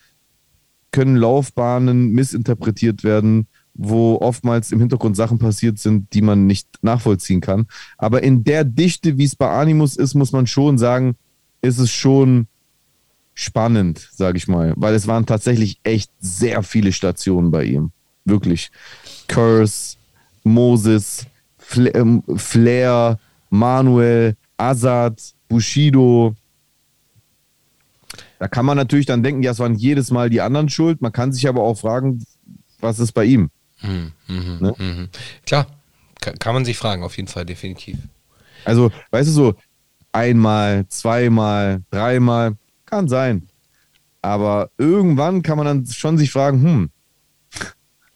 [0.90, 7.40] können Laufbahnen missinterpretiert werden, wo oftmals im Hintergrund Sachen passiert sind, die man nicht nachvollziehen
[7.40, 7.66] kann.
[7.97, 11.16] Aber in der Dichte, wie es bei Animus ist, muss man schon sagen,
[11.62, 12.47] ist es schon
[13.35, 17.93] spannend, sage ich mal, weil es waren tatsächlich echt sehr viele Stationen bei ihm.
[18.24, 18.70] Wirklich.
[19.28, 19.97] Curse,
[20.44, 21.27] Moses,
[21.77, 23.19] ähm, Flair,
[23.51, 26.35] Manuel, Azad, Bushido.
[28.39, 31.01] Da kann man natürlich dann denken, ja, es waren jedes Mal die anderen schuld.
[31.01, 32.24] Man kann sich aber auch fragen,
[32.81, 33.51] was ist bei ihm?
[33.82, 34.74] Mhm, mhm, Ne?
[34.78, 35.09] mhm.
[35.46, 35.66] Klar,
[36.20, 37.98] kann, kann man sich fragen, auf jeden Fall, definitiv.
[38.64, 39.54] Also, weißt du, so
[40.12, 42.56] einmal, zweimal, dreimal,
[42.86, 43.48] kann sein.
[44.22, 46.90] Aber irgendwann kann man dann schon sich fragen, hm,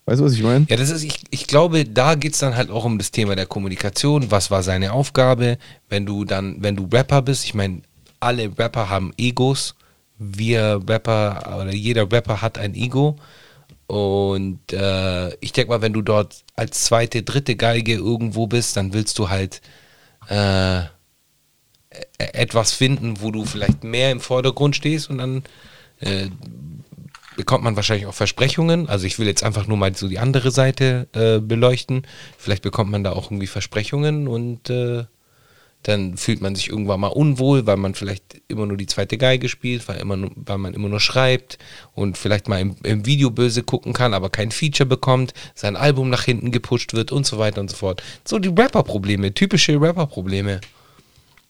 [0.04, 0.66] weißt du, was ich meine?
[0.68, 3.34] Ja, das ist, ich, ich glaube, da geht es dann halt auch um das Thema
[3.36, 4.30] der Kommunikation.
[4.30, 5.58] Was war seine Aufgabe?
[5.88, 7.82] Wenn du dann, wenn du Rapper bist, ich meine,
[8.20, 9.74] alle Rapper haben Egos.
[10.18, 13.16] Wir Rapper oder jeder Rapper hat ein Ego.
[13.86, 18.92] Und äh, ich denke mal, wenn du dort als zweite, dritte Geige irgendwo bist, dann
[18.92, 19.60] willst du halt
[20.28, 20.86] äh, e-
[22.18, 25.44] etwas finden, wo du vielleicht mehr im Vordergrund stehst und dann
[26.00, 26.28] äh,
[27.36, 28.88] bekommt man wahrscheinlich auch Versprechungen.
[28.88, 32.02] Also ich will jetzt einfach nur mal so die andere Seite äh, beleuchten.
[32.38, 35.04] Vielleicht bekommt man da auch irgendwie Versprechungen und äh,
[35.86, 39.48] dann fühlt man sich irgendwann mal unwohl, weil man vielleicht immer nur die zweite Geige
[39.48, 41.58] spielt, weil, immer nur, weil man immer nur schreibt
[41.94, 46.10] und vielleicht mal im, im Video böse gucken kann, aber kein Feature bekommt, sein Album
[46.10, 48.02] nach hinten gepusht wird und so weiter und so fort.
[48.24, 50.60] So die Rapper-Probleme, typische Rapper-Probleme.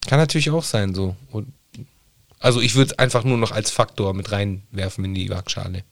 [0.07, 1.17] Kann natürlich auch sein so.
[1.31, 1.51] Und
[2.39, 5.83] also ich würde es einfach nur noch als Faktor mit reinwerfen in die Waagschale.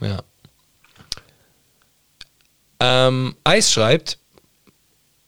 [0.00, 0.22] Ja.
[2.78, 4.20] Ähm, Eis schreibt,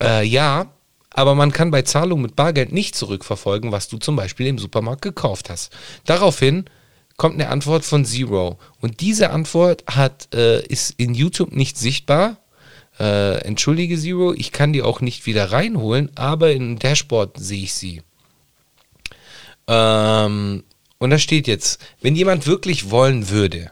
[0.01, 0.71] äh, ja,
[1.15, 5.03] aber man kann bei Zahlung mit Bargeld nicht zurückverfolgen, was du zum Beispiel im Supermarkt
[5.03, 5.73] gekauft hast.
[6.05, 6.67] Daraufhin
[7.17, 8.59] kommt eine Antwort von Zero.
[8.81, 12.39] Und diese Antwort hat, äh, ist in YouTube nicht sichtbar.
[12.99, 17.75] Äh, entschuldige Zero, ich kann die auch nicht wieder reinholen, aber im Dashboard sehe ich
[17.75, 18.03] sie.
[19.67, 20.65] Ähm,
[20.99, 23.71] und da steht jetzt, wenn jemand wirklich wollen würde,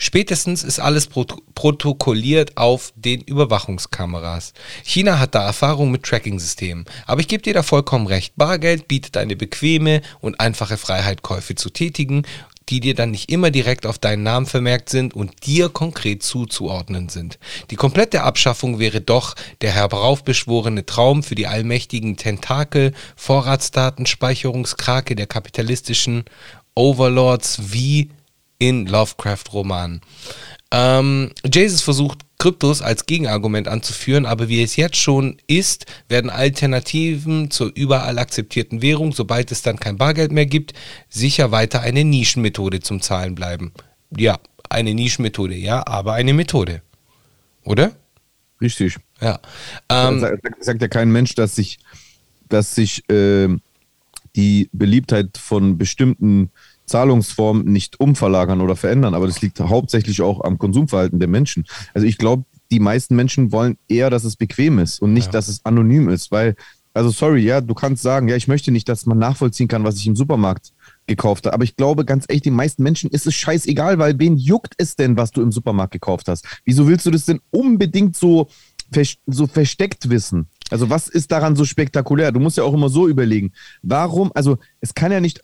[0.00, 4.52] Spätestens ist alles prot protokolliert auf den Überwachungskameras.
[4.84, 6.84] China hat da Erfahrung mit Tracking-Systemen.
[7.06, 8.34] Aber ich gebe dir da vollkommen recht.
[8.36, 12.22] Bargeld bietet eine bequeme und einfache Freiheit, Käufe zu tätigen,
[12.68, 17.08] die dir dann nicht immer direkt auf deinen Namen vermerkt sind und dir konkret zuzuordnen
[17.08, 17.40] sind.
[17.70, 26.24] Die komplette Abschaffung wäre doch der heraufbeschworene Traum für die allmächtigen Tentakel, Vorratsdatenspeicherungskrake der kapitalistischen
[26.74, 28.10] Overlords wie
[28.58, 30.00] in Lovecraft-Romanen.
[30.70, 37.50] Ähm, Jesus versucht, Kryptos als Gegenargument anzuführen, aber wie es jetzt schon ist, werden Alternativen
[37.50, 40.72] zur überall akzeptierten Währung, sobald es dann kein Bargeld mehr gibt,
[41.08, 43.72] sicher weiter eine Nischenmethode zum Zahlen bleiben.
[44.16, 46.82] Ja, eine Nischenmethode, ja, aber eine Methode.
[47.64, 47.92] Oder?
[48.60, 48.96] Richtig.
[49.20, 49.40] Ja.
[49.88, 51.78] Ähm, sagt, sagt ja kein Mensch, dass sich,
[52.48, 53.60] dass sich ähm,
[54.36, 56.50] die Beliebtheit von bestimmten
[56.88, 61.64] Zahlungsformen nicht umverlagern oder verändern, aber das liegt hauptsächlich auch am Konsumverhalten der Menschen.
[61.94, 65.32] Also ich glaube, die meisten Menschen wollen eher, dass es bequem ist und nicht, Ja.
[65.32, 66.54] dass es anonym ist, weil,
[66.92, 69.96] also sorry, ja, du kannst sagen, ja, ich möchte nicht, dass man nachvollziehen kann, was
[69.96, 70.72] ich im Supermarkt
[71.06, 71.54] gekauft habe.
[71.54, 74.96] Aber ich glaube, ganz echt, den meisten Menschen ist es scheißegal, weil wen juckt es
[74.96, 76.44] denn, was du im Supermarkt gekauft hast?
[76.64, 78.48] Wieso willst du das denn unbedingt so,
[79.26, 80.48] so versteckt wissen?
[80.70, 82.32] Also was ist daran so spektakulär?
[82.32, 83.52] Du musst ja auch immer so überlegen,
[83.82, 85.40] warum, also es kann ja nicht,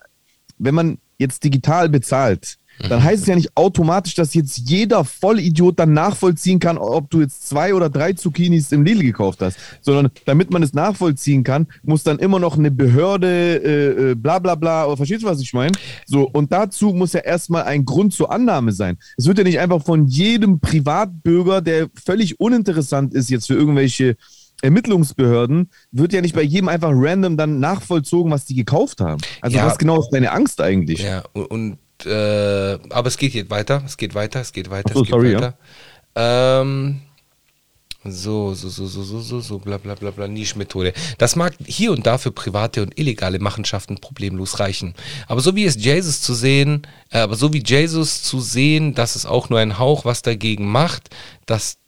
[0.58, 5.78] wenn man jetzt digital bezahlt, dann heißt es ja nicht automatisch, dass jetzt jeder Vollidiot
[5.78, 10.10] dann nachvollziehen kann, ob du jetzt zwei oder drei Zucchinis im Lidl gekauft hast, sondern
[10.24, 14.54] damit man es nachvollziehen kann, muss dann immer noch eine Behörde, äh, äh, bla bla
[14.54, 15.72] bla, oder verstehst du, was ich meine?
[16.04, 18.98] So, und dazu muss ja erstmal ein Grund zur Annahme sein.
[19.16, 24.16] Es wird ja nicht einfach von jedem Privatbürger, der völlig uninteressant ist jetzt für irgendwelche
[24.62, 29.20] Ermittlungsbehörden, wird ja nicht bei jedem einfach random dann nachvollzogen, was die gekauft haben.
[29.40, 29.66] Also Ja.
[29.66, 31.02] was genau ist deine Angst eigentlich?
[31.02, 35.00] Ja, und, äh, aber es geht jetzt weiter, es geht weiter, es geht weiter, so,
[35.00, 35.54] es geht sorry, weiter.
[36.16, 37.00] Ähm,
[38.06, 40.92] so, so, so, so, so, so, so, bla bla bla bla, Nischmethode.
[41.16, 44.94] Das mag hier und da für private und illegale Machenschaften problemlos reichen.
[45.26, 49.16] Aber so wie es Jesus zu sehen, äh, aber so wie Jesus zu sehen, dass
[49.16, 51.08] es auch nur ein Hauch was dagegen macht,
[51.46, 51.78] dass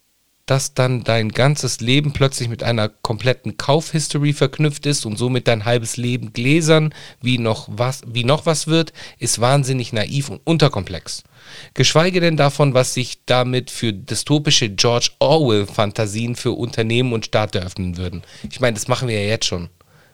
[0.47, 5.65] dass dann dein ganzes Leben plötzlich mit einer kompletten Kaufhistory verknüpft ist und somit dein
[5.65, 11.23] halbes Leben gläsern, wie noch was, wie noch was wird, ist wahnsinnig naiv und unterkomplex.
[11.73, 17.97] Geschweige denn davon, was sich damit für dystopische George Orwell-Fantasien für Unternehmen und Staat eröffnen
[17.97, 18.23] würden.
[18.49, 19.69] Ich meine, das machen wir ja jetzt schon.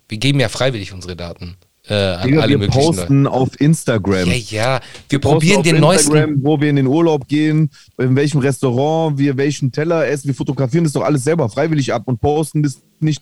[0.09, 1.57] Wir geben ja freiwillig unsere Daten
[1.87, 2.95] äh, Digga, alle wir möglichen Leute.
[2.95, 4.29] posten auf Instagram.
[4.29, 4.79] Ja, ja,
[5.09, 6.11] wir posten probieren den neuesten.
[6.15, 10.27] Instagram, wo wir in den Urlaub gehen, in welchem Restaurant wir welchen Teller essen.
[10.27, 13.21] Wir fotografieren das doch alles selber freiwillig ab und posten das nicht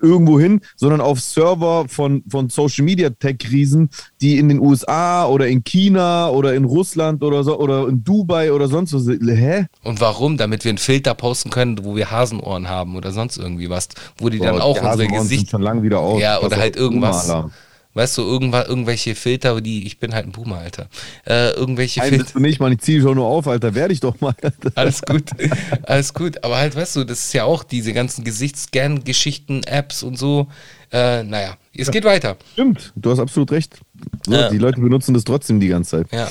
[0.00, 3.90] irgendwo hin, sondern auf Server von, von Social Media Tech-Riesen,
[4.20, 8.52] die in den USA oder in China oder in Russland oder so oder in Dubai
[8.52, 9.06] oder sonst was.
[9.08, 9.66] Hä?
[9.82, 10.36] Und warum?
[10.36, 14.28] Damit wir einen Filter posten können, wo wir Hasenohren haben oder sonst irgendwie was, wo
[14.28, 16.20] die dann Boah, auch die unsere Gesicht schon lang wieder aus.
[16.20, 17.26] Ja, oder halt irgendwas.
[17.26, 17.52] Boomer-Alarm.
[17.92, 20.88] Weißt du, irgendwa, irgendwelche Filter, die, ich bin halt ein Boomer, Alter.
[21.26, 22.24] Äh, irgendwelche Nein, Filter.
[22.24, 23.74] bist du nicht, Mann, ich zieh schon nur auf, Alter.
[23.74, 24.34] Werde ich doch mal.
[24.76, 25.24] Alles gut,
[25.82, 26.44] alles gut.
[26.44, 30.46] Aber halt, weißt du, das ist ja auch diese ganzen Gesichtsscan-Geschichten, Apps und so.
[30.92, 32.36] Äh, naja, es geht weiter.
[32.52, 33.78] Stimmt, du hast absolut recht.
[34.26, 34.50] So, Ja.
[34.50, 36.12] Die Leute benutzen das trotzdem die ganze Zeit.
[36.12, 36.28] Ja.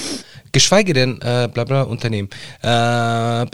[0.51, 2.29] Geschweige denn, äh, bla bla, Unternehmen.
[2.61, 3.45] Äh.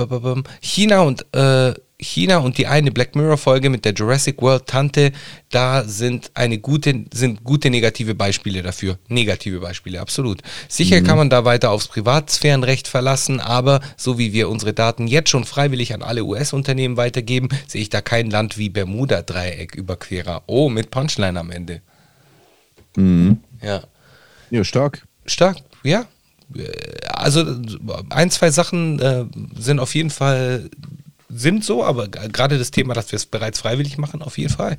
[0.62, 5.14] China und äh, China und die eine Black Mirror Folge mit der Jurassic World Tante,
[5.50, 9.00] da sind eine gute, sind gute negative Beispiele dafür.
[9.08, 10.42] Negative Beispiele, absolut.
[10.68, 15.30] Sicher kann man da weiter aufs Privatsphärenrecht verlassen, aber so wie wir unsere Daten jetzt
[15.30, 20.44] schon freiwillig an alle US-Unternehmen weitergeben, sehe ich da kein Land wie Bermuda-Dreieck Überquerer.
[20.48, 21.82] Oh, mit Punchline am Ende.
[23.62, 23.84] Ja.
[24.50, 25.08] Ja, stark.
[25.26, 26.06] Stark, ja.
[26.56, 26.64] Äh,
[27.08, 27.46] Also
[28.10, 29.26] ein, zwei Sachen äh,
[29.58, 30.70] sind auf jeden Fall
[31.30, 34.78] sind so, aber gerade das Thema, dass wir es bereits freiwillig machen, auf jeden Fall.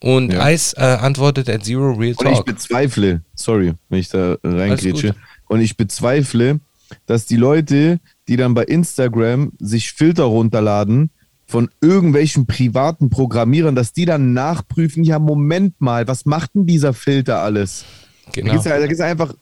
[0.00, 0.50] Und Ja.
[0.50, 2.46] Ice äh, antwortet at Zero Real Und ich Talk.
[2.46, 5.16] bezweifle, sorry, wenn ich da reingrätsche, gut.
[5.48, 6.60] und ich bezweifle,
[7.06, 7.98] dass die Leute,
[8.28, 11.10] die dann bei Instagram sich Filter runterladen
[11.46, 16.92] von irgendwelchen privaten Programmierern, dass die dann nachprüfen, ja, Moment mal, was macht denn dieser
[16.92, 17.84] Filter alles?
[18.26, 18.52] Da Genau.
[18.52, 19.34] gibt es da gibt's ja einfach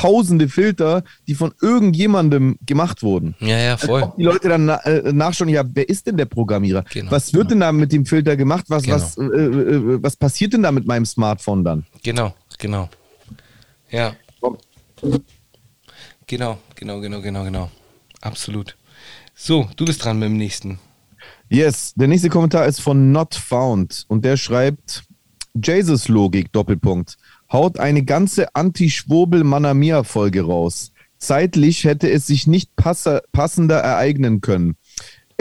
[0.00, 3.34] tausende Filter, die von irgendjemandem gemacht wurden.
[3.40, 4.02] Ja, ja, voll.
[4.02, 6.84] Ob die Leute dann na, äh, nachschauen, ja, wer ist denn der Programmierer?
[6.90, 7.10] Genau.
[7.10, 8.64] Was wird denn da mit dem Filter gemacht?
[8.68, 8.96] Was, Genau.
[8.96, 11.84] was, äh, äh, was passiert denn da mit meinem Smartphone dann?
[12.02, 12.88] Genau, genau.
[13.90, 14.14] Ja.
[16.26, 17.70] Genau, genau, genau, genau, genau.
[18.20, 18.76] Absolut.
[19.34, 20.78] So, du bist dran mit dem nächsten.
[21.48, 25.02] Yes, der nächste Kommentar ist von Not Found und der schreibt:
[25.54, 27.16] Jesus Logik Doppelpunkt
[27.52, 30.92] haut eine ganze Anti-Schwurbel-Manamia-Folge raus.
[31.18, 34.76] Zeitlich hätte es sich nicht passer, passender ereignen können.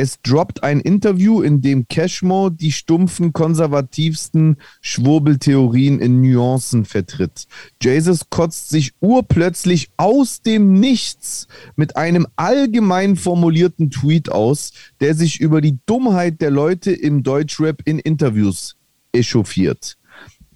[0.02, 7.48] Es droppt ein Interview, in dem Cashmo die stumpfen, konservativsten Schwurbeltheorien in Nuancen vertritt.
[7.84, 14.72] Jesus kotzt sich urplötzlich aus dem Nichts mit einem allgemein formulierten Tweet aus,
[15.02, 18.78] der sich über die Dummheit der Leute im Deutschrap in Interviews
[19.12, 19.99] echauffiert.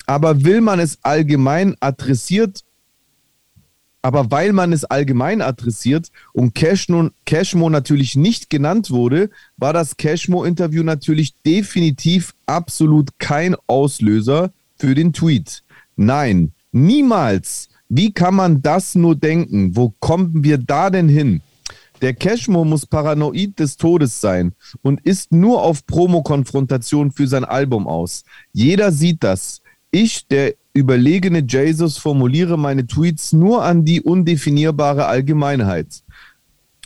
[0.05, 2.63] Aber will man es allgemein adressiert
[4.05, 9.95] aber weil man es allgemein adressiert und Cashmo, Cashmo natürlich nicht genannt wurde, war das
[9.95, 15.63] Cashmo-Interview natürlich definitiv absolut kein Auslöser für den Tweet.
[15.95, 17.69] Nein, niemals.
[17.87, 19.77] Wie kann man das nur denken?
[19.77, 21.41] Wo kommen wir da denn hin?
[22.01, 24.51] Der Cashmo muss paranoid des Todes sein
[24.81, 28.25] und ist nur auf Promo-Konfrontation für sein Album aus.
[28.51, 29.62] Jeder sieht das.
[29.95, 36.01] Ich, der überlegene Jesus, formuliere meine Tweets nur an die undefinierbare Allgemeinheit.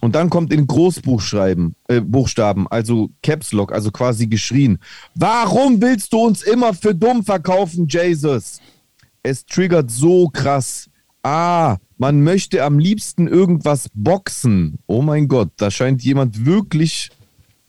[0.02, 4.80] Und dann kommt in Großbuchschreiben, äh, Buchstaben, also Caps Lock, also quasi geschrien.
[5.16, 8.60] Warum willst du uns immer für dumm verkaufen, Jesus?
[9.24, 10.90] Es triggert so krass.
[11.24, 14.80] Ah, man möchte am liebsten irgendwas boxen.
[14.86, 17.10] Oh mein Gott, da scheint jemand wirklich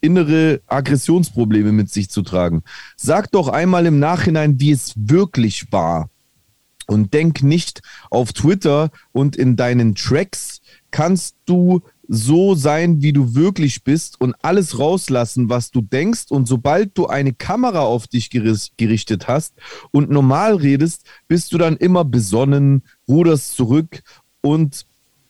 [0.01, 2.63] innere Aggressionsprobleme mit sich zu tragen.
[2.95, 6.09] Sag doch einmal im Nachhinein, wie es wirklich war.
[6.87, 13.35] Und denk nicht, auf Twitter und in deinen Tracks kannst du so sein, wie du
[13.35, 16.25] wirklich bist und alles rauslassen, was du denkst.
[16.29, 19.53] Und sobald du eine Kamera auf dich gerichtet hast
[19.91, 24.01] und normal redest, bist du dann immer besonnen, ruderst zurück
[24.41, 24.87] und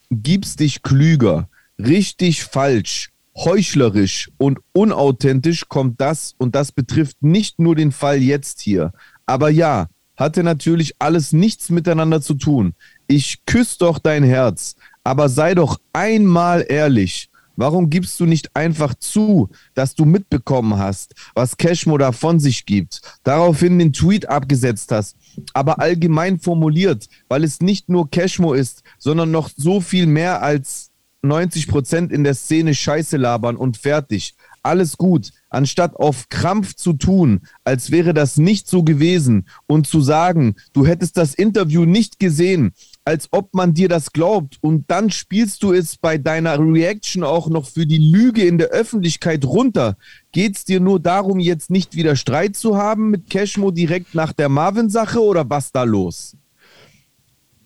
[0.09, 1.49] gibst dich klüger.
[1.77, 3.09] Richtig falsch,
[3.45, 8.91] heuchlerisch und unauthentisch kommt das und das betrifft nicht nur den Fall jetzt hier.
[9.25, 9.87] Aber ja,
[10.17, 12.73] hatte natürlich alles nichts miteinander zu tun.
[13.07, 17.29] Ich küsse doch dein Herz, aber sei doch einmal ehrlich.
[17.55, 22.65] Warum gibst du nicht einfach zu, dass du mitbekommen hast, was Cashmo da von sich
[22.65, 25.17] gibt, daraufhin den Tweet abgesetzt hast,
[25.53, 30.88] aber allgemein formuliert, weil es nicht nur Cashmo ist, sondern noch so viel mehr als
[31.21, 34.35] 90 Prozent in der Szene Scheiße labern und fertig.
[34.61, 40.01] Alles gut, anstatt auf Krampf zu tun, als wäre das nicht so gewesen und zu
[40.01, 42.73] sagen, du hättest das Interview nicht gesehen,
[43.05, 47.49] als ob man dir das glaubt und dann spielst du es bei deiner Reaction auch
[47.49, 49.97] noch für die Lüge in der Öffentlichkeit runter.
[50.31, 54.49] Geht's dir nur darum, jetzt nicht wieder Streit zu haben mit Cashmo direkt nach der
[54.49, 56.35] Marvin-Sache oder was da los?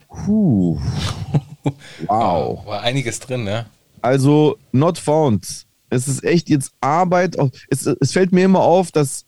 [0.07, 0.80] Puh.
[2.07, 2.65] Wow.
[2.65, 3.65] War einiges drin, ne?
[4.02, 5.65] Also, not found.
[5.90, 7.38] Es ist echt jetzt Arbeit.
[7.40, 9.26] auf- Es, es fällt mir immer auf, dass,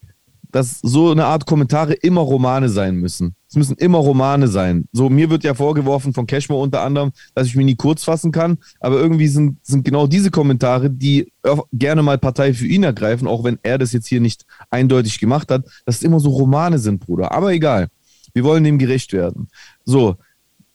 [0.51, 3.35] dass so eine Art Kommentare immer Romane sein müssen.
[3.47, 4.85] Es müssen immer Romane sein.
[4.91, 8.31] So, mir wird ja vorgeworfen von Cashmo unter anderem, dass ich mich nie kurz fassen
[8.33, 8.57] kann.
[8.81, 11.31] Aber irgendwie sind, sind genau diese Kommentare, die
[11.71, 15.51] gerne mal Partei für ihn ergreifen, auch wenn er das jetzt hier nicht eindeutig gemacht
[15.51, 17.31] hat, dass es immer so Romane sind, Bruder.
[17.31, 17.87] Aber egal.
[18.33, 19.47] Wir wollen dem gerecht werden.
[19.85, 20.17] So,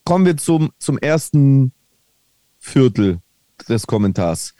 [0.03, 1.71] kommen wir zum, zum ersten
[2.59, 3.19] Viertel
[3.67, 4.53] des Kommentars.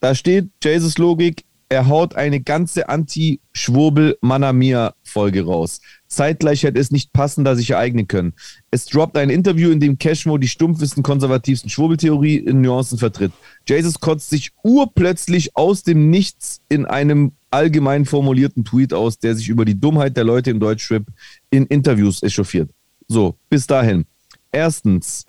[0.00, 5.80] Da steht Jesus Logik, er haut eine ganze Anti-Schwurbel-Manamia-Folge raus.
[6.08, 8.32] Zeitgleich hätte es nicht passender sich ereignen können.
[8.72, 13.30] Es droppt ein Interview, in dem Cashmo die stumpfesten, konservativsten Schwurbeltheorie in Nuancen vertritt.
[13.68, 19.48] Jesus kotzt sich urplötzlich aus dem Nichts in einem allgemein formulierten Tweet aus, der sich
[19.48, 21.04] über die Dummheit der Leute im Deutschrap
[21.50, 22.68] in Interviews echauffiert.
[23.06, 24.06] So, bis dahin.
[24.52, 25.26] Erstens,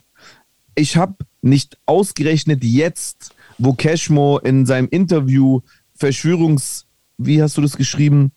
[0.74, 5.60] ich habe nicht ausgerechnet jetzt, wo Cashmo in seinem Interview
[5.94, 6.86] Verschwörungs,
[7.18, 8.32] wie hast du das geschrieben?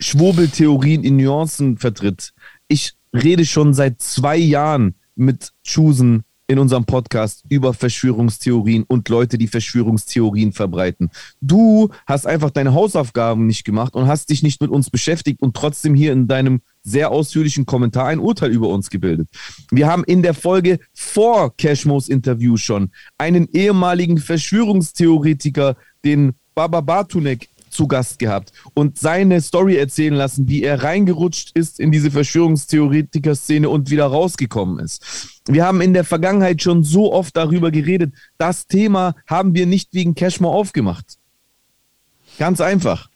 [0.00, 2.32] Schwurbeltheorien in Nuancen vertritt.
[2.68, 9.36] Ich rede schon seit zwei Jahren mit Chusen in unserem Podcast über Verschwörungstheorien und Leute,
[9.36, 11.10] die Verschwörungstheorien verbreiten.
[11.42, 15.54] Du hast einfach deine Hausaufgaben nicht gemacht und hast dich nicht mit uns beschäftigt und
[15.54, 19.28] trotzdem hier in deinem sehr ausführlichen Kommentar ein Urteil über uns gebildet.
[19.70, 27.48] Wir haben in der Folge vor Cashmos Interview schon einen ehemaligen Verschwörungstheoretiker, den Baba Bartunek,
[27.70, 33.68] zu Gast gehabt und seine Story erzählen lassen, wie er reingerutscht ist in diese Verschwörungstheoretiker-Szene
[33.68, 35.40] und wieder rausgekommen ist.
[35.46, 38.14] Wir haben in der Vergangenheit schon so oft darüber geredet.
[38.36, 41.18] Das Thema haben wir nicht wegen Cashmore aufgemacht.
[42.38, 43.10] Ganz einfach.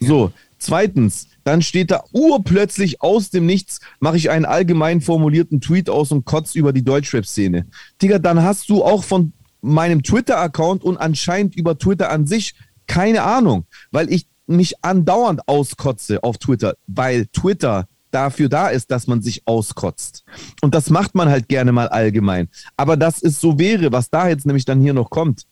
[0.00, 5.88] So, zweitens, dann steht da urplötzlich aus dem Nichts, mache ich einen allgemein formulierten Tweet
[5.88, 7.66] aus und kotze über die Deutschrap-Szene.
[8.02, 12.54] Digga, dann hast du auch von meinem Twitter-Account und anscheinend über Twitter an sich
[12.88, 19.06] keine Ahnung, weil ich mich andauernd auskotze auf Twitter, weil Twitter dafür da ist, dass
[19.06, 20.24] man sich auskotzt.
[20.62, 22.48] Und das macht man halt gerne mal allgemein.
[22.76, 25.44] Aber dass es so wäre, was da jetzt nämlich dann hier noch kommt,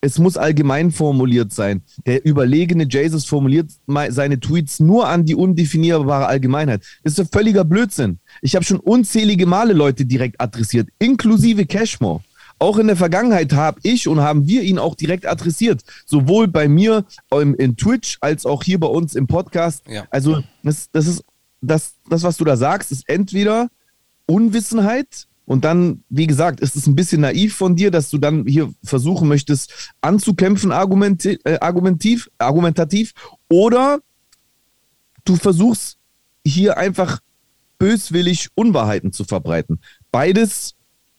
[0.00, 1.82] es muss allgemein formuliert sein.
[2.06, 3.70] Der überlegene Jesus formuliert
[4.10, 6.82] seine Tweets nur an die undefinierbare Allgemeinheit.
[7.02, 8.18] Das ist ein völliger Blödsinn.
[8.40, 12.22] Ich habe schon unzählige Male Leute direkt adressiert, inklusive Cashmore.
[12.60, 15.82] Auch in der Vergangenheit habe ich und haben wir ihn auch direkt adressiert.
[16.06, 19.84] Sowohl bei mir im, in Twitch als auch hier bei uns im Podcast.
[19.88, 20.06] Ja.
[20.10, 21.24] Also, das, das ist
[21.60, 23.68] das, das, was du da sagst, ist entweder
[24.26, 28.44] Unwissenheit und dann, wie gesagt, ist es ein bisschen naiv von dir, dass du dann
[28.46, 33.14] hier versuchen möchtest, anzukämpfen argumenti äh, argumentiv, argumentativ,
[33.48, 34.00] oder
[35.24, 35.96] du versuchst
[36.44, 37.20] hier einfach
[37.78, 39.80] böswillig Unwahrheiten zu verbreiten.
[40.12, 40.74] Beides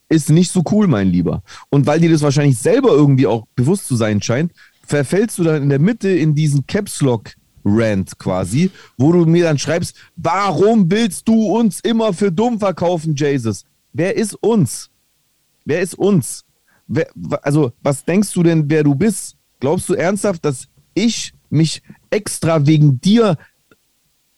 [0.10, 1.42] ist nicht so cool, mein Lieber.
[1.72, 4.52] Und weil dir das wahrscheinlich selber irgendwie auch bewusst zu sein scheint,
[4.86, 7.32] verfällst du dann in der Mitte in diesen Caps Lock
[7.66, 13.16] Rant quasi, wo du mir dann schreibst, warum willst du uns immer für dumm verkaufen,
[13.16, 13.66] Jesus?
[14.00, 14.90] Wer ist uns?
[15.66, 16.46] Wer ist uns?
[16.88, 17.10] Wer,
[17.42, 19.36] also, was denkst du denn, wer du bist?
[19.60, 23.38] Glaubst du ernsthaft, dass ich mich extra wegen dir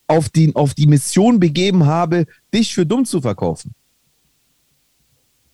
[0.08, 3.76] auf die, auf die Mission begeben habe, dich für dumm zu verkaufen?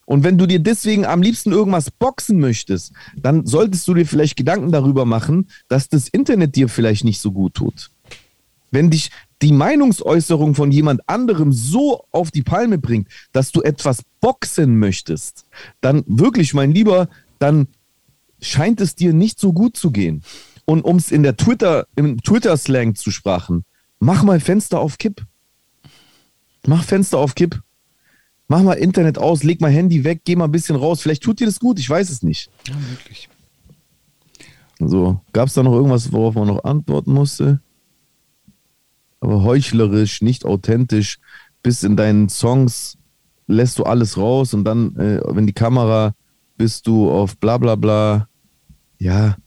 [0.05, 4.38] Und wenn du dir deswegen am liebsten irgendwas boxen möchtest, dann solltest du dir vielleicht
[4.38, 7.91] Gedanken darüber machen, dass das Internet dir vielleicht nicht so gut tut.
[8.71, 9.11] Wenn dich
[9.41, 15.45] die Meinungsäußerung von jemand anderem so auf die Palme bringt, dass du etwas boxen möchtest,
[15.81, 17.07] dann wirklich, mein Lieber,
[17.39, 17.68] dann
[18.41, 20.23] scheint es dir nicht so gut zu gehen.
[20.65, 23.64] Und um es in der Twitter, im Twitter-Slang zu sprachen,
[23.99, 25.26] mach mal Fenster auf Kipp.
[26.65, 27.61] Mach Fenster auf Kipp
[28.47, 31.01] mach mal Internet aus, leg mal Handy weg, geh mal ein bisschen raus.
[31.01, 32.49] Vielleicht tut dir das gut, ich weiß es nicht.
[32.68, 33.30] Ja, möglich.
[34.80, 37.61] So, gab es da noch irgendwas, worauf man noch antworten musste?
[39.28, 41.20] Heuchlerisch, nicht authentisch,
[41.62, 42.98] bis in deinen Songs
[43.48, 46.14] lässt du alles raus und dann, äh, wenn die Kamera,
[46.58, 48.28] bist du auf bla bla bla.
[48.99, 49.38] Ja,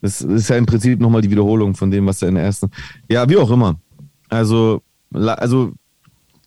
[0.00, 2.70] das ist ja im Prinzip nochmal die Wiederholung von dem, was er in der ersten.
[3.08, 3.78] Ja, wie auch immer.
[4.28, 4.82] Also,
[5.12, 5.72] also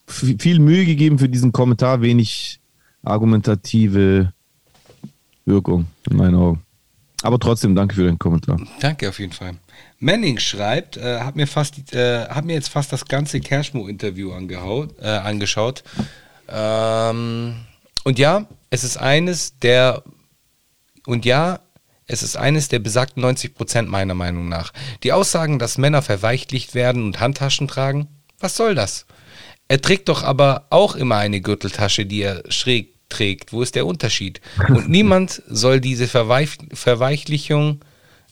[0.08, 2.60] viel Mühe gegeben für diesen Kommentar, wenig
[3.04, 4.34] argumentative
[5.46, 6.63] Wirkung in meinen Augen.
[7.24, 8.60] Aber trotzdem, danke für den Kommentar.
[8.82, 9.54] Danke auf jeden Fall.
[10.00, 14.34] Manning schreibt, äh, hat, mir fast, äh, hat mir jetzt fast das ganze Cashmo-Interview
[15.02, 15.84] äh, angeschaut.
[16.50, 17.56] Ähm,
[18.04, 20.04] und ja, es ist eines der,
[21.06, 21.62] und ja,
[22.08, 24.74] es ist eines der besagten 90 Prozent meiner Meinung nach.
[25.04, 28.10] Die Aussagen, dass Männer verweichlicht werden und Handtaschen tragen,
[28.40, 29.06] was soll das?
[29.70, 33.54] Er trägt doch aber auch immer eine Gürteltasche, die er schräg trägt.
[33.54, 34.42] Wo ist der Unterschied?
[34.70, 37.82] Und niemand soll diese Verweich Verweichlichung,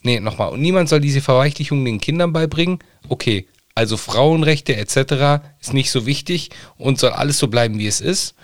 [0.02, 2.80] nee, nochmal, und niemand soll diese Verweichlichung den Kindern beibringen.
[3.10, 5.43] Okay, also Frauenrechte etc.
[5.60, 8.35] ist nicht so wichtig und soll alles so bleiben, wie es ist.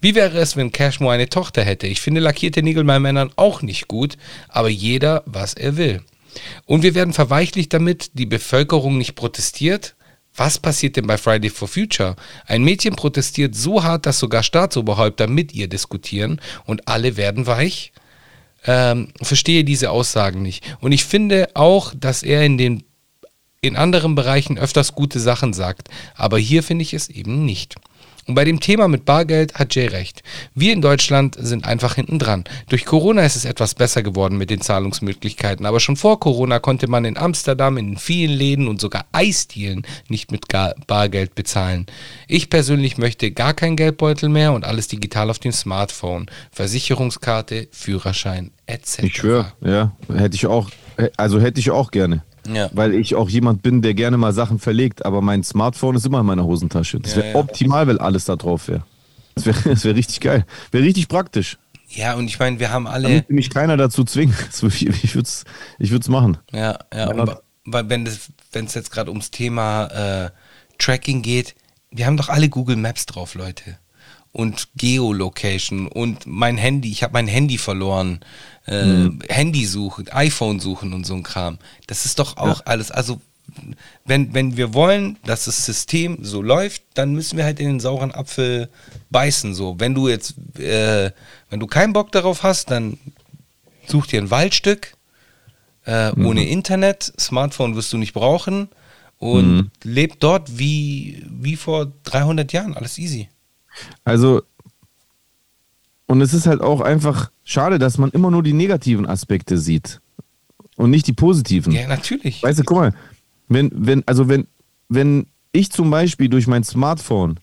[0.00, 1.86] Wie wäre es, wenn Cashmore eine Tochter hätte?
[1.86, 6.02] Ich finde lackierte Nägel bei Männern auch nicht gut, aber jeder, was er will.
[6.66, 9.94] Und wir werden verweichlicht damit, die Bevölkerung nicht protestiert,
[10.36, 12.16] Was passiert denn bei Friday for Future?
[12.46, 17.92] Ein Mädchen protestiert so hart, dass sogar Staatsoberhäupter mit ihr diskutieren und alle werden weich.
[18.66, 20.64] Ähm, verstehe diese Aussagen nicht.
[20.80, 22.84] Und ich finde auch, dass er in den
[23.60, 27.76] in anderen Bereichen öfters gute Sachen sagt, aber hier finde ich es eben nicht.
[28.26, 30.22] Und bei dem Thema mit Bargeld hat Jay recht.
[30.54, 32.44] Wir in Deutschland sind einfach hinten dran.
[32.68, 36.88] Durch Corona ist es etwas besser geworden mit den Zahlungsmöglichkeiten, aber schon vor Corona konnte
[36.88, 40.46] man in Amsterdam in vielen Läden und sogar Eisdielen nicht mit
[40.86, 41.86] Bargeld bezahlen.
[42.28, 46.26] Ich persönlich möchte gar keinen Geldbeutel mehr und alles digital auf dem Smartphone.
[46.50, 49.02] Versicherungskarte, Führerschein etc.
[49.02, 50.70] Ich schwöre, ja, hätte ich auch,
[51.16, 52.22] also hätte ich auch gerne.
[52.46, 52.68] Ja.
[52.72, 56.20] Weil ich auch jemand bin, der gerne mal Sachen verlegt, aber mein Smartphone ist immer
[56.20, 57.00] in meiner Hosentasche.
[57.00, 57.38] Das wäre ja, ja.
[57.38, 58.84] optimal, wenn alles da drauf wäre.
[59.34, 60.44] Das wäre wär richtig geil.
[60.70, 61.58] Wäre richtig praktisch.
[61.88, 63.08] Ja, und ich meine, wir haben alle.
[63.08, 64.34] Damit mich keiner dazu zwingen.
[64.62, 65.44] Ich, würde es
[65.78, 66.38] ich würd's machen.
[66.52, 67.38] Ja, ja.
[67.64, 70.30] weil wenn es jetzt gerade ums Thema äh,
[70.78, 71.54] Tracking geht,
[71.90, 73.78] wir haben doch alle Google Maps drauf, Leute.
[74.32, 78.18] Und Geolocation und mein Handy, ich habe mein Handy verloren
[78.66, 79.20] äh, mhm.
[79.28, 81.58] Handy suchen, iPhone suchen und so ein Kram.
[81.86, 82.66] Das ist doch auch ja.
[82.66, 82.90] alles.
[82.90, 83.20] Also,
[84.04, 87.80] wenn, wenn wir wollen, dass das System so läuft, dann müssen wir halt in den
[87.80, 88.68] sauren Apfel
[89.10, 89.54] beißen.
[89.54, 91.10] So, wenn du jetzt, äh,
[91.50, 92.98] wenn du keinen Bock darauf hast, dann
[93.86, 94.96] such dir ein Waldstück
[95.86, 96.26] äh, mhm.
[96.26, 97.12] ohne Internet.
[97.18, 98.68] Smartphone wirst du nicht brauchen
[99.18, 99.70] und mhm.
[99.82, 102.74] leb dort wie, wie vor 300 Jahren.
[102.74, 103.28] Alles easy.
[104.04, 104.42] Also,
[106.06, 110.00] und es ist halt auch einfach schade, dass man immer nur die negativen Aspekte sieht
[110.76, 111.72] und nicht die positiven.
[111.72, 112.42] Ja, natürlich.
[112.42, 112.94] Weißt du, guck mal,
[113.48, 114.46] wenn, wenn, also wenn,
[114.88, 117.40] wenn ich zum Beispiel durch mein Smartphone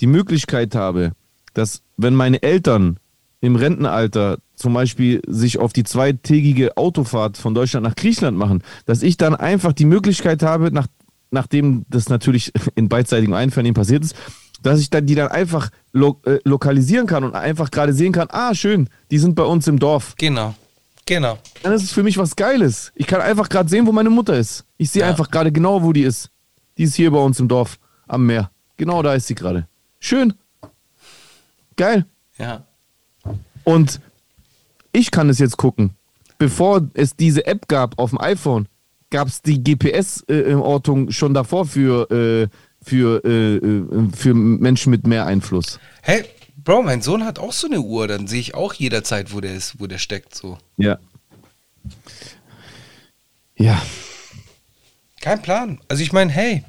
[0.00, 1.12] die Möglichkeit habe,
[1.54, 2.98] dass wenn meine Eltern
[3.40, 9.02] im Rentenalter zum Beispiel sich auf die zweitägige Autofahrt von Deutschland nach Griechenland machen, dass
[9.02, 10.88] ich dann einfach die Möglichkeit habe, nach,
[11.30, 14.16] nachdem das natürlich in beidseitigem Einvernehmen passiert ist,
[14.62, 18.28] dass ich dann die dann einfach lo äh, lokalisieren kann und einfach gerade sehen kann,
[18.30, 20.14] ah, schön, die sind bei uns im Dorf.
[20.18, 20.54] Genau.
[21.06, 21.38] Genau.
[21.62, 22.92] Dann ist es für mich was Geiles.
[22.94, 24.66] Ich kann einfach gerade sehen, wo meine Mutter ist.
[24.76, 25.08] Ich sehe ja.
[25.08, 26.30] einfach gerade genau, wo die ist.
[26.76, 28.50] Die ist hier bei uns im Dorf am Meer.
[28.76, 29.66] Genau da ist sie gerade.
[29.98, 30.34] Schön.
[31.76, 32.04] Geil.
[32.36, 32.64] Ja.
[33.64, 34.00] Und
[34.92, 35.94] ich kann es jetzt gucken.
[36.36, 38.68] Bevor es diese App gab auf dem iPhone,
[39.10, 42.48] gab es die GPS-Ortung äh, schon davor für äh,
[42.82, 45.78] für, äh, äh, für Menschen mit mehr Einfluss.
[46.02, 46.24] Hey,
[46.56, 49.54] Bro, mein Sohn hat auch so eine Uhr, dann sehe ich auch jederzeit, wo der
[49.54, 50.58] ist, wo der steckt so.
[50.76, 50.98] Ja.
[53.56, 53.80] Ja.
[55.20, 55.80] Kein Plan.
[55.88, 56.64] Also ich meine, hey,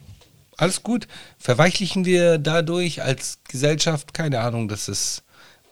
[0.58, 1.08] alles gut.
[1.38, 4.14] Verweichlichen wir dadurch als Gesellschaft?
[4.14, 5.24] Keine Ahnung, das ist,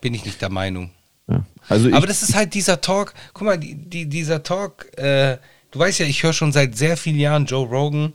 [0.01, 0.91] bin ich nicht der Meinung.
[1.30, 1.45] Ja.
[1.69, 5.38] Also Aber das ist halt dieser Talk, guck mal, die, die, dieser Talk, äh,
[5.72, 8.14] du weißt ja, ich höre schon seit sehr vielen Jahren Joe Rogan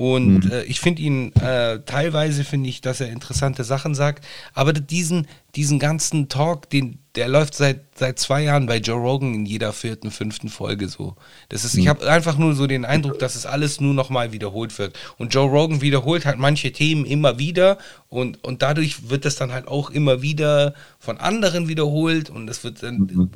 [0.00, 0.50] und mhm.
[0.50, 4.24] äh, ich finde ihn, äh, teilweise finde ich, dass er interessante Sachen sagt,
[4.54, 9.34] aber diesen, diesen ganzen Talk, den, der läuft seit, seit zwei Jahren bei Joe Rogan
[9.34, 11.16] in jeder vierten, fünften Folge so.
[11.50, 11.80] Das ist, mhm.
[11.82, 14.98] ich habe einfach nur so den Eindruck, dass es alles nur nochmal wiederholt wird.
[15.18, 17.76] Und Joe Rogan wiederholt halt manche Themen immer wieder
[18.08, 22.64] und, und dadurch wird das dann halt auch immer wieder von anderen wiederholt und das
[22.64, 23.30] wird dann, mhm.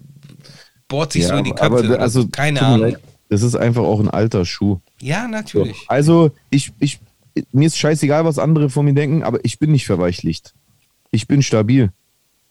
[0.88, 1.84] bohrt sich ja, so in die Köpfe.
[1.84, 2.96] Aber, also, keine Ahnung.
[3.28, 4.80] Das ist einfach auch ein alter Schuh.
[5.00, 5.78] Ja, natürlich.
[5.78, 7.00] So, also, ich, ich,
[7.52, 10.54] mir ist scheißegal, was andere von mir denken, aber ich bin nicht verweichlicht.
[11.10, 11.90] Ich bin stabil.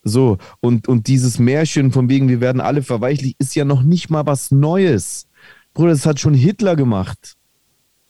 [0.03, 4.09] So, und, und dieses Märchen von wegen, wir werden alle verweichlicht, ist ja noch nicht
[4.09, 5.27] mal was Neues.
[5.73, 7.35] Bruder, das hat schon Hitler gemacht.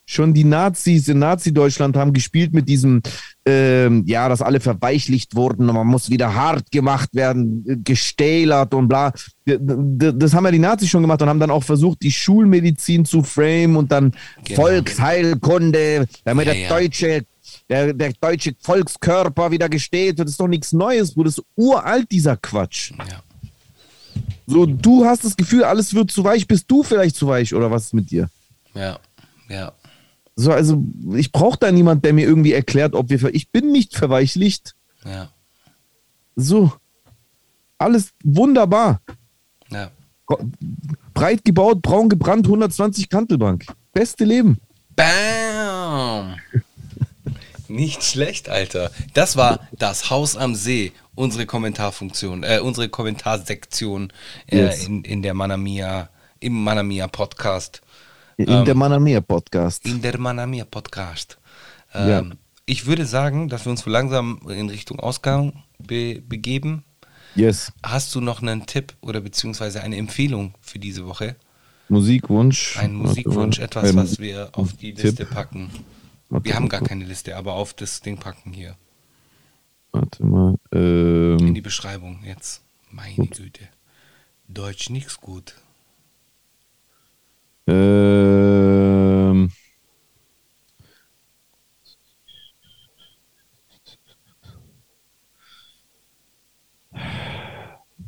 [0.05, 3.01] Schon die Nazis in Nazi-Deutschland haben gespielt mit diesem,
[3.45, 8.73] ähm, ja, dass alle verweichlicht wurden und man muss wieder hart gemacht werden, äh, gestählert
[8.73, 9.13] und bla.
[9.45, 13.23] Das haben ja die Nazis schon gemacht und haben dann auch versucht, die Schulmedizin zu
[13.23, 14.13] frame und dann
[14.43, 14.61] genau.
[14.61, 16.69] Volksheilkunde, damit ja, der ja.
[16.69, 17.25] deutsche
[17.69, 20.19] der, der deutsche Volkskörper wieder gesteht.
[20.19, 21.29] Das ist doch nichts Neues, Bruder.
[21.29, 22.91] Das ist uralt, dieser Quatsch.
[22.91, 23.21] Ja.
[24.45, 26.47] So, du hast das Gefühl, alles wird zu weich.
[26.47, 28.29] Bist du vielleicht zu weich oder was ist mit dir?
[28.73, 28.99] Ja,
[29.49, 29.71] ja.
[30.35, 30.83] So, also
[31.15, 33.23] ich brauche da niemand, der mir irgendwie erklärt, ob wir.
[33.35, 34.75] Ich bin nicht verweichlicht.
[35.05, 35.29] Ja.
[36.35, 36.73] So.
[37.77, 39.01] Alles wunderbar.
[39.69, 39.91] Ja.
[41.13, 43.65] Breit gebaut, braun gebrannt, 120 Kantelbank.
[43.91, 44.57] Beste Leben.
[44.95, 46.35] Bam!
[47.67, 48.91] Nicht schlecht, Alter.
[49.13, 54.13] Das war das Haus am See, unsere Kommentarfunktion, äh, unsere Kommentarsektion
[54.47, 54.87] äh, yes.
[54.87, 57.81] in, in der Manamia, im Manamia Podcast.
[58.37, 59.85] In ähm, der Manamia Podcast.
[59.85, 61.37] In der Manamia Podcast.
[61.93, 62.23] Ähm, ja.
[62.65, 66.83] Ich würde sagen, dass wir uns langsam in Richtung Ausgang be begeben.
[67.35, 67.71] Yes.
[67.83, 71.35] Hast du noch einen Tipp oder beziehungsweise eine Empfehlung für diese Woche?
[71.89, 72.77] Musikwunsch.
[72.77, 75.69] Ein Musikwunsch, etwas, was wir auf die Liste packen.
[76.29, 78.75] Warte, Wir haben gar keine Liste, aber auf das Ding packen hier.
[79.91, 80.55] Warte mal.
[80.71, 82.61] In Ähm, die Beschreibung jetzt.
[82.89, 83.67] Meine Güte.
[84.47, 85.55] Deutsch nichts gut.
[87.67, 89.49] Ähm,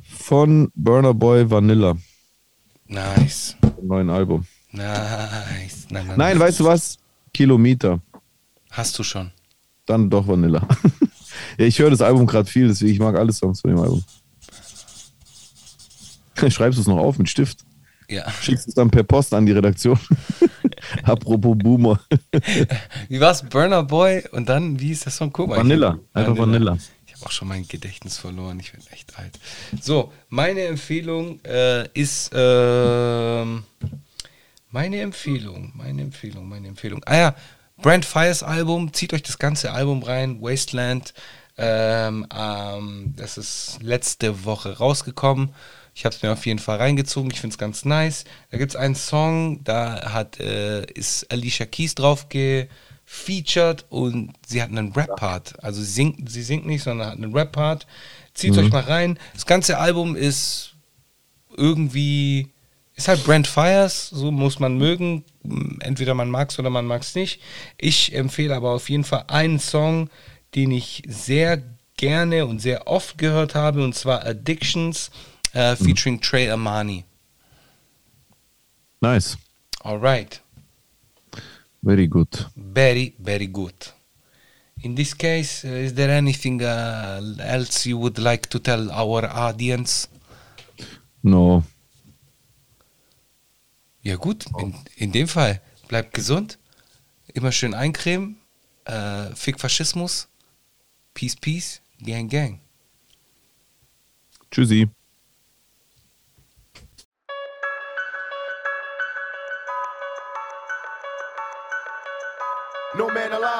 [0.03, 1.95] von Burner Boy Vanilla,
[2.88, 3.56] Nice.
[3.61, 4.45] dem neuen Album.
[4.72, 5.88] Nice.
[5.90, 6.98] Nein, nein, Nein, weißt du was?
[7.34, 8.02] Kilometer.
[8.72, 9.32] Hast du schon.
[9.86, 10.68] Dann doch Vanilla.
[11.57, 14.03] ja, ich höre das Album gerade viel, deswegen ich mag alle Songs von dem Album.
[16.49, 17.65] Schreibst du es noch auf mit Stift?
[18.10, 18.30] Ja.
[18.32, 19.99] Schickst es dann per Post an die Redaktion.
[21.03, 21.99] Apropos Boomer.
[23.10, 23.44] Wie war's?
[23.44, 25.32] Burner Boy und dann, wie ist der Song?
[25.32, 25.57] Guck mal.
[25.57, 25.99] Vanilla.
[26.14, 26.77] Einfach Vanilla.
[27.07, 28.60] Ich habe auch schon mein Gedächtnis verloren.
[28.60, 29.40] Ich werde echt alt.
[29.82, 32.32] So, meine Empfehlung äh, ist.
[32.34, 33.64] ähm,
[34.76, 37.02] meine Empfehlung, meine Empfehlung, meine Empfehlung.
[37.06, 37.36] Ah ja,
[37.77, 38.91] Brand Fires Album.
[38.91, 40.41] Zieht euch das ganze Album rein.
[40.41, 41.14] Wasteland.
[41.57, 45.52] Ähm, ähm, das ist letzte Woche rausgekommen.
[45.98, 47.32] Ich habe es mir auf jeden Fall reingezogen.
[47.32, 48.26] Ich finde es ganz nice.
[48.52, 54.62] Da gibt es einen Song, da hat, äh, ist Alicia Keys drauf gefeatured und sie
[54.62, 55.64] hat einen Rap-Part.
[55.64, 57.88] Also sie singt, sie singt nicht, sondern hat einen Rap-Part.
[58.34, 59.18] Zieht euch mal rein.
[59.34, 60.76] Das ganze Album ist
[61.56, 62.50] irgendwie,
[62.96, 65.24] ist halt Brand Fires, so muss man mögen.
[65.80, 67.40] Entweder man mag es oder man mag es nicht.
[67.78, 70.10] Ich empfehle aber auf jeden Fall einen Song,
[70.56, 71.64] den ich sehr
[71.96, 75.10] gerne und sehr oft gehört habe, und zwar Addictions
[75.56, 77.06] äh, featuring Trey Amani.
[79.02, 79.38] Nice.
[79.84, 80.41] Alright.
[81.82, 82.45] Very good.
[82.56, 83.73] Very, very good.
[84.84, 89.26] In this case, uh, is there anything uh, else you would like to tell our
[89.26, 90.07] audience?
[91.23, 91.64] No.
[94.03, 96.60] Ja gut, in, in dem Fall, bleibt gesund,
[97.34, 98.38] immer schön eincremen,
[98.86, 100.27] äh, Fick Faschismus,
[101.15, 102.60] Peace, Peace, Gang, Gang.
[104.52, 104.88] Tschüssi.